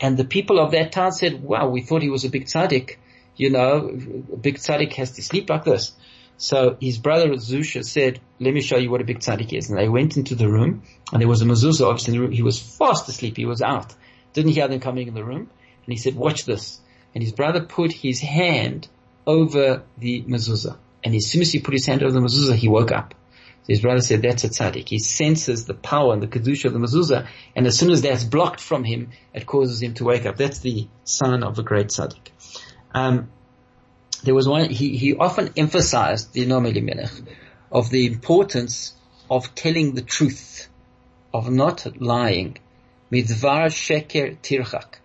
And 0.00 0.16
the 0.16 0.24
people 0.24 0.58
of 0.58 0.70
that 0.72 0.92
town 0.92 1.12
said, 1.12 1.42
wow, 1.42 1.68
we 1.68 1.82
thought 1.82 2.02
he 2.02 2.08
was 2.08 2.24
a 2.24 2.30
big 2.30 2.46
tzaddik. 2.46 2.96
You 3.36 3.50
know, 3.50 3.88
a 4.32 4.36
big 4.36 4.56
tzaddik 4.56 4.94
has 4.94 5.12
to 5.12 5.22
sleep 5.22 5.50
like 5.50 5.64
this. 5.64 5.92
So 6.38 6.78
his 6.80 6.96
brother 6.96 7.28
Zusha 7.32 7.84
said, 7.84 8.18
let 8.38 8.54
me 8.54 8.62
show 8.62 8.78
you 8.78 8.90
what 8.90 9.02
a 9.02 9.04
big 9.04 9.18
tzaddik 9.18 9.52
is. 9.52 9.68
And 9.68 9.78
they 9.78 9.88
went 9.90 10.16
into 10.16 10.34
the 10.34 10.48
room 10.48 10.82
and 11.12 11.20
there 11.20 11.28
was 11.28 11.42
a 11.42 11.44
mezuzah 11.44 11.86
obviously 11.86 12.14
in 12.14 12.20
the 12.20 12.26
room. 12.26 12.32
He 12.32 12.42
was 12.42 12.58
fast 12.58 13.08
asleep. 13.08 13.36
He 13.36 13.44
was 13.44 13.60
out. 13.60 13.94
Didn't 14.32 14.52
hear 14.52 14.66
them 14.66 14.80
coming 14.80 15.08
in 15.08 15.14
the 15.14 15.24
room. 15.24 15.50
And 15.86 15.92
he 15.92 15.96
said, 15.96 16.14
watch 16.14 16.44
this. 16.44 16.80
And 17.14 17.22
his 17.22 17.32
brother 17.32 17.62
put 17.62 17.92
his 17.92 18.20
hand 18.20 18.88
over 19.26 19.82
the 19.98 20.22
mezuzah. 20.22 20.76
And 21.02 21.14
as 21.14 21.26
soon 21.26 21.42
as 21.42 21.52
he 21.52 21.60
put 21.60 21.74
his 21.74 21.86
hand 21.86 22.02
over 22.02 22.12
the 22.12 22.20
mezuzah, 22.20 22.54
he 22.54 22.68
woke 22.68 22.92
up. 22.92 23.14
So 23.62 23.66
His 23.74 23.80
brother 23.80 24.00
said, 24.00 24.22
that's 24.22 24.44
a 24.44 24.48
tzaddik. 24.48 24.88
He 24.88 24.98
senses 24.98 25.66
the 25.66 25.74
power 25.74 26.12
and 26.14 26.22
the 26.22 26.26
kedusha 26.26 26.66
of 26.66 26.72
the 26.72 26.78
mezuzah, 26.78 27.26
and 27.54 27.66
as 27.66 27.78
soon 27.78 27.90
as 27.90 28.02
that's 28.02 28.24
blocked 28.24 28.60
from 28.60 28.84
him, 28.84 29.10
it 29.34 29.46
causes 29.46 29.82
him 29.82 29.94
to 29.94 30.04
wake 30.04 30.24
up. 30.24 30.36
That's 30.36 30.60
the 30.60 30.88
sign 31.04 31.42
of 31.42 31.58
a 31.58 31.62
great 31.62 31.88
tzaddik. 31.88 32.30
Um, 32.94 33.30
there 34.24 34.34
was 34.34 34.48
one, 34.48 34.70
he, 34.70 34.96
he 34.96 35.14
often 35.14 35.50
emphasized, 35.56 36.32
the 36.32 36.46
Noam 36.46 36.68
Elimelech, 36.68 37.12
of 37.70 37.90
the 37.90 38.06
importance 38.06 38.94
of 39.30 39.54
telling 39.54 39.94
the 39.94 40.02
truth, 40.02 40.68
of 41.32 41.50
not 41.50 41.86
lying. 42.00 42.58
Midvar 43.12 43.66
sheker 43.66 44.36
tirchak. 44.38 44.96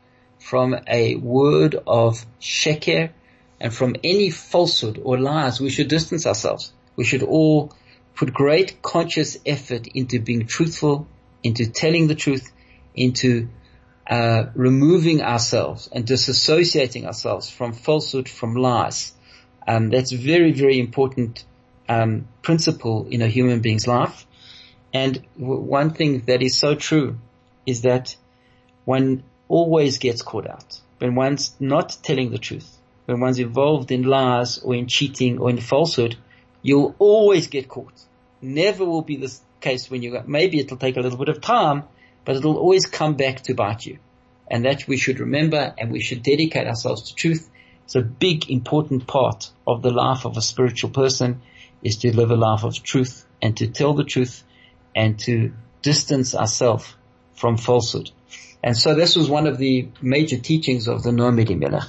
From 0.45 0.75
a 0.87 1.15
word 1.15 1.75
of 1.87 2.23
sheker 2.39 3.09
and 3.59 3.73
from 3.73 3.95
any 4.03 4.29
falsehood 4.29 5.01
or 5.03 5.17
lies, 5.17 5.59
we 5.59 5.71
should 5.71 5.87
distance 5.87 6.27
ourselves. 6.27 6.71
We 6.95 7.03
should 7.03 7.23
all 7.23 7.73
put 8.13 8.31
great 8.31 8.79
conscious 8.83 9.39
effort 9.43 9.87
into 9.87 10.19
being 10.19 10.45
truthful, 10.45 11.07
into 11.41 11.71
telling 11.71 12.05
the 12.05 12.13
truth, 12.13 12.53
into 12.93 13.47
uh, 14.07 14.43
removing 14.53 15.23
ourselves 15.23 15.89
and 15.91 16.05
disassociating 16.05 17.05
ourselves 17.05 17.49
from 17.49 17.73
falsehood, 17.73 18.29
from 18.29 18.53
lies. 18.53 19.13
Um, 19.67 19.89
that's 19.89 20.11
very, 20.11 20.51
very 20.51 20.77
important 20.79 21.43
um, 21.89 22.27
principle 22.43 23.07
in 23.09 23.23
a 23.23 23.27
human 23.27 23.61
being's 23.61 23.87
life. 23.87 24.27
And 24.93 25.25
w- 25.39 25.61
one 25.61 25.89
thing 25.89 26.19
that 26.27 26.43
is 26.43 26.55
so 26.55 26.75
true 26.75 27.17
is 27.65 27.81
that 27.81 28.15
one 28.85 29.23
always 29.47 29.97
gets 29.97 30.21
caught 30.21 30.47
out 30.47 30.79
when 30.99 31.15
one's 31.15 31.55
not 31.59 31.97
telling 32.01 32.31
the 32.31 32.37
truth, 32.37 32.77
when 33.05 33.19
one's 33.19 33.39
involved 33.39 33.91
in 33.91 34.03
lies 34.03 34.59
or 34.59 34.75
in 34.75 34.87
cheating 34.87 35.39
or 35.39 35.49
in 35.49 35.59
falsehood. 35.59 36.15
You'll 36.61 36.95
always 36.99 37.47
get 37.47 37.67
caught. 37.67 37.93
Never 38.41 38.85
will 38.85 39.01
be 39.01 39.17
the 39.17 39.33
case 39.61 39.89
when 39.89 40.01
you 40.01 40.21
maybe 40.25 40.59
it'll 40.59 40.77
take 40.77 40.97
a 40.97 41.01
little 41.01 41.17
bit 41.17 41.29
of 41.29 41.41
time, 41.41 41.83
but 42.23 42.35
it'll 42.35 42.57
always 42.57 42.85
come 42.85 43.15
back 43.15 43.41
to 43.43 43.53
bite 43.53 43.85
you. 43.85 43.99
And 44.47 44.65
that 44.65 44.87
we 44.87 44.97
should 44.97 45.19
remember 45.19 45.73
and 45.77 45.91
we 45.91 46.01
should 46.01 46.23
dedicate 46.23 46.67
ourselves 46.67 47.09
to 47.09 47.15
truth. 47.15 47.49
It's 47.85 47.95
a 47.95 48.01
big 48.01 48.49
important 48.49 49.07
part 49.07 49.51
of 49.67 49.81
the 49.81 49.91
life 49.91 50.25
of 50.25 50.37
a 50.37 50.41
spiritual 50.41 50.89
person 50.89 51.41
is 51.83 51.97
to 51.97 52.15
live 52.15 52.31
a 52.31 52.35
life 52.35 52.63
of 52.63 52.81
truth 52.81 53.25
and 53.41 53.55
to 53.57 53.67
tell 53.67 53.93
the 53.93 54.03
truth 54.03 54.43
and 54.95 55.19
to 55.19 55.53
distance 55.81 56.33
ourselves 56.33 56.95
from 57.35 57.57
falsehood. 57.57 58.09
And 58.65 58.75
so 58.75 58.95
this 58.95 59.15
was 59.15 59.29
one 59.29 59.45
of 59.45 59.59
the 59.59 59.89
major 60.01 60.39
teachings 60.39 60.87
of 60.87 61.03
the 61.03 61.11
Noam 61.11 61.39
Elimelech. 61.39 61.87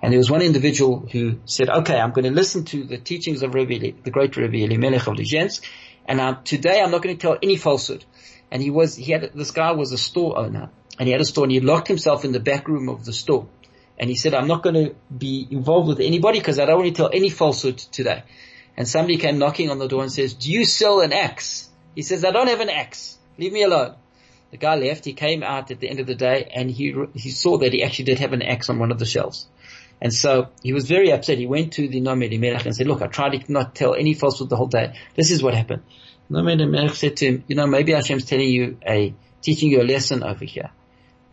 And 0.00 0.12
there 0.12 0.18
was 0.18 0.30
one 0.30 0.40
individual 0.40 1.08
who 1.10 1.40
said, 1.46 1.68
okay, 1.68 1.98
I'm 1.98 2.12
going 2.12 2.26
to 2.26 2.30
listen 2.30 2.64
to 2.66 2.84
the 2.84 2.96
teachings 2.96 3.42
of 3.42 3.54
Rabbi, 3.54 3.78
the 4.04 4.10
great 4.12 4.36
Rabbi 4.36 4.58
Elimelech 4.58 5.08
of 5.08 5.14
Lizhensk, 5.14 5.62
and 6.06 6.20
um, 6.20 6.38
today 6.44 6.80
I'm 6.80 6.92
not 6.92 7.02
going 7.02 7.16
to 7.16 7.20
tell 7.20 7.38
any 7.42 7.56
falsehood. 7.56 8.04
And 8.52 8.62
he 8.62 8.70
was, 8.70 8.94
he 8.94 9.10
had, 9.10 9.32
this 9.34 9.50
guy 9.50 9.72
was 9.72 9.90
a 9.90 9.98
store 9.98 10.38
owner, 10.38 10.70
and 10.96 11.08
he 11.08 11.12
had 11.12 11.20
a 11.20 11.24
store, 11.24 11.44
and 11.44 11.52
he 11.52 11.58
locked 11.58 11.88
himself 11.88 12.24
in 12.24 12.30
the 12.30 12.40
back 12.40 12.68
room 12.68 12.88
of 12.88 13.04
the 13.04 13.12
store. 13.12 13.48
And 13.98 14.08
he 14.08 14.14
said, 14.14 14.32
I'm 14.32 14.46
not 14.46 14.62
going 14.62 14.76
to 14.76 14.94
be 15.16 15.48
involved 15.50 15.88
with 15.88 15.98
anybody 15.98 16.38
because 16.38 16.60
I 16.60 16.66
don't 16.66 16.78
want 16.78 16.88
to 16.88 16.94
tell 16.94 17.10
any 17.12 17.30
falsehood 17.30 17.78
today. 17.78 18.22
And 18.76 18.86
somebody 18.86 19.16
came 19.16 19.38
knocking 19.38 19.70
on 19.70 19.78
the 19.78 19.88
door 19.88 20.02
and 20.02 20.12
says, 20.12 20.34
do 20.34 20.52
you 20.52 20.64
sell 20.66 21.00
an 21.00 21.12
axe? 21.12 21.68
He 21.96 22.02
says, 22.02 22.24
I 22.24 22.30
don't 22.30 22.48
have 22.48 22.60
an 22.60 22.70
axe. 22.70 23.18
Leave 23.38 23.52
me 23.52 23.64
alone. 23.64 23.96
The 24.52 24.58
guy 24.58 24.76
left. 24.76 25.06
He 25.06 25.14
came 25.14 25.42
out 25.42 25.70
at 25.70 25.80
the 25.80 25.88
end 25.88 25.98
of 25.98 26.06
the 26.06 26.14
day 26.14 26.50
and 26.54 26.70
he, 26.70 26.94
he 27.14 27.30
saw 27.30 27.56
that 27.58 27.72
he 27.72 27.82
actually 27.82 28.04
did 28.04 28.18
have 28.18 28.34
an 28.34 28.42
axe 28.42 28.68
on 28.68 28.78
one 28.78 28.92
of 28.92 28.98
the 28.98 29.06
shelves. 29.06 29.48
And 30.00 30.12
so 30.12 30.48
he 30.62 30.74
was 30.74 30.86
very 30.86 31.10
upset. 31.10 31.38
He 31.38 31.46
went 31.46 31.72
to 31.74 31.88
the 31.88 32.02
Noam 32.02 32.22
Elimelech 32.22 32.66
and 32.66 32.76
said, 32.76 32.86
look, 32.86 33.00
I 33.00 33.06
tried 33.06 33.30
to 33.30 33.50
not 33.52 33.74
tell 33.74 33.94
any 33.94 34.12
falsehood 34.12 34.50
the 34.50 34.56
whole 34.56 34.66
day. 34.66 34.94
This 35.16 35.30
is 35.30 35.42
what 35.42 35.54
happened. 35.54 35.82
Noam 36.30 36.52
Elimelech 36.52 36.94
said 36.94 37.16
to 37.16 37.26
him, 37.26 37.44
you 37.48 37.56
know, 37.56 37.66
maybe 37.66 37.92
Hashem's 37.92 38.26
telling 38.26 38.50
you 38.50 38.76
a, 38.86 39.14
teaching 39.40 39.70
you 39.70 39.80
a 39.80 39.84
lesson 39.84 40.22
over 40.22 40.44
here 40.44 40.70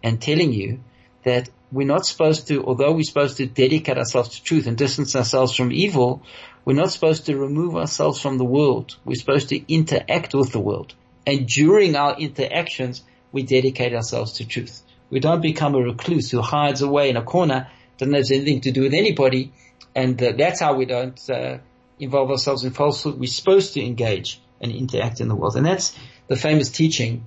and 0.01 0.21
telling 0.21 0.53
you 0.53 0.79
that 1.23 1.49
we're 1.73 1.85
not 1.85 2.05
supposed 2.05 2.47
to, 2.47 2.63
although 2.63 2.93
we're 2.93 3.03
supposed 3.03 3.37
to 3.37 3.45
dedicate 3.45 3.97
ourselves 3.97 4.29
to 4.29 4.43
truth 4.43 4.65
and 4.65 4.77
distance 4.77 5.13
ourselves 5.15 5.53
from 5.53 5.73
evil, 5.73 6.23
we're 6.63 6.73
not 6.73 6.91
supposed 6.91 7.25
to 7.25 7.37
remove 7.37 7.75
ourselves 7.75 8.21
from 8.21 8.37
the 8.37 8.45
world. 8.45 8.95
We're 9.03 9.15
supposed 9.15 9.49
to 9.49 9.73
interact 9.73 10.33
with 10.33 10.53
the 10.53 10.59
world. 10.59 10.95
And 11.29 11.45
during 11.45 11.95
our 11.95 12.17
interactions, 12.17 13.03
we 13.31 13.43
dedicate 13.43 13.93
ourselves 13.93 14.33
to 14.37 14.47
truth. 14.47 14.81
We 15.11 15.19
don't 15.19 15.41
become 15.41 15.75
a 15.75 15.79
recluse 15.79 16.31
who 16.31 16.41
hides 16.41 16.81
away 16.81 17.11
in 17.11 17.17
a 17.17 17.21
corner, 17.21 17.69
doesn't 17.99 18.15
have 18.15 18.31
anything 18.31 18.61
to 18.61 18.71
do 18.71 18.81
with 18.81 18.95
anybody, 18.95 19.53
and 19.93 20.19
uh, 20.23 20.31
that's 20.35 20.59
how 20.59 20.73
we 20.73 20.85
don't 20.85 21.19
uh, 21.29 21.59
involve 21.99 22.31
ourselves 22.31 22.63
in 22.63 22.71
falsehood. 22.71 23.19
We're 23.19 23.27
supposed 23.27 23.75
to 23.75 23.85
engage 23.85 24.41
and 24.59 24.71
interact 24.71 25.21
in 25.21 25.27
the 25.27 25.35
world. 25.35 25.55
And 25.55 25.67
that's 25.67 25.95
the 26.27 26.35
famous 26.35 26.69
teaching 26.69 27.23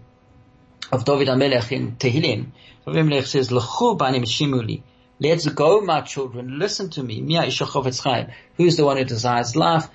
of 0.90 1.04
David 1.04 1.28
HaMelech 1.28 1.70
in 1.70 1.92
Tehillim. 1.92 2.50
David 2.84 3.06
HaMelech 3.06 3.26
says, 3.26 3.52
L'chu 3.52 3.94
banim 3.94 4.24
shimuli. 4.24 4.82
Let's 5.20 5.46
go, 5.46 5.80
my 5.80 6.00
children. 6.00 6.58
Listen 6.58 6.90
to 6.90 7.04
me. 7.04 7.20
Mia 7.20 7.42
Who's 7.42 8.76
the 8.76 8.84
one 8.84 8.96
who 8.96 9.04
desires 9.04 9.54
life? 9.54 9.88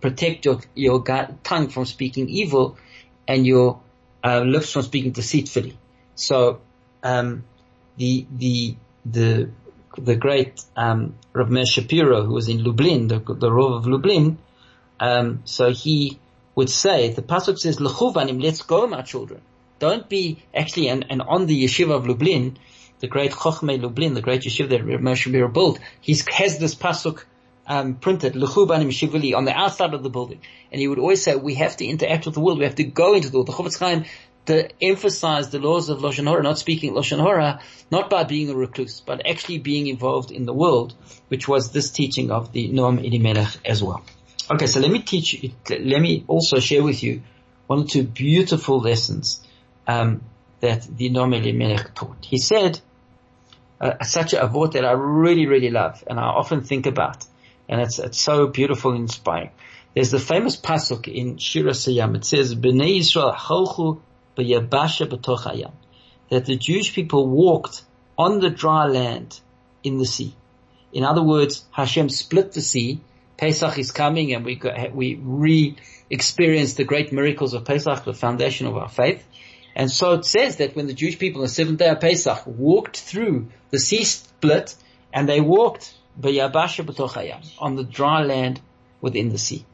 Protect 0.00 0.44
your, 0.44 0.60
your 0.74 1.04
tongue 1.44 1.68
from 1.68 1.84
speaking 1.84 2.28
evil 2.28 2.76
and 3.28 3.46
your 3.46 3.80
uh, 4.24 4.40
lips 4.40 4.72
from 4.72 4.82
speaking 4.82 5.12
deceitfully. 5.12 5.78
So, 6.16 6.60
um, 7.04 7.44
the, 7.96 8.26
the, 8.36 8.74
the, 9.06 9.50
the 9.96 10.16
great, 10.16 10.60
um, 10.76 11.14
Meir 11.34 11.64
Shapiro, 11.64 12.24
who 12.24 12.34
was 12.34 12.48
in 12.48 12.64
Lublin, 12.64 13.06
the, 13.06 13.20
the 13.20 13.48
of 13.48 13.86
Lublin, 13.86 14.38
um, 14.98 15.42
so 15.44 15.70
he 15.70 16.18
would 16.56 16.70
say, 16.70 17.10
the 17.10 17.22
Pasuk 17.22 17.58
says, 17.58 17.80
let's 17.80 18.62
go, 18.62 18.86
my 18.88 19.02
children. 19.02 19.40
Don't 19.78 20.08
be, 20.08 20.42
actually, 20.52 20.88
and, 20.88 21.06
and 21.10 21.22
on 21.22 21.46
the 21.46 21.64
yeshiva 21.64 21.92
of 21.92 22.06
Lublin, 22.08 22.58
the 22.98 23.06
great 23.06 23.30
Chochmei 23.32 23.80
Lublin, 23.80 24.14
the 24.14 24.20
great 24.20 24.42
yeshiva 24.42 24.68
that 24.70 24.84
Rav 24.84 25.00
Meir 25.00 25.16
Shapiro 25.16 25.48
built, 25.48 25.78
he 26.00 26.16
has 26.32 26.58
this 26.58 26.74
Pasuk 26.74 27.24
um, 27.66 27.94
printed, 27.94 28.36
L'chubanim 28.36 28.88
Shivuli, 28.88 29.34
on 29.34 29.44
the 29.44 29.52
outside 29.52 29.94
of 29.94 30.02
the 30.02 30.10
building. 30.10 30.40
And 30.70 30.80
he 30.80 30.88
would 30.88 30.98
always 30.98 31.22
say, 31.22 31.36
we 31.36 31.54
have 31.56 31.76
to 31.78 31.86
interact 31.86 32.26
with 32.26 32.34
the 32.34 32.40
world, 32.40 32.58
we 32.58 32.64
have 32.64 32.76
to 32.76 32.84
go 32.84 33.14
into 33.14 33.30
the 33.30 33.38
world. 33.38 33.48
The 33.48 33.52
Chofetz 33.52 33.78
Chaim 33.78 34.04
to 34.46 34.68
emphasize 34.82 35.50
the 35.50 35.58
laws 35.58 35.88
of 35.88 36.00
Lashon 36.00 36.26
Hora, 36.26 36.42
not 36.42 36.58
speaking 36.58 36.94
Lashon 36.94 37.20
Hora, 37.20 37.60
not 37.90 38.10
by 38.10 38.24
being 38.24 38.50
a 38.50 38.54
recluse, 38.54 39.00
but 39.00 39.26
actually 39.26 39.58
being 39.58 39.86
involved 39.86 40.32
in 40.32 40.46
the 40.46 40.52
world, 40.52 40.94
which 41.28 41.46
was 41.46 41.70
this 41.72 41.90
teaching 41.90 42.30
of 42.30 42.52
the 42.52 42.68
Noam 42.68 43.04
Elimelech 43.04 43.58
as 43.64 43.82
well. 43.82 44.02
Okay, 44.50 44.66
so 44.66 44.80
let 44.80 44.90
me 44.90 45.00
teach 45.00 45.34
you, 45.34 45.52
let 45.70 46.00
me 46.00 46.24
also 46.26 46.58
share 46.58 46.82
with 46.82 47.02
you 47.02 47.22
one 47.68 47.80
or 47.80 47.84
two 47.84 48.02
beautiful 48.02 48.80
lessons 48.80 49.40
um, 49.86 50.22
that 50.60 50.82
the 50.82 51.10
Noam 51.10 51.36
Elimelech 51.36 51.94
taught. 51.94 52.16
He 52.22 52.38
said, 52.38 52.80
uh, 53.80 54.02
such 54.02 54.32
a 54.32 54.38
avot 54.38 54.72
that 54.72 54.84
I 54.84 54.92
really, 54.92 55.46
really 55.46 55.70
love 55.70 56.02
and 56.06 56.18
I 56.18 56.24
often 56.24 56.62
think 56.62 56.86
about 56.86 57.24
and 57.68 57.80
it's, 57.80 57.98
it's 57.98 58.20
so 58.20 58.46
beautiful 58.46 58.92
and 58.92 59.02
inspiring. 59.02 59.50
There's 59.94 60.10
the 60.10 60.18
famous 60.18 60.56
pasuk 60.56 61.06
in 61.06 61.36
Shiras 61.36 61.86
HaYam. 61.86 62.16
It 62.16 62.24
says, 62.24 62.54
"Bnei 62.54 62.98
Yisrael 62.98 63.34
halchu 63.34 64.00
b'yabasha 64.36 65.06
b'toch 65.08 65.40
hayam," 65.40 65.72
that 66.30 66.46
the 66.46 66.56
Jewish 66.56 66.94
people 66.94 67.28
walked 67.28 67.82
on 68.16 68.40
the 68.40 68.50
dry 68.50 68.86
land 68.86 69.38
in 69.82 69.98
the 69.98 70.06
sea. 70.06 70.34
In 70.92 71.04
other 71.04 71.22
words, 71.22 71.64
Hashem 71.70 72.08
split 72.08 72.52
the 72.52 72.60
sea. 72.60 73.00
Pesach 73.36 73.78
is 73.78 73.90
coming, 73.90 74.34
and 74.34 74.44
we 74.44 74.60
we 74.92 75.18
re-experience 75.22 76.74
the 76.74 76.84
great 76.84 77.12
miracles 77.12 77.54
of 77.54 77.64
Pesach, 77.64 78.04
the 78.04 78.14
foundation 78.14 78.66
of 78.66 78.76
our 78.76 78.88
faith. 78.88 79.26
And 79.74 79.90
so 79.90 80.12
it 80.12 80.24
says 80.24 80.56
that 80.56 80.76
when 80.76 80.86
the 80.86 80.94
Jewish 80.94 81.18
people 81.18 81.40
on 81.40 81.46
the 81.46 81.52
seventh 81.52 81.78
day 81.78 81.88
of 81.88 82.00
Pesach 82.00 82.46
walked 82.46 82.98
through 82.98 83.48
the 83.70 83.78
sea 83.78 84.04
split, 84.04 84.74
and 85.12 85.28
they 85.28 85.40
walked 85.40 85.94
on 86.20 87.76
the 87.76 87.86
dry 87.88 88.22
land 88.22 88.60
within 89.00 89.30
the 89.30 89.38
sea. 89.38 89.64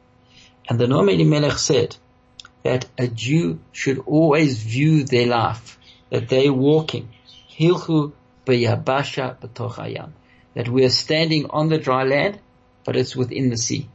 And 0.69 0.79
the 0.79 0.85
Noam 0.85 1.11
Elimelech 1.11 1.57
said 1.57 1.97
that 2.63 2.85
a 2.97 3.07
Jew 3.07 3.59
should 3.71 3.99
always 3.99 4.61
view 4.61 5.03
their 5.03 5.27
life, 5.27 5.77
that 6.09 6.29
they're 6.29 6.53
walking, 6.53 7.09
hilchu 7.57 8.13
b'yabasha 8.45 9.37
b'toch 9.39 10.11
that 10.55 10.69
we 10.69 10.83
are 10.83 10.89
standing 10.89 11.49
on 11.49 11.69
the 11.69 11.77
dry 11.77 12.03
land, 12.03 12.39
but 12.83 12.95
it's 12.95 13.15
within 13.15 13.49
the 13.49 13.57
sea. 13.57 13.87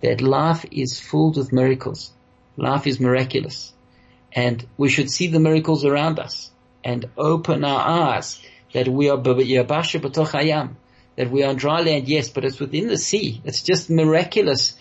That 0.00 0.20
life 0.20 0.64
is 0.70 0.98
filled 0.98 1.36
with 1.36 1.52
miracles. 1.52 2.12
Life 2.56 2.86
is 2.86 2.98
miraculous. 2.98 3.72
And 4.32 4.66
we 4.76 4.88
should 4.88 5.10
see 5.10 5.28
the 5.28 5.40
miracles 5.40 5.84
around 5.84 6.18
us 6.18 6.50
and 6.82 7.08
open 7.16 7.64
our 7.64 7.80
eyes 7.80 8.40
that 8.72 8.88
we 8.88 9.10
are 9.10 9.18
b'yabasha 9.18 10.00
b'toch 10.00 10.34
that 11.16 11.30
we 11.30 11.42
are 11.42 11.50
on 11.50 11.56
dry 11.56 11.80
land, 11.80 12.08
yes, 12.08 12.28
but 12.28 12.44
it's 12.44 12.60
within 12.60 12.88
the 12.88 12.96
sea. 12.96 13.40
It's 13.44 13.62
just 13.62 13.90
miraculous, 13.90 14.76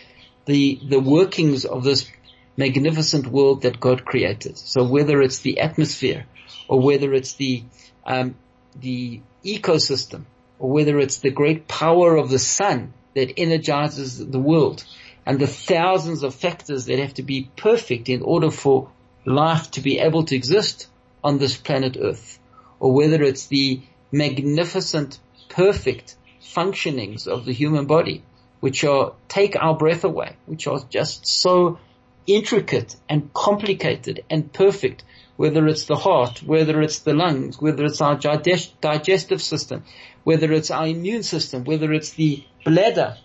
the, 0.46 0.80
the 0.88 1.00
workings 1.00 1.66
of 1.66 1.84
this 1.84 2.10
magnificent 2.56 3.28
world 3.28 3.64
that 3.64 3.80
God 3.80 4.06
created. 4.06 4.58
So 4.58 4.84
whether 4.88 5.22
it's 5.22 5.40
the 5.40 5.60
atmosphere, 5.60 6.26
or 6.68 6.82
whether 6.82 7.14
it's 7.14 7.34
the, 7.34 7.64
um, 8.06 8.36
the 8.76 9.22
ecosystem, 9.44 10.24
or 10.60 10.70
whether 10.70 11.00
it's 11.00 11.18
the 11.18 11.32
great 11.32 11.68
power 11.68 12.16
of 12.16 12.30
the 12.30 12.40
sun 12.40 12.94
that 13.16 13.34
energizes 13.38 14.26
the 14.26 14.40
world, 14.40 14.84
and 15.26 15.40
the 15.40 15.48
thousands 15.48 16.24
of 16.24 16.36
factors 16.36 16.86
that 16.86 17.00
have 17.00 17.14
to 17.16 17.24
be 17.24 17.50
perfect 17.56 18.10
in 18.10 18.22
order 18.22 18.52
for 18.52 18.90
life 19.26 19.72
to 19.72 19.82
be 19.82 20.00
able 20.00 20.24
to 20.26 20.36
exist 20.36 20.88
on 21.24 21.38
this 21.38 21.58
planet 21.58 21.98
earth, 22.00 22.40
or 22.80 22.94
whether 22.94 23.22
it's 23.24 23.48
the 23.48 23.82
magnificent, 24.12 25.20
perfect 25.50 26.16
functionings 26.56 27.28
of 27.28 27.46
the 27.46 27.54
human 27.54 27.86
body, 27.86 28.24
which 28.60 28.84
are, 28.84 29.14
take 29.28 29.56
our 29.56 29.76
breath 29.76 30.04
away, 30.04 30.36
which 30.46 30.68
are 30.68 30.80
just 30.90 31.26
so 31.26 31.80
intricate 32.28 32.96
and 33.08 33.34
complicated 33.34 34.24
and 34.30 34.52
perfect, 34.52 35.04
whether 35.38 35.68
it's 35.68 35.86
the 35.86 35.96
heart, 35.96 36.44
whether 36.44 36.82
it's 36.82 37.00
the 37.00 37.14
lungs, 37.14 37.62
whether 37.62 37.86
it's 37.86 38.02
our 38.02 38.16
digestive 38.18 39.42
system, 39.42 39.84
whether 40.24 40.52
it's 40.52 40.72
our 40.72 40.88
immune 40.88 41.24
system, 41.24 41.64
whether 41.64 41.94
it's 41.94 42.12
the 42.12 42.44
bladder 42.66 43.18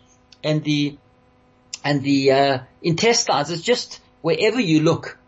and 0.42 0.62
the, 0.64 0.96
and 1.84 2.02
the, 2.02 2.30
uh, 2.30 2.58
intestines. 2.82 3.50
It's 3.50 3.62
just 3.62 4.00
wherever 4.22 4.60
you 4.60 4.80
look, 4.80 5.18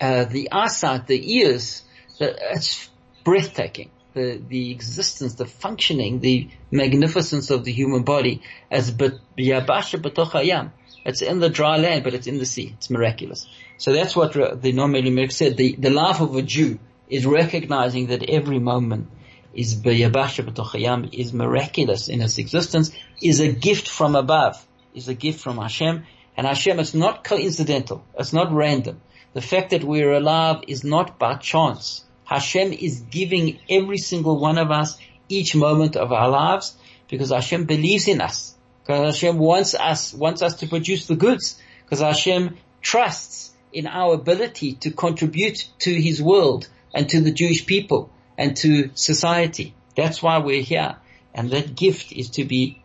uh, 0.00 0.24
the 0.24 0.50
eyesight, 0.52 1.06
the 1.06 1.36
ears, 1.36 1.82
it's 2.20 2.88
breathtaking. 3.24 3.90
The, 4.12 4.40
the 4.48 4.72
existence, 4.72 5.34
the 5.34 5.46
functioning, 5.46 6.18
the 6.18 6.48
magnificence 6.72 7.50
of 7.50 7.64
the 7.64 7.72
human 7.72 8.02
body 8.02 8.42
as 8.70 8.90
yabasha 8.90 10.02
b'toch 10.02 10.70
It's 11.04 11.22
in 11.22 11.38
the 11.38 11.48
dry 11.48 11.76
land, 11.76 12.02
but 12.02 12.14
it's 12.14 12.26
in 12.26 12.38
the 12.38 12.46
sea. 12.46 12.74
It's 12.76 12.90
miraculous. 12.90 13.46
So 13.78 13.92
that's 13.92 14.16
what 14.16 14.32
the 14.32 14.72
Noam 14.72 14.98
Elimelech 14.98 15.30
said. 15.30 15.56
The, 15.56 15.76
the 15.76 15.90
life 15.90 16.20
of 16.20 16.34
a 16.34 16.42
Jew 16.42 16.80
is 17.08 17.24
recognizing 17.24 18.08
that 18.08 18.28
every 18.28 18.58
moment 18.58 19.08
is 19.54 19.76
b'yabasha 19.76 20.44
b'toch 20.50 21.14
is 21.14 21.32
miraculous 21.32 22.08
in 22.08 22.20
its 22.20 22.38
existence, 22.38 22.90
is 23.22 23.38
a 23.38 23.52
gift 23.52 23.88
from 23.88 24.16
above, 24.16 24.66
is 24.92 25.08
a 25.08 25.14
gift 25.14 25.40
from 25.40 25.58
Hashem. 25.58 26.04
And 26.36 26.46
Hashem 26.46 26.80
is 26.80 26.94
not 26.94 27.22
coincidental. 27.22 28.04
It's 28.18 28.32
not 28.32 28.52
random. 28.52 29.00
The 29.34 29.40
fact 29.40 29.70
that 29.70 29.84
we're 29.84 30.12
alive 30.12 30.64
is 30.66 30.82
not 30.82 31.18
by 31.18 31.34
chance. 31.34 32.04
Hashem 32.30 32.72
is 32.72 33.00
giving 33.00 33.58
every 33.68 33.98
single 33.98 34.38
one 34.38 34.56
of 34.56 34.70
us 34.70 34.96
each 35.28 35.56
moment 35.56 35.96
of 35.96 36.12
our 36.12 36.28
lives 36.28 36.76
because 37.08 37.30
Hashem 37.30 37.64
believes 37.64 38.06
in 38.06 38.20
us. 38.20 38.54
Because 38.82 39.16
Hashem 39.16 39.36
wants 39.36 39.74
us, 39.74 40.14
wants 40.14 40.40
us 40.40 40.54
to 40.60 40.68
produce 40.68 41.08
the 41.08 41.16
goods. 41.16 41.60
Because 41.84 41.98
Hashem 41.98 42.56
trusts 42.80 43.50
in 43.72 43.88
our 43.88 44.14
ability 44.14 44.74
to 44.74 44.92
contribute 44.92 45.68
to 45.80 45.92
His 45.92 46.22
world 46.22 46.68
and 46.94 47.08
to 47.08 47.20
the 47.20 47.32
Jewish 47.32 47.66
people 47.66 48.12
and 48.38 48.56
to 48.58 48.90
society. 48.94 49.74
That's 49.96 50.22
why 50.22 50.38
we're 50.38 50.62
here. 50.62 50.96
And 51.34 51.50
that 51.50 51.74
gift 51.74 52.12
is 52.12 52.30
to 52.30 52.44
be 52.44 52.80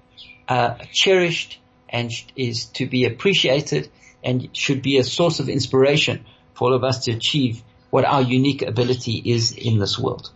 uh, 0.47 0.79
cherished 0.91 1.60
and 1.88 2.12
is 2.36 2.65
to 2.65 2.88
be 2.88 3.05
appreciated 3.05 3.91
and 4.23 4.49
should 4.58 4.81
be 4.81 4.97
a 4.97 5.03
source 5.03 5.39
of 5.39 5.49
inspiration 5.49 6.25
for 6.55 6.69
all 6.69 6.73
of 6.73 6.84
us 6.84 7.05
to 7.05 7.12
achieve 7.12 7.62
what 7.89 8.06
our 8.06 8.21
unique 8.21 8.62
ability 8.62 9.21
is 9.26 9.52
in 9.52 9.80
this 9.80 9.98
world. 9.98 10.32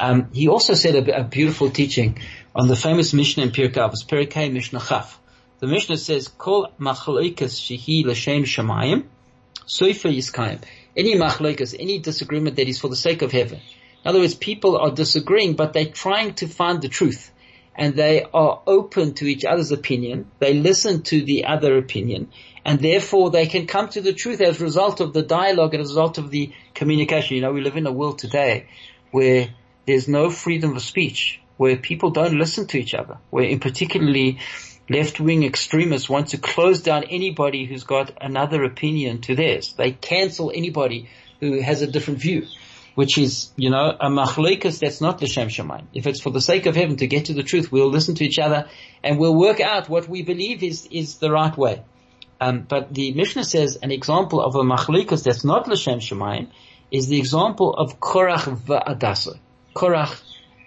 Um, 0.00 0.28
he 0.32 0.48
also 0.48 0.74
said 0.74 0.94
a, 0.94 1.20
a, 1.20 1.24
beautiful 1.24 1.70
teaching 1.70 2.18
on 2.54 2.68
the 2.68 2.76
famous 2.76 3.12
Mishnah 3.12 3.44
in 3.44 3.50
Pirkei 3.50 3.74
Avos, 3.74 4.06
Pirkei 4.06 4.52
Mishnah 4.52 4.80
Chaf. 4.80 5.18
The 5.58 5.66
Mishnah 5.66 5.96
says, 5.96 6.28
"Kol 6.28 6.68
machloikas 6.78 7.58
shehi 7.58 8.04
l'shem 8.04 8.44
shamayim, 8.44 9.04
soifer 9.66 10.14
yiskayim." 10.14 10.62
Any 10.96 11.16
machloikas, 11.16 11.74
any 11.78 11.98
disagreement 11.98 12.56
that 12.56 12.68
is 12.68 12.78
for 12.78 12.88
the 12.88 12.96
sake 12.96 13.22
of 13.22 13.32
heaven. 13.32 13.60
In 14.04 14.08
other 14.08 14.20
words, 14.20 14.34
people 14.34 14.76
are 14.76 14.92
disagreeing, 14.92 15.54
but 15.54 15.72
they're 15.72 15.86
trying 15.86 16.34
to 16.34 16.46
find 16.46 16.80
the 16.80 16.88
truth 16.88 17.32
and 17.78 17.94
they 17.94 18.26
are 18.34 18.60
open 18.66 19.14
to 19.14 19.26
each 19.26 19.44
other's 19.44 19.70
opinion. 19.70 20.30
They 20.40 20.52
listen 20.52 21.02
to 21.04 21.22
the 21.22 21.44
other 21.44 21.78
opinion 21.78 22.28
and 22.64 22.80
therefore 22.80 23.30
they 23.30 23.46
can 23.46 23.66
come 23.66 23.88
to 23.90 24.00
the 24.00 24.12
truth 24.12 24.40
as 24.40 24.60
a 24.60 24.64
result 24.64 25.00
of 25.00 25.12
the 25.14 25.22
dialogue 25.22 25.72
and 25.72 25.80
as 25.80 25.88
a 25.88 25.92
result 25.92 26.18
of 26.18 26.30
the 26.30 26.52
communication. 26.74 27.36
You 27.36 27.42
know, 27.42 27.52
we 27.52 27.60
live 27.60 27.76
in 27.76 27.86
a 27.86 27.92
world 27.92 28.18
today 28.18 28.66
where 29.12 29.48
there's 29.86 30.08
no 30.08 30.28
freedom 30.28 30.76
of 30.76 30.82
speech, 30.82 31.40
where 31.56 31.76
people 31.76 32.10
don't 32.10 32.36
listen 32.36 32.66
to 32.66 32.78
each 32.78 32.94
other, 32.94 33.18
where 33.30 33.44
in 33.44 33.60
particularly 33.60 34.40
left-wing 34.90 35.44
extremists 35.44 36.10
want 36.10 36.28
to 36.28 36.38
close 36.38 36.82
down 36.82 37.04
anybody 37.04 37.64
who's 37.64 37.84
got 37.84 38.10
another 38.20 38.64
opinion 38.64 39.20
to 39.22 39.36
theirs. 39.36 39.72
They 39.74 39.92
cancel 39.92 40.50
anybody 40.54 41.08
who 41.40 41.60
has 41.60 41.80
a 41.80 41.86
different 41.86 42.18
view 42.18 42.46
which 42.98 43.16
is, 43.16 43.52
you 43.54 43.70
know, 43.70 43.96
a 44.00 44.10
machloikas 44.10 44.80
that's 44.80 45.00
not 45.00 45.22
l'shem 45.22 45.46
shemaim. 45.46 45.84
If 45.94 46.08
it's 46.08 46.20
for 46.20 46.30
the 46.30 46.40
sake 46.40 46.66
of 46.66 46.74
heaven 46.74 46.96
to 46.96 47.06
get 47.06 47.26
to 47.26 47.32
the 47.32 47.44
truth, 47.44 47.70
we'll 47.70 47.90
listen 47.90 48.16
to 48.16 48.24
each 48.24 48.40
other 48.40 48.68
and 49.04 49.20
we'll 49.20 49.36
work 49.36 49.60
out 49.60 49.88
what 49.88 50.08
we 50.08 50.22
believe 50.22 50.64
is, 50.64 50.88
is 50.90 51.18
the 51.18 51.30
right 51.30 51.56
way. 51.56 51.84
Um, 52.40 52.66
but 52.68 52.92
the 52.92 53.12
Mishnah 53.14 53.44
says 53.44 53.78
an 53.80 53.92
example 53.92 54.40
of 54.40 54.56
a 54.56 54.64
machloikas 54.64 55.22
that's 55.22 55.44
not 55.44 55.68
l'shem 55.68 56.00
shemaim 56.00 56.48
is 56.90 57.06
the 57.06 57.20
example 57.20 57.72
of 57.72 58.00
Korach 58.00 58.46
va'adasa. 58.66 59.38
Korach 59.76 60.20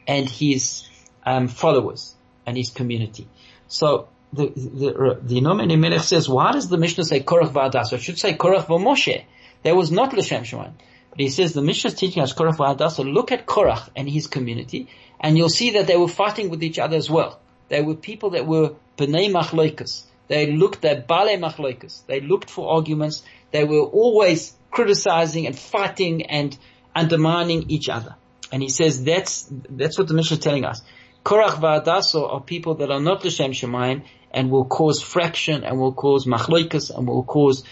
and 0.08 0.30
his 0.30 0.88
um, 1.26 1.50
followers 1.50 2.16
and 2.46 2.56
his 2.56 2.70
community. 2.70 3.28
So 3.68 4.08
the 4.32 4.54
the 4.56 5.20
the 5.22 5.76
Melech 5.76 6.04
says, 6.04 6.30
why 6.30 6.54
does 6.54 6.70
the 6.70 6.78
Mishnah 6.78 7.04
say 7.04 7.20
Korach 7.20 7.52
va'adasa? 7.52 7.96
It 7.96 8.04
should 8.04 8.20
say 8.20 8.36
Korach 8.36 8.68
v'Moshe. 8.68 9.26
That 9.64 9.76
was 9.76 9.92
not 9.92 10.14
l'shem 10.14 10.44
shemaim. 10.44 10.76
But 11.12 11.20
he 11.20 11.30
says 11.30 11.54
the 11.54 11.62
Mishnah 11.62 11.90
is 11.90 11.96
teaching 11.96 12.24
us 12.24 12.34
Korach 12.34 12.56
v'Hadassah. 12.56 13.14
Look 13.14 13.32
at 13.32 13.46
Korach 13.46 13.90
and 13.96 14.10
his 14.10 14.28
community, 14.28 14.88
and 15.20 15.38
you'll 15.38 15.50
see 15.50 15.72
that 15.72 15.86
they 15.86 15.98
were 15.98 16.08
fighting 16.08 16.50
with 16.50 16.64
each 16.64 16.80
other 16.80 16.96
as 16.98 17.10
well. 17.10 17.40
They 17.68 17.82
were 17.82 17.96
people 17.96 18.32
that 18.32 18.48
were 18.48 18.76
b'nei 18.98 19.30
machloikas. 19.32 20.04
They 20.30 20.52
looked 20.54 20.86
at 20.86 21.08
bale 21.08 21.38
machloikas. 21.38 22.06
They 22.08 22.22
looked 22.22 22.50
for 22.50 22.72
arguments. 22.74 23.24
They 23.52 23.66
were 23.66 23.82
always 23.82 24.56
criticizing 24.72 25.48
and 25.48 25.58
fighting 25.58 26.28
and 26.28 26.58
undermining 26.96 27.70
each 27.70 27.90
other. 27.90 28.16
And 28.52 28.62
he 28.62 28.70
says 28.70 29.04
that's 29.04 29.48
that's 29.52 29.98
what 29.98 30.08
the 30.08 30.14
Mishnah 30.14 30.38
is 30.38 30.44
telling 30.44 30.64
us. 30.64 30.82
Korach 31.26 31.60
v'Hadassah 31.60 32.34
are 32.34 32.42
people 32.42 32.76
that 32.76 32.90
are 32.90 33.02
not 33.02 33.26
l'shem 33.26 33.52
shemayim 33.52 34.04
and 34.32 34.50
will 34.50 34.66
cause 34.66 35.02
fraction 35.02 35.66
and 35.66 35.78
will 35.78 35.94
cause 35.94 36.26
machloikas 36.26 36.90
and 36.90 37.06
will 37.06 37.24
cause 37.24 37.66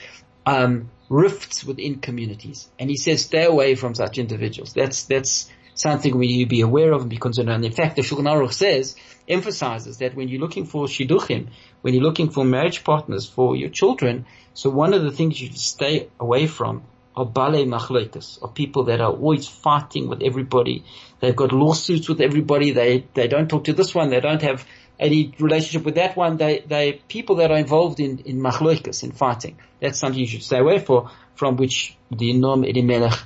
um, 0.50 0.90
rifts 1.10 1.64
within 1.64 2.00
communities. 2.00 2.70
And 2.80 2.90
he 2.90 2.98
says 2.98 3.24
stay 3.24 3.46
away 3.46 3.76
from 3.76 3.94
such 3.94 4.18
individuals. 4.18 4.74
That's, 4.74 5.04
that's 5.04 5.50
something 5.76 6.18
we 6.18 6.28
need 6.28 6.44
to 6.46 6.50
be 6.50 6.62
aware 6.62 6.92
of 6.92 7.02
and 7.02 7.10
be 7.10 7.18
concerned. 7.18 7.50
And 7.50 7.64
in 7.64 7.72
fact, 7.72 7.96
the 7.96 8.02
Shulchan 8.02 8.26
Aruch 8.26 8.54
says, 8.54 8.96
emphasizes 9.28 10.00
that 10.00 10.16
when 10.16 10.28
you're 10.28 10.42
looking 10.42 10.66
for 10.66 10.86
shidduchim, 10.86 11.50
when 11.82 11.94
you're 11.94 12.04
looking 12.04 12.32
for 12.32 12.44
marriage 12.44 12.84
partners 12.84 13.30
for 13.30 13.56
your 13.56 13.70
children, 13.70 14.26
so 14.54 14.70
one 14.70 14.94
of 14.94 15.04
the 15.04 15.12
things 15.12 15.40
you 15.40 15.48
should 15.48 15.58
stay 15.58 16.10
away 16.20 16.48
from 16.48 16.84
are 17.16 17.26
bale 17.26 17.66
machloikas, 17.66 18.42
are 18.42 18.50
people 18.50 18.86
that 18.86 19.02
are 19.02 19.12
always 19.12 19.48
fighting 19.48 20.08
with 20.08 20.22
everybody. 20.24 20.84
They've 21.20 21.36
got 21.36 21.52
lawsuits 21.52 22.08
with 22.10 22.22
everybody. 22.22 22.72
They, 22.72 23.06
they 23.14 23.28
don't 23.28 23.50
talk 23.50 23.66
to 23.66 23.74
this 23.74 23.94
one. 23.94 24.10
They 24.10 24.20
don't 24.20 24.42
have 24.42 24.66
any 25.00 25.34
relationship 25.40 25.86
with 25.86 25.96
that 25.96 26.16
one. 26.16 26.38
They, 26.38 26.60
they 26.60 26.94
people 27.08 27.38
that 27.38 27.52
are 27.52 27.58
involved 27.58 28.00
in, 28.00 28.20
in 28.20 28.40
machloikas, 28.40 29.04
in 29.04 29.12
fighting. 29.12 29.58
That's 29.80 29.98
something 29.98 30.20
you 30.20 30.28
should 30.28 30.44
stay 30.44 30.60
away 30.60 30.80
for, 30.80 31.10
from 31.36 31.56
which 31.56 31.96
the 32.12 32.34
Noam 32.34 32.68
Elimelech 32.68 33.18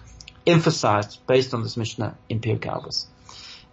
emphasized 0.46 1.20
based 1.26 1.54
on 1.54 1.64
this 1.64 1.78
Mishnah 1.78 2.16
in 2.30 2.40
Pirkei. 2.40 3.06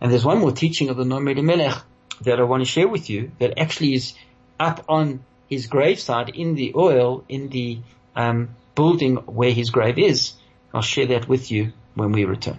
And 0.01 0.11
there's 0.11 0.25
one 0.25 0.39
more 0.39 0.53
teaching 0.53 0.89
of 0.89 0.97
the 0.97 1.05
Noam 1.05 1.31
Elimelech 1.31 1.83
that 2.23 2.39
I 2.39 2.43
want 2.45 2.63
to 2.63 2.69
share 2.69 2.89
with 2.89 3.11
you 3.11 3.33
that 3.39 3.59
actually 3.59 3.95
is 3.95 4.15
up 4.59 4.85
on 4.89 5.25
his 5.49 5.67
graveside 5.67 6.31
in 6.31 6.55
the 6.55 6.73
ohel 6.73 7.25
in 7.29 7.49
the 7.49 7.81
um, 8.15 8.51
building 8.75 9.17
where 9.17 9.53
his 9.53 9.71
grave 9.71 9.99
is. 9.99 10.33
I'll 10.73 10.83
share 10.83 11.07
that 11.07 11.29
with 11.29 11.51
you 11.51 11.73
when 11.95 12.13
we 12.13 12.25
return. 12.25 12.59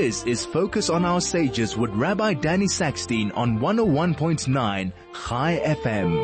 This 0.00 0.22
is 0.26 0.46
Focus 0.46 0.90
on 0.90 1.04
Our 1.04 1.20
Sages 1.20 1.76
with 1.76 1.90
Rabbi 1.90 2.34
Danny 2.34 2.66
Sackstein 2.66 3.36
on 3.36 3.58
101.9 3.58 4.92
High 5.12 5.58
FM. 5.58 6.14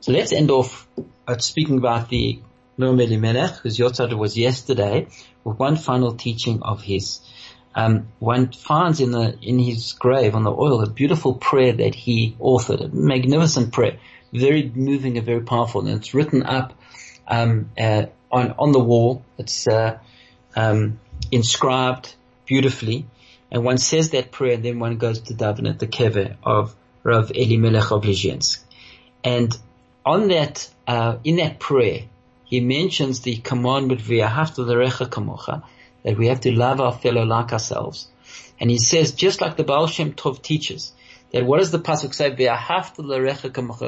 So 0.00 0.12
let's 0.12 0.32
end 0.32 0.50
off 0.50 0.88
uh, 1.28 1.36
speaking 1.36 1.76
about 1.76 2.08
the 2.08 2.40
Noam 2.78 3.02
Elimelech, 3.02 3.56
whose 3.56 3.76
Yotzad 3.76 4.16
was 4.16 4.38
yesterday, 4.38 5.06
with 5.44 5.58
one 5.58 5.76
final 5.76 6.14
teaching 6.14 6.62
of 6.62 6.80
his. 6.80 7.20
Um, 7.74 8.08
one 8.20 8.52
finds 8.52 9.00
in 9.00 9.10
the 9.10 9.36
in 9.42 9.58
his 9.58 9.94
grave 9.94 10.36
on 10.36 10.44
the 10.44 10.52
ohel 10.52 10.86
a 10.86 10.88
beautiful 10.88 11.34
prayer 11.34 11.72
that 11.72 11.94
he 11.94 12.36
authored, 12.40 12.84
a 12.84 12.88
magnificent 12.88 13.72
prayer, 13.72 13.98
very 14.34 14.70
moving 14.74 15.16
and 15.16 15.24
very 15.24 15.42
powerful, 15.42 15.86
and 15.86 15.96
it's 15.96 16.12
written 16.12 16.42
up 16.42 16.74
um, 17.28 17.70
uh, 17.78 18.06
on 18.30 18.54
on 18.58 18.72
the 18.72 18.80
wall. 18.80 19.24
It's 19.38 19.66
uh, 19.66 19.98
um, 20.56 21.00
inscribed 21.30 22.14
beautifully, 22.44 23.06
and 23.50 23.64
one 23.64 23.78
says 23.78 24.10
that 24.10 24.32
prayer, 24.32 24.54
and 24.54 24.64
then 24.64 24.78
one 24.78 24.98
goes 24.98 25.20
to 25.20 25.34
daven 25.34 25.68
at 25.68 25.78
the 25.78 25.86
kever 25.86 26.36
of 26.42 26.74
Rav 27.02 27.30
Elimelech 27.34 27.90
of 27.92 28.02
Lizhensk, 28.02 28.62
and 29.22 29.56
on 30.04 30.28
that 30.28 30.68
uh, 30.86 31.16
in 31.24 31.36
that 31.36 31.58
prayer, 31.58 32.02
he 32.44 32.60
mentions 32.60 33.20
the 33.20 33.36
commandment 33.36 34.00
v'ahavta 34.00 34.58
l'recha 34.58 35.08
kamocha, 35.08 35.62
that 36.02 36.18
we 36.18 36.26
have 36.26 36.40
to 36.40 36.52
love 36.52 36.80
our 36.80 36.92
fellow 36.92 37.24
like 37.24 37.52
ourselves. 37.52 38.08
And 38.60 38.70
he 38.70 38.78
says, 38.78 39.12
just 39.12 39.40
like 39.40 39.56
the 39.56 39.64
Baal 39.64 39.86
Shem 39.86 40.12
Tov 40.12 40.40
teaches, 40.40 40.92
that 41.34 41.44
what 41.44 41.58
does 41.58 41.72
the 41.72 41.80
pasuk 41.80 42.14
say? 42.14 42.30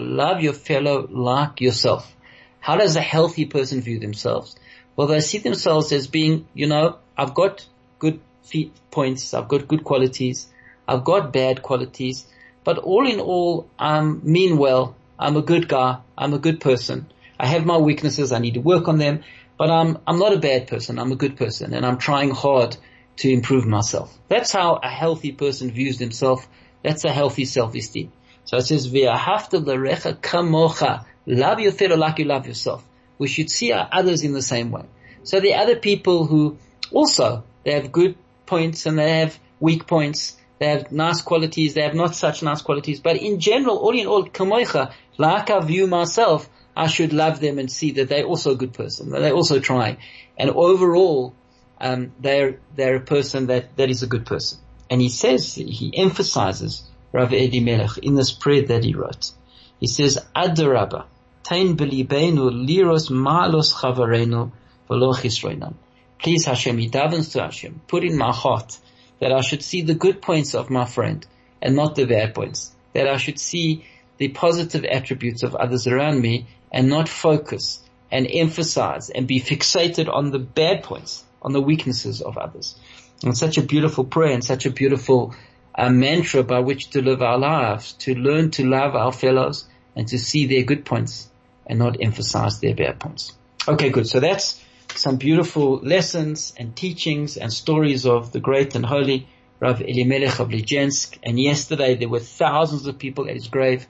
Love 0.00 0.40
your 0.42 0.52
fellow 0.52 1.06
like 1.08 1.60
yourself. 1.60 2.16
How 2.58 2.76
does 2.76 2.96
a 2.96 3.00
healthy 3.00 3.44
person 3.44 3.80
view 3.80 4.00
themselves? 4.00 4.56
Well, 4.96 5.06
they 5.06 5.20
see 5.20 5.38
themselves 5.38 5.92
as 5.92 6.08
being, 6.08 6.48
you 6.54 6.66
know, 6.66 6.98
I've 7.16 7.34
got 7.34 7.64
good 8.00 8.18
feet 8.42 8.72
points, 8.90 9.32
I've 9.32 9.46
got 9.46 9.68
good 9.68 9.84
qualities, 9.84 10.48
I've 10.88 11.04
got 11.04 11.32
bad 11.32 11.62
qualities, 11.62 12.26
but 12.64 12.78
all 12.78 13.06
in 13.06 13.20
all, 13.20 13.68
I 13.78 14.00
mean 14.00 14.58
well, 14.58 14.96
I'm 15.16 15.36
a 15.36 15.42
good 15.42 15.68
guy, 15.68 15.98
I'm 16.18 16.34
a 16.34 16.38
good 16.40 16.60
person. 16.60 17.06
I 17.38 17.46
have 17.46 17.64
my 17.64 17.76
weaknesses, 17.76 18.32
I 18.32 18.40
need 18.40 18.54
to 18.54 18.60
work 18.60 18.88
on 18.88 18.98
them, 18.98 19.22
but 19.56 19.70
I'm, 19.70 19.98
I'm 20.04 20.18
not 20.18 20.32
a 20.32 20.38
bad 20.40 20.66
person, 20.66 20.98
I'm 20.98 21.12
a 21.12 21.16
good 21.16 21.36
person, 21.36 21.74
and 21.74 21.86
I'm 21.86 21.98
trying 21.98 22.30
hard 22.30 22.76
to 23.18 23.30
improve 23.30 23.66
myself. 23.66 24.12
That's 24.26 24.50
how 24.50 24.80
a 24.82 24.88
healthy 24.88 25.30
person 25.30 25.70
views 25.70 25.98
themselves. 25.98 26.44
That's 26.86 27.04
a 27.04 27.10
healthy 27.10 27.46
self-esteem. 27.46 28.12
So 28.44 28.58
it 28.58 28.62
says, 28.62 28.86
"V'ahavta 28.86 29.58
l'recha 29.66 30.14
kamocha." 30.14 31.04
Love 31.26 31.58
your 31.58 31.72
fellow 31.72 31.96
like 31.96 32.20
you 32.20 32.26
love 32.26 32.46
yourself. 32.46 32.84
We 33.18 33.26
should 33.26 33.50
see 33.50 33.72
our 33.72 33.88
others 33.90 34.22
in 34.22 34.32
the 34.32 34.40
same 34.40 34.70
way. 34.70 34.84
So 35.24 35.40
the 35.40 35.54
other 35.54 35.74
people 35.74 36.26
who 36.26 36.58
also, 36.92 37.42
they 37.64 37.72
have 37.72 37.90
good 37.90 38.14
points 38.46 38.86
and 38.86 38.96
they 39.00 39.18
have 39.18 39.36
weak 39.58 39.88
points. 39.88 40.36
They 40.60 40.68
have 40.68 40.92
nice 40.92 41.22
qualities. 41.22 41.74
They 41.74 41.82
have 41.82 41.96
not 41.96 42.14
such 42.14 42.44
nice 42.44 42.62
qualities. 42.62 43.00
But 43.00 43.16
in 43.16 43.40
general, 43.40 43.78
all 43.78 43.98
in 43.98 44.06
all, 44.06 44.24
kamoicha, 44.24 44.92
like 45.18 45.50
I 45.50 45.58
view 45.58 45.88
myself, 45.88 46.48
I 46.76 46.86
should 46.86 47.12
love 47.12 47.40
them 47.40 47.58
and 47.58 47.68
see 47.68 47.90
that 47.92 48.08
they're 48.08 48.30
also 48.32 48.52
a 48.52 48.56
good 48.56 48.74
person. 48.74 49.10
That 49.10 49.22
they're 49.22 49.34
also 49.34 49.58
trying. 49.58 49.96
And 50.38 50.50
overall, 50.50 51.34
um, 51.80 52.12
they're, 52.20 52.60
they're 52.76 52.96
a 52.96 53.06
person 53.16 53.48
that, 53.48 53.76
that 53.76 53.90
is 53.90 54.04
a 54.04 54.06
good 54.06 54.24
person. 54.24 54.60
And 54.90 55.00
he 55.00 55.08
says, 55.08 55.54
he 55.54 55.92
emphasizes 55.96 56.82
Rav 57.12 57.32
Elimelech 57.32 57.98
in 57.98 58.14
this 58.14 58.32
prayer 58.32 58.62
that 58.62 58.84
he 58.84 58.94
wrote. 58.94 59.32
He 59.80 59.86
says, 59.86 60.18
Adarabah, 60.34 61.06
tain 61.42 61.76
belibenu 61.76 62.50
liros 62.66 63.10
malos 63.10 63.74
chavarenu 63.74 64.52
v'lo 64.88 65.14
chisroinam. 65.14 65.74
Please 66.18 66.46
Hashem, 66.46 66.78
he 66.78 66.88
davens 66.88 67.32
to 67.32 67.42
Hashem, 67.42 67.80
put 67.86 68.04
in 68.04 68.16
my 68.16 68.32
heart 68.32 68.78
that 69.20 69.32
I 69.32 69.40
should 69.40 69.62
see 69.62 69.82
the 69.82 69.94
good 69.94 70.22
points 70.22 70.54
of 70.54 70.70
my 70.70 70.84
friend 70.84 71.26
and 71.60 71.76
not 71.76 71.94
the 71.94 72.04
bad 72.04 72.34
points. 72.34 72.72
That 72.92 73.08
I 73.08 73.16
should 73.16 73.38
see 73.38 73.84
the 74.18 74.28
positive 74.28 74.84
attributes 74.84 75.42
of 75.42 75.54
others 75.54 75.86
around 75.86 76.20
me 76.20 76.46
and 76.72 76.88
not 76.88 77.08
focus 77.08 77.82
and 78.10 78.26
emphasize 78.30 79.10
and 79.10 79.26
be 79.26 79.40
fixated 79.40 80.12
on 80.12 80.30
the 80.30 80.38
bad 80.38 80.82
points, 80.82 81.24
on 81.42 81.52
the 81.52 81.60
weaknesses 81.60 82.22
of 82.22 82.38
others. 82.38 82.78
And 83.26 83.36
such 83.36 83.58
a 83.58 83.62
beautiful 83.62 84.04
prayer 84.04 84.32
and 84.32 84.44
such 84.44 84.66
a 84.66 84.70
beautiful 84.70 85.34
uh, 85.74 85.90
mantra 85.90 86.44
by 86.44 86.60
which 86.60 86.90
to 86.90 87.02
live 87.02 87.22
our 87.22 87.38
lives, 87.38 87.94
to 87.94 88.14
learn 88.14 88.52
to 88.52 88.64
love 88.64 88.94
our 88.94 89.10
fellows 89.10 89.66
and 89.96 90.06
to 90.06 90.16
see 90.16 90.46
their 90.46 90.62
good 90.62 90.84
points 90.84 91.28
and 91.66 91.80
not 91.80 91.96
emphasize 92.00 92.60
their 92.60 92.76
bad 92.76 93.00
points. 93.00 93.32
Okay, 93.66 93.90
good. 93.90 94.06
So 94.06 94.20
that's 94.20 94.62
some 94.94 95.16
beautiful 95.16 95.78
lessons 95.78 96.54
and 96.56 96.76
teachings 96.76 97.36
and 97.36 97.52
stories 97.52 98.06
of 98.06 98.30
the 98.30 98.38
great 98.38 98.76
and 98.76 98.86
holy 98.86 99.26
Rav 99.58 99.80
Elimelech 99.80 100.38
of 100.38 100.50
Lizhensk. 100.50 101.18
And 101.24 101.40
yesterday 101.40 101.96
there 101.96 102.08
were 102.08 102.20
thousands 102.20 102.86
of 102.86 102.96
people 102.96 103.28
at 103.28 103.34
his 103.34 103.48
grave 103.48 103.88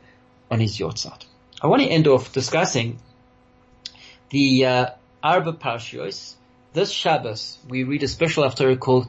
on 0.50 0.60
his 0.60 0.78
yahrzeit. 0.78 1.26
I 1.60 1.66
want 1.66 1.82
to 1.82 1.88
end 1.88 2.08
off 2.08 2.32
discussing 2.32 3.00
the 4.30 4.64
uh, 4.64 4.86
Arba 5.22 5.52
Parshios. 5.52 6.36
This 6.72 6.90
Shabbos, 6.90 7.58
we 7.68 7.84
read 7.84 8.02
a 8.02 8.08
special 8.08 8.44
haftarah 8.44 8.78
called 8.78 9.08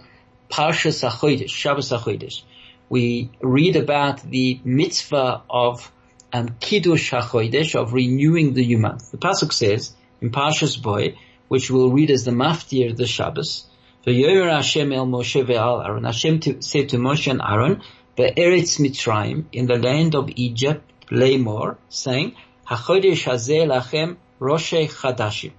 Parshas 0.49 1.07
HaChodesh, 1.07 1.49
Shabbos 1.49 1.89
HaChodesh. 1.89 2.43
We 2.89 3.29
read 3.41 3.75
about 3.75 4.21
the 4.21 4.59
mitzvah 4.63 5.43
of 5.49 5.91
um, 6.31 6.55
Kiddush 6.59 7.11
HaChodesh, 7.11 7.75
of 7.75 7.93
renewing 7.93 8.53
the 8.53 8.65
new. 8.65 8.79
The 8.79 9.17
Pasuk 9.17 9.51
says 9.51 9.93
in 10.21 10.31
Parshas 10.31 10.81
Bo, 10.81 11.15
which 11.47 11.69
we'll 11.69 11.91
read 11.91 12.11
as 12.11 12.23
the 12.23 12.31
Maftir 12.31 12.95
the 12.95 13.07
Shabbos. 13.07 13.65
V'yomer 14.05 14.49
Hashem 14.49 14.93
el 14.93 15.05
Moshe 15.05 15.45
ve'al 15.45 15.85
Aaron. 15.85 16.05
Hashem 16.05 16.61
said 16.61 16.89
to 16.89 16.97
Moshe 16.97 17.29
and 17.29 17.41
Aaron, 17.41 17.81
Be'eretz 18.15 18.79
Mitzrayim, 18.79 19.45
in 19.51 19.67
the 19.67 19.77
land 19.77 20.15
of 20.15 20.29
Egypt, 20.35 20.89
Lamor, 21.11 21.77
saying, 21.89 22.35
HaChodesh 22.67 23.23
hazeh 23.25 23.67
lachem 23.67 24.17
Roshei 24.39 24.89
Chadashim. 24.89 25.51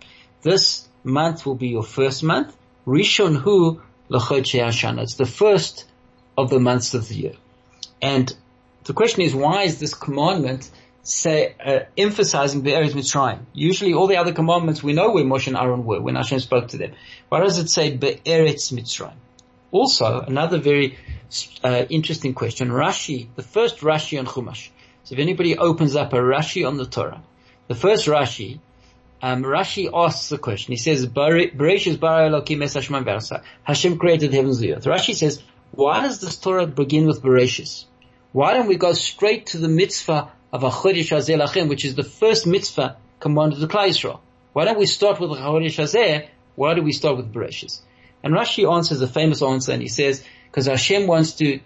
This 0.42 0.88
month 1.04 1.44
will 1.44 1.56
be 1.56 1.68
your 1.68 1.82
first 1.82 2.22
month. 2.22 2.56
Rishon 2.86 3.36
Hu 3.36 3.80
L'Chodshei 4.08 4.60
Hashana. 4.60 5.02
It's 5.02 5.14
the 5.14 5.26
first 5.26 5.86
of 6.36 6.50
the 6.50 6.60
months 6.60 6.94
of 6.94 7.08
the 7.08 7.14
year. 7.14 7.34
And 8.00 8.34
the 8.84 8.92
question 8.92 9.22
is, 9.22 9.34
why 9.34 9.62
is 9.62 9.80
this 9.80 9.94
commandment 9.94 10.70
say, 11.08 11.54
uh, 11.64 11.80
emphasizing 11.96 12.60
Be'eretz 12.60 12.92
Mitzrayim. 12.92 13.40
Usually 13.54 13.94
all 13.94 14.06
the 14.06 14.16
other 14.16 14.32
commandments 14.32 14.82
we 14.82 14.92
know 14.92 15.10
where 15.10 15.24
Moshe 15.24 15.46
and 15.46 15.56
Aaron 15.56 15.84
were 15.84 16.00
when 16.00 16.16
Hashem 16.16 16.40
spoke 16.40 16.68
to 16.68 16.76
them. 16.76 16.92
Why 17.28 17.40
does 17.40 17.58
it 17.58 17.70
say 17.70 17.96
Be'eretz 17.96 18.72
Mitzrayim? 18.72 19.16
Also, 19.70 20.20
another 20.20 20.58
very 20.58 20.98
uh, 21.62 21.84
interesting 21.88 22.34
question. 22.34 22.68
Rashi, 22.68 23.28
the 23.36 23.42
first 23.42 23.78
Rashi 23.78 24.18
on 24.18 24.26
Chumash. 24.26 24.68
So 25.04 25.14
if 25.14 25.18
anybody 25.18 25.56
opens 25.56 25.96
up 25.96 26.12
a 26.12 26.16
Rashi 26.16 26.66
on 26.66 26.76
the 26.76 26.86
Torah, 26.86 27.22
the 27.68 27.74
first 27.74 28.06
Rashi, 28.06 28.60
um, 29.22 29.42
Rashi 29.42 29.90
asks 29.92 30.28
the 30.28 30.38
question. 30.38 30.72
He 30.72 30.78
says, 30.78 31.06
"Bereshis 31.06 31.98
bara 31.98 32.30
Elokim 32.30 32.62
es 32.62 32.74
Hashman 32.74 33.42
Hashem 33.64 33.98
created 33.98 34.32
heavens 34.32 34.60
and 34.60 34.72
earth. 34.72 34.84
Rashi 34.84 35.14
says, 35.14 35.42
why 35.72 36.02
does 36.02 36.20
this 36.20 36.36
Torah 36.36 36.66
begin 36.66 37.06
with 37.06 37.22
Bereshis? 37.22 37.84
Why 38.32 38.54
don't 38.54 38.68
we 38.68 38.76
go 38.76 38.92
straight 38.92 39.46
to 39.46 39.58
the 39.58 39.68
mitzvah 39.68 40.30
of 40.52 40.62
a 40.62 40.70
Chodesh 40.70 41.10
Hazeh 41.10 41.68
which 41.68 41.84
is 41.84 41.94
the 41.94 42.02
first 42.02 42.46
mitzvah 42.46 42.96
commanded 43.20 43.60
to 43.60 43.66
Klal 43.66 43.88
Yisrael. 43.88 44.20
Why 44.52 44.64
don't 44.64 44.78
we 44.78 44.86
start 44.86 45.20
with 45.20 45.30
Chodesh 45.30 45.76
Hazeh? 45.76 46.28
Why 46.54 46.74
do 46.74 46.82
we 46.82 46.92
start 46.92 47.16
with 47.16 47.32
Bereshis? 47.32 47.80
And 48.22 48.34
Rashi 48.34 48.70
answers 48.70 49.00
a 49.00 49.06
famous 49.06 49.42
answer 49.42 49.72
and 49.72 49.82
he 49.82 49.88
says, 49.88 50.24
because 50.50 50.66
Hashem 50.66 51.06
wants 51.06 51.32
to 51.34 51.60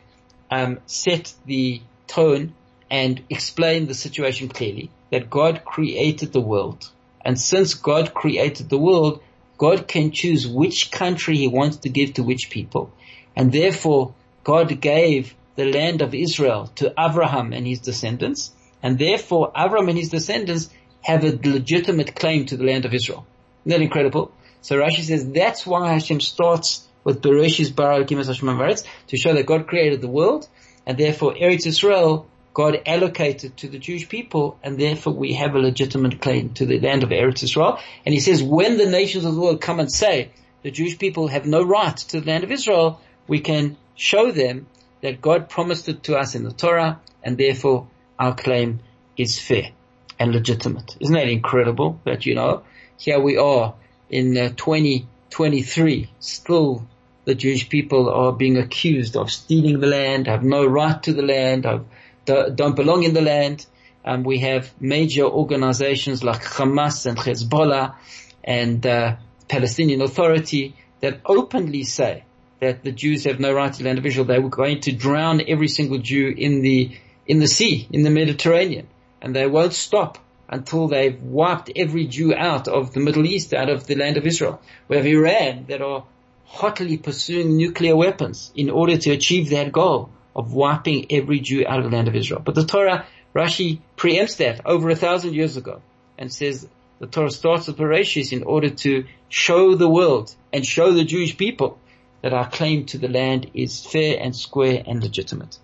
um, 0.51 0.81
set 0.87 1.33
the 1.47 1.81
tone 2.07 2.55
and 2.91 3.23
explain 3.31 3.87
the 3.87 3.95
situation 3.95 4.49
clearly, 4.49 4.91
that 5.11 5.31
God 5.31 5.65
created 5.65 6.33
the 6.33 6.41
world. 6.41 6.91
And 7.25 7.39
since 7.39 7.75
God 7.75 8.15
created 8.15 8.69
the 8.69 8.79
world, 8.79 9.23
God 9.59 9.87
can 9.87 10.11
choose 10.11 10.47
which 10.47 10.91
country 10.91 11.37
he 11.37 11.49
wants 11.49 11.79
to 11.79 11.89
give 11.89 12.15
to 12.15 12.23
which 12.23 12.51
people. 12.51 12.93
And 13.37 13.53
therefore, 13.53 14.15
God 14.45 14.81
gave 14.81 15.35
the 15.57 15.71
land 15.71 16.03
of 16.03 16.15
Israel 16.15 16.71
to 16.77 16.93
Abraham 16.99 17.53
and 17.53 17.67
his 17.67 17.81
descendants 17.81 18.53
and 18.83 18.99
therefore 18.99 19.53
Avram 19.53 19.89
and 19.89 19.97
his 19.97 20.09
descendants 20.09 20.69
have 21.03 21.25
a 21.25 21.39
legitimate 21.49 22.15
claim 22.15 22.47
to 22.47 22.57
the 22.57 22.65
land 22.65 22.85
of 22.85 22.93
Israel. 22.93 23.25
Isn't 23.65 23.79
that 23.79 23.85
incredible? 23.85 24.33
So 24.61 24.77
Rashi 24.77 25.03
says 25.03 25.31
that's 25.31 25.67
why 25.67 25.93
Hashem 25.93 26.21
starts 26.21 26.87
with 27.05 27.23
Bereshis 27.23 27.75
Bara 27.75 27.99
Hashem 27.99 28.77
to 29.09 29.17
show 29.17 29.35
that 29.35 29.47
God 29.47 29.67
created 29.67 30.01
the 30.01 30.09
world, 30.09 30.49
and 30.87 30.99
therefore 30.99 31.35
Eretz 31.35 31.67
Israel 31.67 32.27
God 32.55 32.83
allocated 32.85 33.57
to 33.59 33.69
the 33.69 33.79
Jewish 33.79 34.09
people, 34.09 34.59
and 34.62 34.79
therefore 34.79 35.15
we 35.15 35.35
have 35.35 35.55
a 35.55 35.59
legitimate 35.59 36.21
claim 36.21 36.51
to 36.55 36.67
the 36.67 36.81
land 36.81 37.03
of 37.03 37.11
Eretz 37.11 37.43
Israel. 37.43 37.79
And 38.05 38.12
he 38.12 38.21
says, 38.21 38.43
when 38.43 38.77
the 38.77 38.91
nations 38.91 39.25
of 39.25 39.35
the 39.35 39.41
world 39.41 39.61
come 39.61 39.81
and 39.81 39.91
say 39.91 40.31
the 40.62 40.71
Jewish 40.71 40.99
people 40.99 41.29
have 41.29 41.47
no 41.47 41.62
right 41.62 41.97
to 41.97 42.21
the 42.21 42.27
land 42.27 42.45
of 42.45 42.53
Israel, 42.53 43.01
we 43.27 43.41
can 43.41 43.77
show 43.95 44.31
them 44.31 44.67
that 45.01 45.21
God 45.21 45.49
promised 45.49 45.88
it 45.88 46.05
to 46.05 46.17
us 46.17 46.35
in 46.35 46.45
the 46.45 46.53
Torah, 46.53 47.01
and 47.23 47.38
therefore 47.38 47.88
our 48.19 48.35
claim 48.35 48.81
is 49.17 49.38
fair 49.38 49.71
and 50.19 50.33
legitimate. 50.33 50.97
Isn't 51.01 51.15
that 51.15 51.29
incredible 51.29 52.01
that, 52.05 52.27
you 52.27 52.35
know, 52.35 52.62
here 52.99 53.19
we 53.19 53.37
are 53.37 53.75
in 54.11 54.37
uh, 54.37 54.51
2023, 54.51 56.11
still 56.21 56.87
the 57.25 57.35
Jewish 57.35 57.69
people 57.69 58.11
are 58.11 58.33
being 58.33 58.59
accused 58.59 59.17
of 59.17 59.31
stealing 59.31 59.81
the 59.81 59.87
land, 59.87 60.27
have 60.27 60.43
no 60.45 60.65
right 60.65 61.03
to 61.05 61.12
the 61.12 61.23
land, 61.23 61.64
have, 61.64 61.85
don't 62.25 62.77
belong 62.77 63.03
in 63.03 63.14
the 63.14 63.20
land. 63.20 63.66
Um, 64.05 64.25
we 64.25 64.39
have 64.41 64.73
major 64.81 65.25
organizations 65.25 66.25
like 66.25 66.43
Hamas 66.43 67.07
and 67.07 67.16
Hezbollah 67.16 67.95
and 68.43 68.85
uh, 68.85 69.16
Palestinian 69.49 70.03
Authority 70.03 70.75
that 71.01 71.20
openly 71.25 71.85
say 71.85 72.25
that 72.61 72.83
the 72.83 72.93
Jews 72.93 73.25
have 73.25 73.41
no 73.41 73.53
right 73.53 73.73
to 73.73 73.85
land 73.85 73.99
of 73.99 74.07
Israel. 74.07 74.25
They 74.25 74.39
were 74.39 74.49
going 74.49 74.81
to 74.81 74.93
drown 74.93 75.43
every 75.47 75.68
single 75.68 75.99
Jew 75.99 76.35
in 76.37 76.62
the 76.62 76.97
in 77.27 77.39
the 77.39 77.47
sea, 77.47 77.87
in 77.91 78.03
the 78.03 78.11
Mediterranean. 78.11 78.89
And 79.20 79.35
they 79.35 79.47
won't 79.47 79.73
stop 79.73 80.18
until 80.49 80.89
they've 80.89 81.20
wiped 81.23 81.70
every 81.77 82.07
Jew 82.07 82.35
out 82.35 82.68
of 82.68 82.93
the 82.93 83.01
Middle 83.01 83.25
East, 83.27 83.55
out 83.55 83.68
of 83.68 83.87
the 83.87 83.95
land 83.95 84.16
of 84.16 84.27
Israel. 84.27 84.61
We 84.89 84.97
have 84.97 85.07
Iran 85.07 85.66
that 85.68 85.81
are 85.81 86.05
hotly 86.45 86.99
pursuing 86.99 87.57
nuclear 87.57 87.97
weapons 87.97 88.53
in 88.55 88.68
order 88.68 88.97
to 88.99 89.11
achieve 89.11 89.51
that 89.51 89.73
goal 89.73 90.11
of 90.35 90.53
wiping 90.53 91.07
every 91.11 91.41
Jew 91.41 91.64
out 91.66 91.78
of 91.78 91.85
the 91.85 91.95
land 91.95 92.09
of 92.09 92.16
Israel. 92.16 92.41
But 92.45 92.55
the 92.55 92.64
Torah, 92.64 93.07
Rashi 93.35 93.80
preempts 93.97 94.39
that 94.39 94.61
over 94.66 94.91
a 94.91 94.97
thousand 94.97 95.35
years 95.35 95.57
ago 95.57 95.80
and 96.18 96.33
says 96.33 96.68
The 97.03 97.09
Torah 97.09 97.33
starts 97.33 97.66
with 97.66 97.78
Bereshis 97.78 98.33
in 98.33 98.45
order 98.45 98.70
to 98.70 99.07
show 99.28 99.74
the 99.74 99.89
world 99.89 100.33
and 100.53 100.64
show 100.64 100.93
the 100.93 101.05
Jewish 101.05 101.37
people 101.37 101.80
that 102.20 102.33
our 102.33 102.49
claim 102.49 102.87
to 102.87 102.99
the 102.99 103.09
land 103.09 103.51
is 103.55 103.85
fair 103.85 104.18
and 104.20 104.37
square 104.37 104.85
and 104.87 105.03
legitimate. 105.03 105.59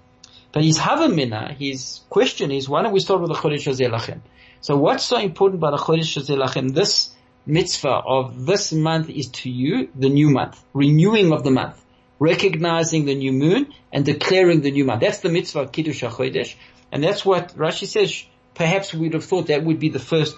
But 0.51 0.64
his 0.64 0.79
Havamina, 0.79 1.57
his 1.57 2.01
question 2.11 2.51
is, 2.51 2.69
why 2.69 2.83
don't 2.83 2.93
we 2.93 2.99
start 2.99 3.21
with 3.21 3.31
the 3.31 3.37
Chodesh 3.37 3.89
Lachem? 3.89 4.21
So 4.62 4.77
what's 4.77 5.05
so 5.05 5.19
important 5.19 5.61
about 5.61 5.79
the 5.79 5.85
Chodesh 5.85 6.37
Lachem? 6.37 6.75
This 6.75 7.14
mitzvah 7.47 8.03
of 8.05 8.45
this 8.45 8.73
month 8.73 9.09
is 9.09 9.29
to 9.29 9.49
you 9.49 9.91
the 9.95 10.09
new 10.09 10.31
month, 10.31 10.61
renewing 10.75 11.33
of 11.33 11.45
the 11.45 11.53
month, 11.53 11.81
recognizing 12.19 13.05
the 13.05 13.14
new 13.14 13.33
moon 13.33 13.73
and 13.93 14.05
declaring 14.05 14.61
the 14.61 14.71
new 14.71 14.85
month. 14.85 15.01
That's 15.01 15.19
the 15.19 15.29
mitzvah 15.29 15.61
of 15.61 15.73
Kiddush 15.73 16.03
HaChodesh. 16.03 16.55
And 16.91 17.03
that's 17.03 17.25
what 17.25 17.57
Rashi 17.57 17.87
says, 17.87 18.25
perhaps 18.55 18.93
we'd 18.93 19.14
have 19.14 19.25
thought 19.25 19.49
that 19.49 19.64
would 19.64 19.79
be 19.79 19.89
the 19.91 19.99
first, 19.99 20.37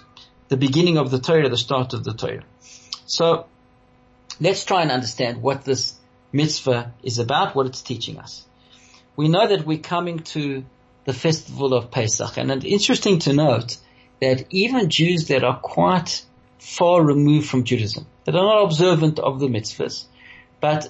the 0.49 0.57
beginning 0.57 0.97
of 0.97 1.11
the 1.11 1.19
Torah, 1.19 1.49
the 1.49 1.57
start 1.57 1.93
of 1.93 2.03
the 2.03 2.13
Torah. 2.13 2.43
So 3.05 3.45
let's 4.39 4.63
try 4.65 4.81
and 4.81 4.91
understand 4.91 5.41
what 5.41 5.63
this 5.65 5.95
mitzvah 6.31 6.93
is 7.03 7.19
about, 7.19 7.55
what 7.55 7.65
it's 7.65 7.81
teaching 7.81 8.19
us. 8.19 8.45
We 9.15 9.27
know 9.27 9.47
that 9.47 9.65
we're 9.65 9.79
coming 9.79 10.19
to 10.19 10.63
the 11.05 11.13
festival 11.13 11.73
of 11.73 11.91
Pesach 11.91 12.37
and 12.37 12.51
it's 12.51 12.65
interesting 12.65 13.19
to 13.19 13.33
note 13.33 13.77
that 14.21 14.45
even 14.51 14.89
Jews 14.89 15.27
that 15.29 15.43
are 15.43 15.59
quite 15.59 16.23
far 16.59 17.03
removed 17.03 17.49
from 17.49 17.63
Judaism, 17.63 18.05
that 18.25 18.35
are 18.35 18.45
not 18.45 18.63
observant 18.63 19.19
of 19.19 19.39
the 19.39 19.47
mitzvahs, 19.47 20.05
but 20.59 20.89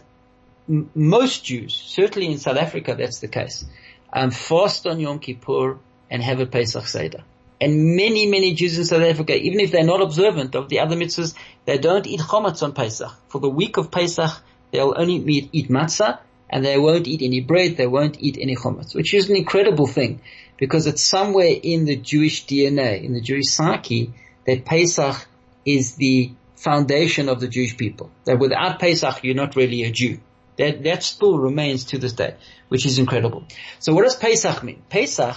m- 0.70 0.90
most 0.96 1.46
Jews, 1.46 1.76
certainly 1.76 2.32
in 2.32 2.38
South 2.38 2.58
Africa 2.58 2.96
that's 2.98 3.20
the 3.20 3.28
case, 3.28 3.66
um, 4.14 4.32
fast 4.32 4.88
on 4.88 5.00
Yom 5.00 5.20
Kippur 5.20 5.78
and 6.10 6.22
have 6.22 6.40
a 6.40 6.46
Pesach 6.46 6.88
Seder. 6.88 7.24
And 7.60 7.96
many, 7.96 8.26
many 8.26 8.54
Jews 8.54 8.78
in 8.78 8.86
South 8.86 9.04
Africa, 9.04 9.36
even 9.36 9.60
if 9.60 9.72
they're 9.72 9.84
not 9.84 10.02
observant 10.02 10.56
of 10.56 10.68
the 10.68 10.80
other 10.80 10.96
mitzvahs, 10.96 11.36
they 11.66 11.78
don't 11.78 12.08
eat 12.08 12.20
chometz 12.20 12.64
on 12.64 12.74
Pesach. 12.74 13.12
For 13.28 13.40
the 13.40 13.50
week 13.50 13.78
of 13.78 13.92
Pesach, 13.92 14.32
they'll 14.72 14.96
only 14.98 15.16
eat, 15.16 15.50
eat 15.52 15.70
matzah 15.70 16.20
and 16.50 16.66
they 16.66 16.78
won't 16.78 17.08
eat 17.08 17.22
any 17.22 17.40
bread, 17.40 17.78
they 17.78 17.88
won't 17.88 18.20
eat 18.20 18.38
any 18.40 18.56
chometz, 18.56 18.94
which 18.94 19.14
is 19.14 19.30
an 19.30 19.36
incredible 19.36 19.88
thing 19.88 20.22
because 20.58 20.86
it's 20.86 21.02
somewhere 21.02 21.54
in 21.64 21.86
the 21.86 21.96
Jewish 21.96 22.46
DNA, 22.46 23.04
in 23.04 23.14
the 23.14 23.22
Jewish 23.22 23.48
psyche, 23.48 24.14
that 24.46 24.66
Pesach 24.66 25.28
is 25.66 25.96
the 25.96 26.32
foundation 26.56 27.30
of 27.30 27.40
the 27.40 27.48
Jewish 27.48 27.78
people. 27.78 28.12
That 28.26 28.38
without 28.38 28.80
Pesach, 28.80 29.24
you're 29.24 29.36
not 29.36 29.56
really 29.56 29.84
a 29.84 29.92
Jew. 29.92 30.20
That, 30.62 30.84
that 30.84 31.02
still 31.02 31.40
remains 31.40 31.86
to 31.86 31.98
this 31.98 32.14
day, 32.14 32.36
which 32.68 32.86
is 32.86 33.00
incredible. 33.00 33.46
So 33.80 33.96
what 33.96 34.04
does 34.04 34.16
Pesach 34.16 34.62
mean? 34.62 34.84
Pesach, 34.90 35.36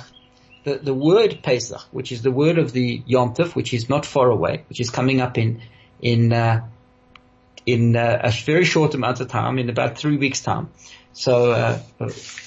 the, 0.64 0.76
the 0.76 0.92
word 0.92 1.40
Pesach, 1.42 1.80
which 1.92 2.12
is 2.12 2.20
the 2.20 2.30
word 2.30 2.58
of 2.58 2.72
the 2.72 3.02
Yom 3.06 3.32
Tov, 3.32 3.54
which 3.54 3.72
is 3.72 3.88
not 3.88 4.04
far 4.04 4.28
away, 4.28 4.64
which 4.68 4.80
is 4.80 4.90
coming 4.90 5.22
up 5.22 5.38
in, 5.38 5.62
in, 6.02 6.30
uh, 6.30 6.68
in 7.64 7.96
uh, 7.96 8.20
a 8.22 8.30
very 8.32 8.66
short 8.66 8.92
amount 8.92 9.20
of 9.20 9.28
time, 9.28 9.58
in 9.58 9.70
about 9.70 9.96
three 9.96 10.18
weeks 10.18 10.42
time. 10.42 10.68
So 11.14 11.52
uh, 11.52 11.80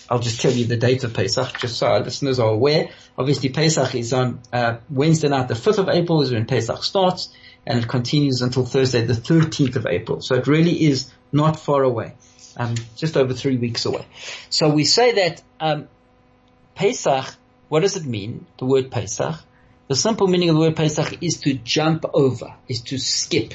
I'll 0.07 0.19
just 0.19 0.39
tell 0.39 0.51
you 0.51 0.65
the 0.65 0.77
date 0.77 1.03
of 1.03 1.15
Pesach, 1.15 1.57
just 1.57 1.77
so 1.77 1.87
our 1.87 2.01
listeners 2.01 2.37
are 2.37 2.49
aware. 2.49 2.89
Obviously, 3.17 3.49
Pesach 3.49 3.95
is 3.95 4.13
on 4.13 4.41
uh, 4.53 4.77
Wednesday 4.87 5.29
night, 5.29 5.47
the 5.47 5.55
5th 5.55 5.79
of 5.79 5.89
April 5.89 6.21
is 6.21 6.31
when 6.31 6.45
Pesach 6.45 6.83
starts, 6.83 7.33
and 7.65 7.79
it 7.79 7.87
continues 7.87 8.43
until 8.43 8.65
Thursday, 8.65 9.03
the 9.03 9.13
13th 9.13 9.77
of 9.77 9.87
April. 9.87 10.21
So 10.21 10.35
it 10.35 10.45
really 10.45 10.85
is 10.85 11.11
not 11.31 11.59
far 11.59 11.81
away 11.81 12.13
um, 12.57 12.75
just 12.95 13.15
over 13.15 13.33
three 13.33 13.57
weeks 13.57 13.85
away. 13.85 14.05
So 14.49 14.69
we 14.69 14.83
say 14.83 15.13
that 15.13 15.41
um, 15.59 15.87
Pesach. 16.75 17.35
What 17.69 17.81
does 17.81 17.95
it 17.95 18.05
mean? 18.05 18.45
The 18.57 18.65
word 18.65 18.91
Pesach. 18.91 19.35
The 19.87 19.95
simple 19.95 20.27
meaning 20.27 20.49
of 20.49 20.55
the 20.55 20.61
word 20.61 20.75
Pesach 20.75 21.21
is 21.21 21.39
to 21.41 21.53
jump 21.53 22.05
over, 22.13 22.53
is 22.67 22.81
to 22.81 22.97
skip. 22.97 23.53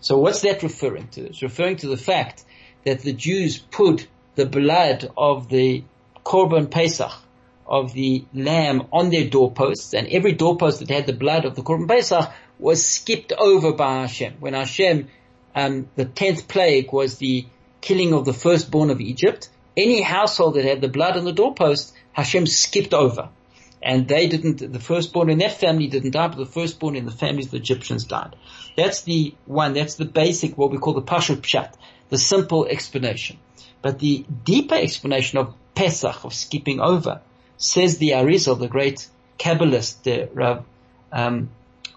So 0.00 0.18
what's 0.18 0.42
that 0.42 0.62
referring 0.62 1.08
to? 1.08 1.26
It's 1.26 1.42
referring 1.42 1.76
to 1.78 1.88
the 1.88 1.96
fact 1.96 2.44
that 2.84 3.00
the 3.00 3.12
Jews 3.12 3.58
put 3.58 4.06
the 4.34 4.46
blood 4.46 5.10
of 5.16 5.48
the 5.48 5.84
Korban 6.24 6.70
Pesach, 6.70 7.12
of 7.66 7.92
the 7.92 8.24
lamb 8.34 8.86
on 8.92 9.10
their 9.10 9.28
doorposts, 9.28 9.94
and 9.94 10.08
every 10.08 10.32
doorpost 10.32 10.80
that 10.80 10.90
had 10.90 11.06
the 11.06 11.12
blood 11.12 11.44
of 11.44 11.54
the 11.54 11.62
Korban 11.62 11.88
Pesach 11.88 12.30
was 12.58 12.84
skipped 12.84 13.32
over 13.32 13.72
by 13.72 14.00
Hashem. 14.00 14.34
When 14.40 14.54
Hashem, 14.54 15.08
um, 15.54 15.88
the 15.96 16.04
tenth 16.04 16.48
plague 16.48 16.92
was 16.92 17.18
the 17.18 17.46
killing 17.84 18.14
of 18.14 18.24
the 18.24 18.32
firstborn 18.32 18.88
of 18.88 18.98
Egypt, 18.98 19.50
any 19.76 20.00
household 20.00 20.54
that 20.54 20.64
had 20.64 20.80
the 20.80 20.88
blood 20.88 21.18
on 21.18 21.24
the 21.24 21.32
doorpost, 21.32 21.94
Hashem 22.12 22.46
skipped 22.46 22.94
over. 22.94 23.28
And 23.82 24.08
they 24.08 24.26
didn't, 24.26 24.72
the 24.72 24.80
firstborn 24.80 25.28
in 25.28 25.38
that 25.40 25.60
family 25.60 25.88
didn't 25.88 26.12
die, 26.12 26.28
but 26.28 26.38
the 26.38 26.46
firstborn 26.46 26.96
in 26.96 27.04
the 27.04 27.10
families 27.10 27.46
of 27.46 27.50
the 27.50 27.58
Egyptians 27.58 28.04
died. 28.04 28.36
That's 28.74 29.02
the 29.02 29.34
one, 29.44 29.74
that's 29.74 29.96
the 29.96 30.06
basic, 30.06 30.56
what 30.56 30.70
we 30.70 30.78
call 30.78 30.94
the 30.94 31.02
Pashut 31.02 31.42
Pshat, 31.42 31.74
the 32.08 32.16
simple 32.16 32.64
explanation. 32.64 33.36
But 33.82 33.98
the 33.98 34.24
deeper 34.44 34.76
explanation 34.76 35.38
of 35.38 35.52
Pesach, 35.74 36.24
of 36.24 36.32
skipping 36.32 36.80
over, 36.80 37.20
says 37.58 37.98
the 37.98 38.12
Arizal, 38.12 38.58
the 38.58 38.68
great 38.68 39.06
Kabbalist, 39.38 40.04
the 40.04 40.30
Rav, 40.32 40.64
um, 41.12 41.50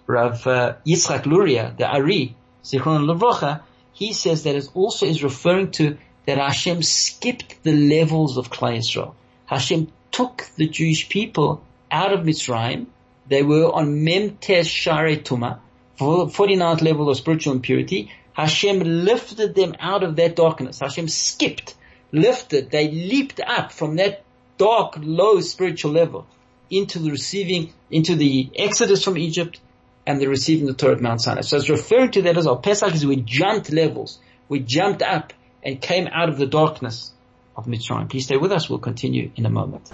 Rav 0.05 0.45
uh, 0.45 0.75
Yitzchak 0.85 1.25
Luria, 1.25 1.73
the 1.77 1.87
Ari, 1.87 2.35
Zichron 2.65 3.05
Levrocha, 3.09 3.61
he 3.97 4.13
says 4.13 4.43
that 4.43 4.55
it 4.55 4.69
also 4.75 5.07
is 5.07 5.23
referring 5.23 5.71
to 5.71 5.97
that 6.27 6.37
Hashem 6.37 6.83
skipped 6.83 7.63
the 7.63 7.71
levels 7.71 8.37
of 8.37 8.51
Klal 8.51 8.77
Yisrael. 8.77 9.15
Hashem 9.47 9.91
took 10.11 10.45
the 10.55 10.67
Jewish 10.67 11.09
people 11.09 11.63
out 11.89 12.13
of 12.13 12.19
Mitzrayim. 12.19 12.85
They 13.27 13.41
were 13.41 13.73
on 13.73 14.03
Mem 14.03 14.37
Tes 14.37 14.67
Share 14.67 15.15
Tuma, 15.15 15.57
49th 15.99 16.83
level 16.83 17.09
of 17.09 17.17
spiritual 17.17 17.53
impurity. 17.53 18.11
Hashem 18.33 18.81
lifted 18.81 19.55
them 19.55 19.75
out 19.79 20.03
of 20.03 20.15
that 20.17 20.35
darkness. 20.35 20.79
Hashem 20.79 21.07
skipped, 21.07 21.73
lifted, 22.11 22.69
they 22.69 22.91
leaped 22.91 23.39
up 23.39 23.71
from 23.71 23.95
that 23.95 24.23
dark, 24.59 24.93
low 25.01 25.41
spiritual 25.41 25.93
level 25.93 26.27
into 26.69 26.99
the 26.99 27.09
receiving, 27.09 27.73
into 27.89 28.15
the 28.15 28.51
exodus 28.55 29.03
from 29.03 29.17
Egypt, 29.17 29.59
and 30.07 30.21
they're 30.21 30.29
receiving 30.29 30.65
the 30.65 30.73
Torah 30.73 30.95
at 30.95 31.01
Mount 31.01 31.21
Sinai. 31.21 31.41
So 31.41 31.57
it's 31.57 31.69
referring 31.69 32.11
to 32.11 32.21
that 32.23 32.37
as 32.37 32.45
well. 32.45 32.57
Pesach 32.57 32.95
is 32.95 33.05
we 33.05 33.17
jumped 33.17 33.71
levels. 33.71 34.19
We 34.47 34.61
jumped 34.61 35.01
up 35.01 35.33
and 35.61 35.81
came 35.81 36.07
out 36.07 36.29
of 36.29 36.37
the 36.37 36.47
darkness 36.47 37.11
of 37.57 37.65
Mitzrayim. 37.65 38.09
Please 38.09 38.23
stay 38.23 38.37
with 38.37 38.53
us. 38.53 38.69
We'll 38.69 38.79
continue 38.79 39.31
in 39.35 39.45
a 39.45 39.49
moment. 39.49 39.91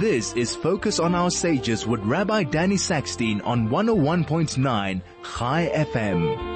This 0.00 0.34
is 0.34 0.56
Focus 0.56 0.98
on 0.98 1.14
Our 1.14 1.30
Sages 1.30 1.86
with 1.86 2.00
Rabbi 2.00 2.42
Danny 2.42 2.76
Sackstein 2.76 3.40
on 3.46 3.68
101.9 3.68 5.02
High 5.22 5.70
FM. 5.72 6.53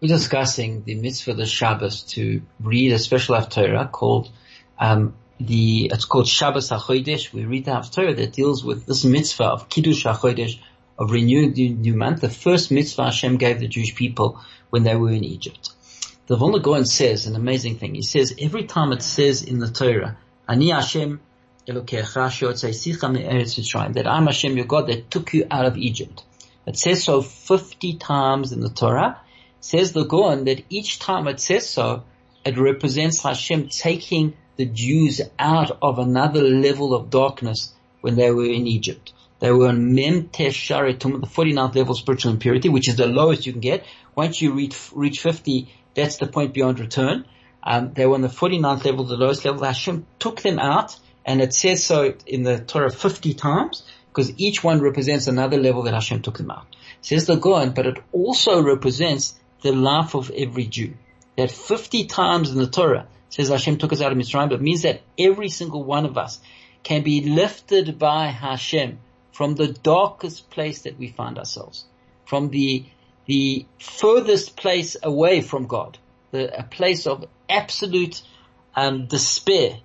We're 0.00 0.08
discussing 0.08 0.84
the 0.84 0.94
mitzvah 0.94 1.32
of 1.32 1.36
the 1.36 1.44
Shabbos 1.44 2.04
to 2.14 2.40
read 2.58 2.92
a 2.92 2.98
special 2.98 3.36
Haftorah 3.36 3.92
called 3.92 4.30
um, 4.78 5.14
the 5.38 5.90
it's 5.92 6.06
called 6.06 6.26
Shabbos 6.26 6.70
HaChodesh. 6.70 7.34
We 7.34 7.44
read 7.44 7.66
the 7.66 7.72
Haftorah 7.72 8.16
that 8.16 8.32
deals 8.32 8.64
with 8.64 8.86
this 8.86 9.04
mitzvah 9.04 9.44
of 9.44 9.68
Kiddush 9.68 10.06
HaChodesh, 10.06 10.58
of 10.98 11.10
renewing 11.10 11.52
the 11.52 11.68
new 11.68 11.94
month, 11.94 12.22
the 12.22 12.30
first 12.30 12.70
mitzvah 12.70 13.04
Hashem 13.04 13.36
gave 13.36 13.60
the 13.60 13.68
Jewish 13.68 13.94
people 13.94 14.40
when 14.70 14.84
they 14.84 14.96
were 14.96 15.10
in 15.10 15.22
Egypt. 15.22 15.68
The 16.28 16.36
Vilna 16.36 16.86
says 16.86 17.26
an 17.26 17.36
amazing 17.36 17.76
thing. 17.76 17.94
He 17.94 18.00
says 18.00 18.34
every 18.38 18.64
time 18.64 18.92
it 18.92 19.02
says 19.02 19.42
in 19.42 19.58
the 19.58 19.68
Torah, 19.68 20.16
Ani 20.48 20.70
Hashem 20.70 21.20
that 21.66 21.76
I'm 24.06 24.26
Hashem 24.26 24.56
your 24.56 24.66
God 24.66 24.86
that 24.86 25.10
took 25.10 25.34
you 25.34 25.46
out 25.50 25.66
of 25.66 25.76
Egypt. 25.76 26.24
It 26.66 26.78
says 26.78 27.04
so 27.04 27.20
50 27.20 27.98
times 27.98 28.52
in 28.52 28.60
the 28.60 28.70
Torah 28.70 29.20
Says 29.60 29.92
the 29.92 30.04
Gaon 30.04 30.44
that 30.44 30.64
each 30.70 30.98
time 30.98 31.28
it 31.28 31.38
says 31.38 31.68
so, 31.68 32.04
it 32.44 32.58
represents 32.58 33.22
Hashem 33.22 33.68
taking 33.68 34.34
the 34.56 34.64
Jews 34.64 35.20
out 35.38 35.78
of 35.82 35.98
another 35.98 36.42
level 36.42 36.94
of 36.94 37.10
darkness 37.10 37.72
when 38.00 38.16
they 38.16 38.30
were 38.30 38.46
in 38.46 38.66
Egypt. 38.66 39.12
They 39.38 39.50
were 39.50 39.68
on 39.68 39.94
Mem 39.94 40.28
Sharetum, 40.28 41.20
the 41.20 41.26
49th 41.26 41.74
level 41.74 41.92
of 41.92 41.98
spiritual 41.98 42.32
impurity, 42.32 42.68
which 42.68 42.88
is 42.88 42.96
the 42.96 43.06
lowest 43.06 43.46
you 43.46 43.52
can 43.52 43.60
get. 43.60 43.84
Once 44.14 44.40
you 44.40 44.52
reach, 44.52 44.76
reach 44.94 45.20
50, 45.20 45.72
that's 45.94 46.16
the 46.16 46.26
point 46.26 46.52
beyond 46.52 46.78
return. 46.78 47.24
Um, 47.62 47.92
they 47.94 48.06
were 48.06 48.14
on 48.14 48.20
the 48.22 48.28
49th 48.28 48.84
level, 48.84 49.04
the 49.04 49.16
lowest 49.16 49.44
level. 49.44 49.64
Hashem 49.64 50.06
took 50.18 50.40
them 50.42 50.58
out, 50.58 50.98
and 51.24 51.40
it 51.40 51.54
says 51.54 51.84
so 51.84 52.14
in 52.26 52.42
the 52.42 52.60
Torah 52.60 52.90
50 52.90 53.34
times, 53.34 53.82
because 54.08 54.32
each 54.38 54.62
one 54.62 54.80
represents 54.80 55.26
another 55.26 55.58
level 55.58 55.82
that 55.84 55.94
Hashem 55.94 56.22
took 56.22 56.36
them 56.36 56.50
out. 56.50 56.66
says 57.00 57.26
the 57.26 57.36
Gaon, 57.36 57.72
but 57.72 57.86
it 57.86 57.98
also 58.12 58.62
represents 58.62 59.39
the 59.62 59.72
life 59.72 60.14
of 60.14 60.30
every 60.30 60.66
Jew. 60.66 60.94
That 61.36 61.50
50 61.50 62.06
times 62.06 62.50
in 62.50 62.58
the 62.58 62.66
Torah 62.66 63.06
says 63.28 63.48
Hashem 63.48 63.78
took 63.78 63.92
us 63.92 64.00
out 64.00 64.12
of 64.12 64.18
Mitzrayim, 64.18 64.48
but 64.48 64.56
it 64.56 64.62
means 64.62 64.82
that 64.82 65.02
every 65.18 65.48
single 65.48 65.84
one 65.84 66.04
of 66.04 66.18
us 66.18 66.40
can 66.82 67.02
be 67.02 67.22
lifted 67.22 67.98
by 67.98 68.26
Hashem 68.26 68.98
from 69.32 69.54
the 69.54 69.68
darkest 69.68 70.50
place 70.50 70.82
that 70.82 70.98
we 70.98 71.08
find 71.08 71.38
ourselves, 71.38 71.84
from 72.26 72.50
the 72.50 72.84
the 73.26 73.64
furthest 73.78 74.56
place 74.56 74.96
away 75.02 75.40
from 75.40 75.66
God, 75.66 75.98
the, 76.32 76.58
a 76.58 76.64
place 76.64 77.06
of 77.06 77.26
absolute 77.48 78.22
um, 78.74 79.06
despair, 79.06 79.78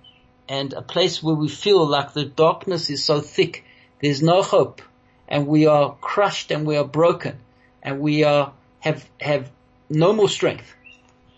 and 0.48 0.72
a 0.72 0.82
place 0.82 1.22
where 1.22 1.34
we 1.34 1.48
feel 1.48 1.86
like 1.86 2.12
the 2.12 2.24
darkness 2.24 2.90
is 2.90 3.04
so 3.04 3.20
thick, 3.20 3.64
there's 4.02 4.20
no 4.20 4.42
hope, 4.42 4.82
and 5.28 5.46
we 5.46 5.66
are 5.66 5.94
crushed 6.00 6.50
and 6.50 6.66
we 6.66 6.76
are 6.76 6.84
broken, 6.84 7.38
and 7.82 8.00
we 8.00 8.24
are 8.24 8.52
have 8.80 9.08
have 9.20 9.50
no 9.88 10.12
more 10.12 10.28
strength. 10.28 10.74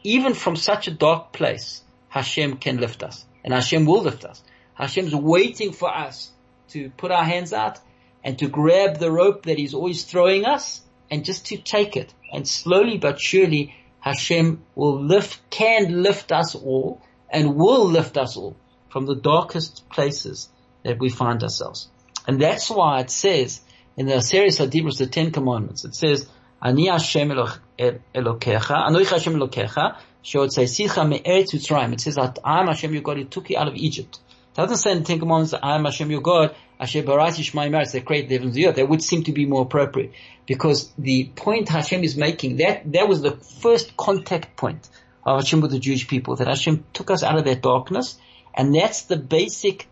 Even 0.03 0.35
from 0.35 0.57
such 0.57 0.89
a 0.89 0.93
dark 0.93 1.33
place, 1.33 1.83
Hashem 2.09 2.57
can 2.57 2.79
lift 2.79 3.03
us, 3.03 3.25
and 3.45 3.53
Hashem 3.53 3.85
will 3.85 4.03
lift 4.03 4.25
us. 4.25 4.43
Hashem's 4.75 5.15
waiting 5.15 5.73
for 5.73 5.95
us 5.95 6.31
to 6.69 6.91
put 6.91 7.11
our 7.11 7.25
hands 7.25 7.53
out 7.53 7.81
and 8.23 8.39
to 8.39 8.49
grab 8.49 8.99
the 8.99 9.11
rope 9.11 9.45
that 9.45 9.59
He's 9.59 9.75
always 9.75 10.05
throwing 10.05 10.45
us 10.45 10.81
and 11.11 11.25
just 11.25 11.47
to 11.47 11.57
take 11.57 11.97
it. 11.97 12.13
And 12.33 12.47
slowly 12.47 12.99
but 12.99 13.21
surely 13.21 13.75
Hashem 14.01 14.63
will 14.75 15.03
lift, 15.03 15.41
can 15.51 16.03
lift 16.03 16.31
us 16.33 16.55
all 16.55 17.03
and 17.31 17.57
will 17.57 17.87
lift 17.87 18.17
us 18.17 18.37
all 18.37 18.57
from 18.89 19.07
the 19.07 19.17
darkest 19.17 19.89
places 19.91 20.49
that 20.85 20.99
we 20.99 21.09
find 21.09 21.43
ourselves. 21.43 21.89
And 22.27 22.41
that's 22.41 22.71
why 22.71 23.01
it 23.01 23.11
says 23.11 23.61
in 23.97 24.07
the 24.07 24.21
series 24.21 24.61
of 24.61 24.71
Dibros, 24.71 24.99
the 24.99 25.07
Ten 25.07 25.33
Commandments, 25.33 25.85
it 25.85 25.95
says, 25.95 26.29
Ani 26.63 26.87
Hashem 26.87 27.31
Elokecha, 27.79 28.89
Anoich 28.89 29.11
Hashem 29.11 29.35
Elokecha, 29.35 29.97
Sheotzaysicha 30.25 31.09
me'eretz 31.09 31.55
Mitzrayim. 31.55 31.93
It 31.93 32.01
says 32.01 32.17
that 32.17 32.39
I 32.45 32.61
am 32.61 32.67
Hashem 32.67 32.93
your 32.93 33.03
God 33.03 33.17
who 33.19 33.25
took 33.25 33.51
you 33.51 33.59
out 33.59 33.69
of 33.69 33.77
Egypt. 33.77 34.19
It 34.53 34.57
doesn't 34.61 34.79
say 34.79 34.93
in 34.93 34.99
the 34.99 35.05
Ten 35.05 35.19
Commandments 35.21 35.53
that 35.53 35.65
I 35.65 35.77
am 35.77 35.85
Hashem 35.85 36.11
your 36.11 36.21
God 36.21 36.55
Asher 36.81 37.03
Barati 37.03 37.43
Shmai 37.43 37.71
Meretz, 37.71 37.93
they 37.93 38.01
create 38.01 38.29
the 38.29 38.37
heavens 38.37 38.55
and 38.57 38.65
the 38.65 38.69
earth. 38.69 38.77
That 38.77 38.89
would 38.89 39.03
seem 39.03 39.25
to 39.25 39.33
be 39.33 39.47
more 39.47 39.63
appropriate. 39.63 40.13
Because 40.47 40.91
the 40.97 41.31
point 41.35 41.69
Hashem 41.69 42.05
is 42.05 42.17
making, 42.17 42.57
that, 42.59 42.91
that 42.93 43.09
was 43.09 43.21
the 43.21 43.33
first 43.33 43.97
contact 43.97 44.57
point 44.57 44.89
of 45.25 45.41
Hashem 45.41 45.61
with 45.61 45.73
the 45.73 45.81
Jewish 45.81 46.07
people, 46.07 46.37
that 46.37 46.47
Hashem 46.47 46.85
took 46.93 47.11
us 47.11 47.23
out 47.23 47.37
of 47.37 47.45
that 47.45 47.63
darkness, 47.63 48.17
and 48.55 48.75
that's 48.75 49.03
the 49.03 49.17
basic, 49.17 49.89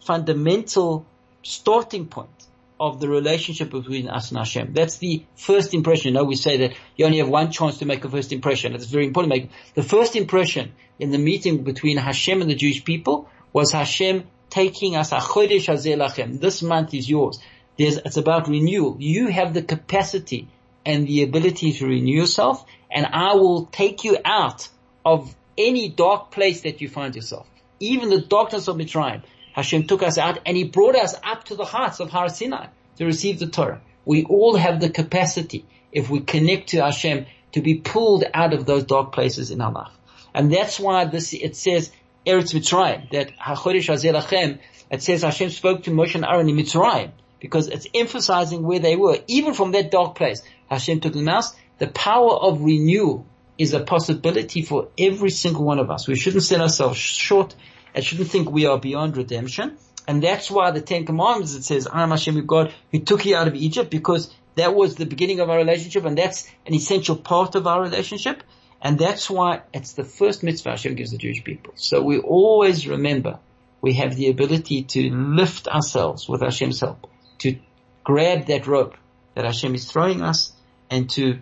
fundamental 0.00 1.06
starting 1.42 2.06
point 2.06 2.39
of 2.80 2.98
the 2.98 3.08
relationship 3.08 3.70
between 3.70 4.08
us 4.08 4.30
and 4.30 4.38
Hashem. 4.38 4.72
That's 4.72 4.96
the 4.96 5.22
first 5.36 5.74
impression. 5.74 6.08
You 6.08 6.14
know, 6.14 6.24
we 6.24 6.34
say 6.34 6.56
that 6.56 6.72
you 6.96 7.04
only 7.04 7.18
have 7.18 7.28
one 7.28 7.52
chance 7.52 7.78
to 7.78 7.84
make 7.84 8.02
a 8.06 8.08
first 8.08 8.32
impression. 8.32 8.74
It's 8.74 8.86
very 8.86 9.06
important 9.06 9.32
to 9.34 9.40
make. 9.40 9.50
The 9.74 9.82
first 9.82 10.16
impression 10.16 10.72
in 10.98 11.10
the 11.10 11.18
meeting 11.18 11.62
between 11.62 11.98
Hashem 11.98 12.40
and 12.40 12.50
the 12.50 12.54
Jewish 12.54 12.82
people 12.82 13.28
was 13.52 13.72
Hashem 13.72 14.24
taking 14.48 14.96
us, 14.96 15.10
this 15.10 16.62
month 16.62 16.94
is 16.94 17.08
yours. 17.08 17.38
There's, 17.78 17.98
it's 17.98 18.16
about 18.16 18.48
renewal. 18.48 18.96
You 18.98 19.28
have 19.28 19.54
the 19.54 19.62
capacity 19.62 20.48
and 20.84 21.06
the 21.06 21.22
ability 21.22 21.74
to 21.74 21.86
renew 21.86 22.16
yourself 22.16 22.64
and 22.90 23.06
I 23.06 23.34
will 23.34 23.66
take 23.66 24.04
you 24.04 24.16
out 24.24 24.68
of 25.04 25.34
any 25.56 25.88
dark 25.88 26.30
place 26.30 26.62
that 26.62 26.80
you 26.80 26.88
find 26.88 27.14
yourself. 27.14 27.46
Even 27.78 28.08
the 28.08 28.20
darkness 28.20 28.68
of 28.68 28.76
Mitzrayim. 28.76 29.22
Hashem 29.52 29.86
took 29.86 30.02
us 30.02 30.18
out 30.18 30.38
and 30.46 30.56
He 30.56 30.64
brought 30.64 30.96
us 30.96 31.14
up 31.24 31.44
to 31.44 31.54
the 31.54 31.64
heights 31.64 32.00
of 32.00 32.10
Har 32.10 32.28
Sinai 32.28 32.66
to 32.96 33.04
receive 33.04 33.38
the 33.38 33.46
Torah. 33.46 33.80
We 34.04 34.24
all 34.24 34.56
have 34.56 34.80
the 34.80 34.90
capacity, 34.90 35.64
if 35.92 36.08
we 36.10 36.20
connect 36.20 36.70
to 36.70 36.82
Hashem, 36.82 37.26
to 37.52 37.60
be 37.60 37.76
pulled 37.76 38.24
out 38.32 38.54
of 38.54 38.66
those 38.66 38.84
dark 38.84 39.12
places 39.12 39.50
in 39.50 39.60
our 39.60 39.72
life. 39.72 39.92
And 40.34 40.52
that's 40.52 40.78
why 40.78 41.04
this, 41.04 41.32
it 41.32 41.56
says, 41.56 41.90
Eretz 42.26 42.54
Mitzrayim, 42.54 43.10
that 43.10 43.36
HaChodesh 43.38 43.88
Hazelachem, 43.88 44.58
it 44.90 45.02
says 45.02 45.22
Hashem 45.22 45.50
spoke 45.50 45.84
to 45.84 45.90
Moshe 45.90 46.14
and 46.14 46.24
Aaron 46.24 46.48
in 46.48 46.56
Mitzrayim, 46.56 47.10
because 47.40 47.68
it's 47.68 47.86
emphasizing 47.94 48.62
where 48.62 48.78
they 48.78 48.96
were. 48.96 49.18
Even 49.26 49.54
from 49.54 49.72
that 49.72 49.90
dark 49.90 50.14
place, 50.14 50.42
Hashem 50.68 51.00
took 51.00 51.14
them 51.14 51.28
out. 51.28 51.44
The 51.78 51.88
power 51.88 52.32
of 52.32 52.62
renewal 52.62 53.26
is 53.58 53.72
a 53.74 53.80
possibility 53.80 54.62
for 54.62 54.88
every 54.98 55.30
single 55.30 55.64
one 55.64 55.78
of 55.78 55.90
us. 55.90 56.06
We 56.06 56.16
shouldn't 56.16 56.42
sell 56.42 56.62
ourselves 56.62 56.98
short 56.98 57.54
and 57.94 58.04
shouldn't 58.04 58.30
think 58.30 58.50
we 58.50 58.66
are 58.66 58.78
beyond 58.78 59.16
redemption. 59.16 59.76
And 60.06 60.22
that's 60.22 60.50
why 60.50 60.70
the 60.70 60.80
Ten 60.80 61.06
Commandments, 61.06 61.54
it 61.54 61.64
says, 61.64 61.86
I 61.86 62.02
am 62.02 62.10
Hashem 62.10 62.46
God 62.46 62.72
who 62.90 63.00
took 63.00 63.24
you 63.24 63.36
out 63.36 63.48
of 63.48 63.54
Egypt 63.54 63.90
because 63.90 64.34
that 64.56 64.74
was 64.74 64.96
the 64.96 65.06
beginning 65.06 65.40
of 65.40 65.50
our 65.50 65.56
relationship 65.56 66.04
and 66.04 66.18
that's 66.18 66.48
an 66.66 66.74
essential 66.74 67.16
part 67.16 67.54
of 67.54 67.66
our 67.66 67.82
relationship. 67.82 68.42
And 68.82 68.98
that's 68.98 69.28
why 69.28 69.62
it's 69.74 69.92
the 69.92 70.04
first 70.04 70.42
mitzvah 70.42 70.70
Hashem 70.70 70.94
gives 70.94 71.10
the 71.10 71.18
Jewish 71.18 71.44
people. 71.44 71.74
So 71.76 72.02
we 72.02 72.18
always 72.18 72.86
remember 72.88 73.38
we 73.80 73.94
have 73.94 74.16
the 74.16 74.28
ability 74.28 74.84
to 74.84 75.10
lift 75.10 75.68
ourselves 75.68 76.28
with 76.28 76.40
Hashem's 76.42 76.80
help, 76.80 77.08
to 77.38 77.58
grab 78.04 78.46
that 78.46 78.66
rope 78.66 78.96
that 79.34 79.44
Hashem 79.44 79.74
is 79.74 79.90
throwing 79.90 80.22
us 80.22 80.52
and 80.90 81.08
to 81.10 81.38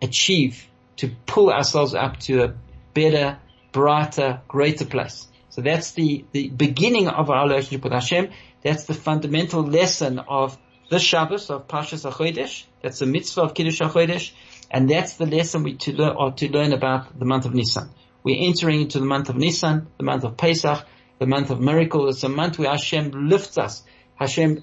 achieve, 0.00 0.66
to 0.96 1.10
pull 1.26 1.50
ourselves 1.50 1.94
up 1.94 2.18
to 2.20 2.44
a 2.44 2.54
better, 2.94 3.38
brighter, 3.72 4.40
greater 4.48 4.84
place. 4.84 5.26
So 5.56 5.62
that's 5.62 5.92
the, 5.92 6.22
the 6.32 6.50
beginning 6.50 7.08
of 7.08 7.30
our 7.30 7.48
relationship 7.48 7.84
with 7.84 7.94
Hashem. 7.94 8.28
That's 8.62 8.84
the 8.84 8.92
fundamental 8.92 9.62
lesson 9.62 10.18
of 10.18 10.58
the 10.90 10.98
Shabbos 10.98 11.48
of 11.48 11.66
Pashas 11.66 12.04
HaChodesh. 12.04 12.64
That's 12.82 12.98
the 12.98 13.06
mitzvah 13.06 13.40
of 13.40 13.54
Kiddush 13.54 13.80
HaChodesh. 13.80 14.32
And 14.70 14.90
that's 14.90 15.14
the 15.14 15.24
lesson 15.24 15.62
we 15.62 15.76
to 15.76 15.94
learn, 15.94 16.14
or 16.14 16.32
to 16.32 16.52
learn 16.52 16.74
about 16.74 17.18
the 17.18 17.24
month 17.24 17.46
of 17.46 17.54
Nisan. 17.54 17.88
We're 18.22 18.46
entering 18.46 18.82
into 18.82 18.98
the 18.98 19.06
month 19.06 19.30
of 19.30 19.36
Nisan, 19.36 19.86
the 19.96 20.04
month 20.04 20.24
of 20.24 20.36
Pesach, 20.36 20.84
the 21.18 21.26
month 21.26 21.48
of 21.48 21.58
miracle. 21.58 22.06
It's 22.10 22.22
a 22.22 22.28
month 22.28 22.58
where 22.58 22.68
Hashem 22.68 23.12
lifts 23.30 23.56
us. 23.56 23.82
Hashem, 24.16 24.62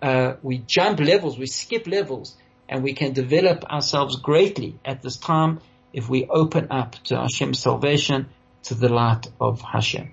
uh, 0.00 0.34
we 0.42 0.58
jump 0.58 1.00
levels, 1.00 1.40
we 1.40 1.46
skip 1.46 1.88
levels, 1.88 2.36
and 2.68 2.84
we 2.84 2.92
can 2.92 3.14
develop 3.14 3.64
ourselves 3.64 4.14
greatly 4.20 4.78
at 4.84 5.02
this 5.02 5.16
time 5.16 5.58
if 5.92 6.08
we 6.08 6.26
open 6.26 6.68
up 6.70 6.94
to 7.06 7.16
Hashem's 7.16 7.58
salvation, 7.58 8.28
to 8.62 8.74
the 8.74 8.88
light 8.88 9.26
of 9.40 9.60
Hashem. 9.60 10.12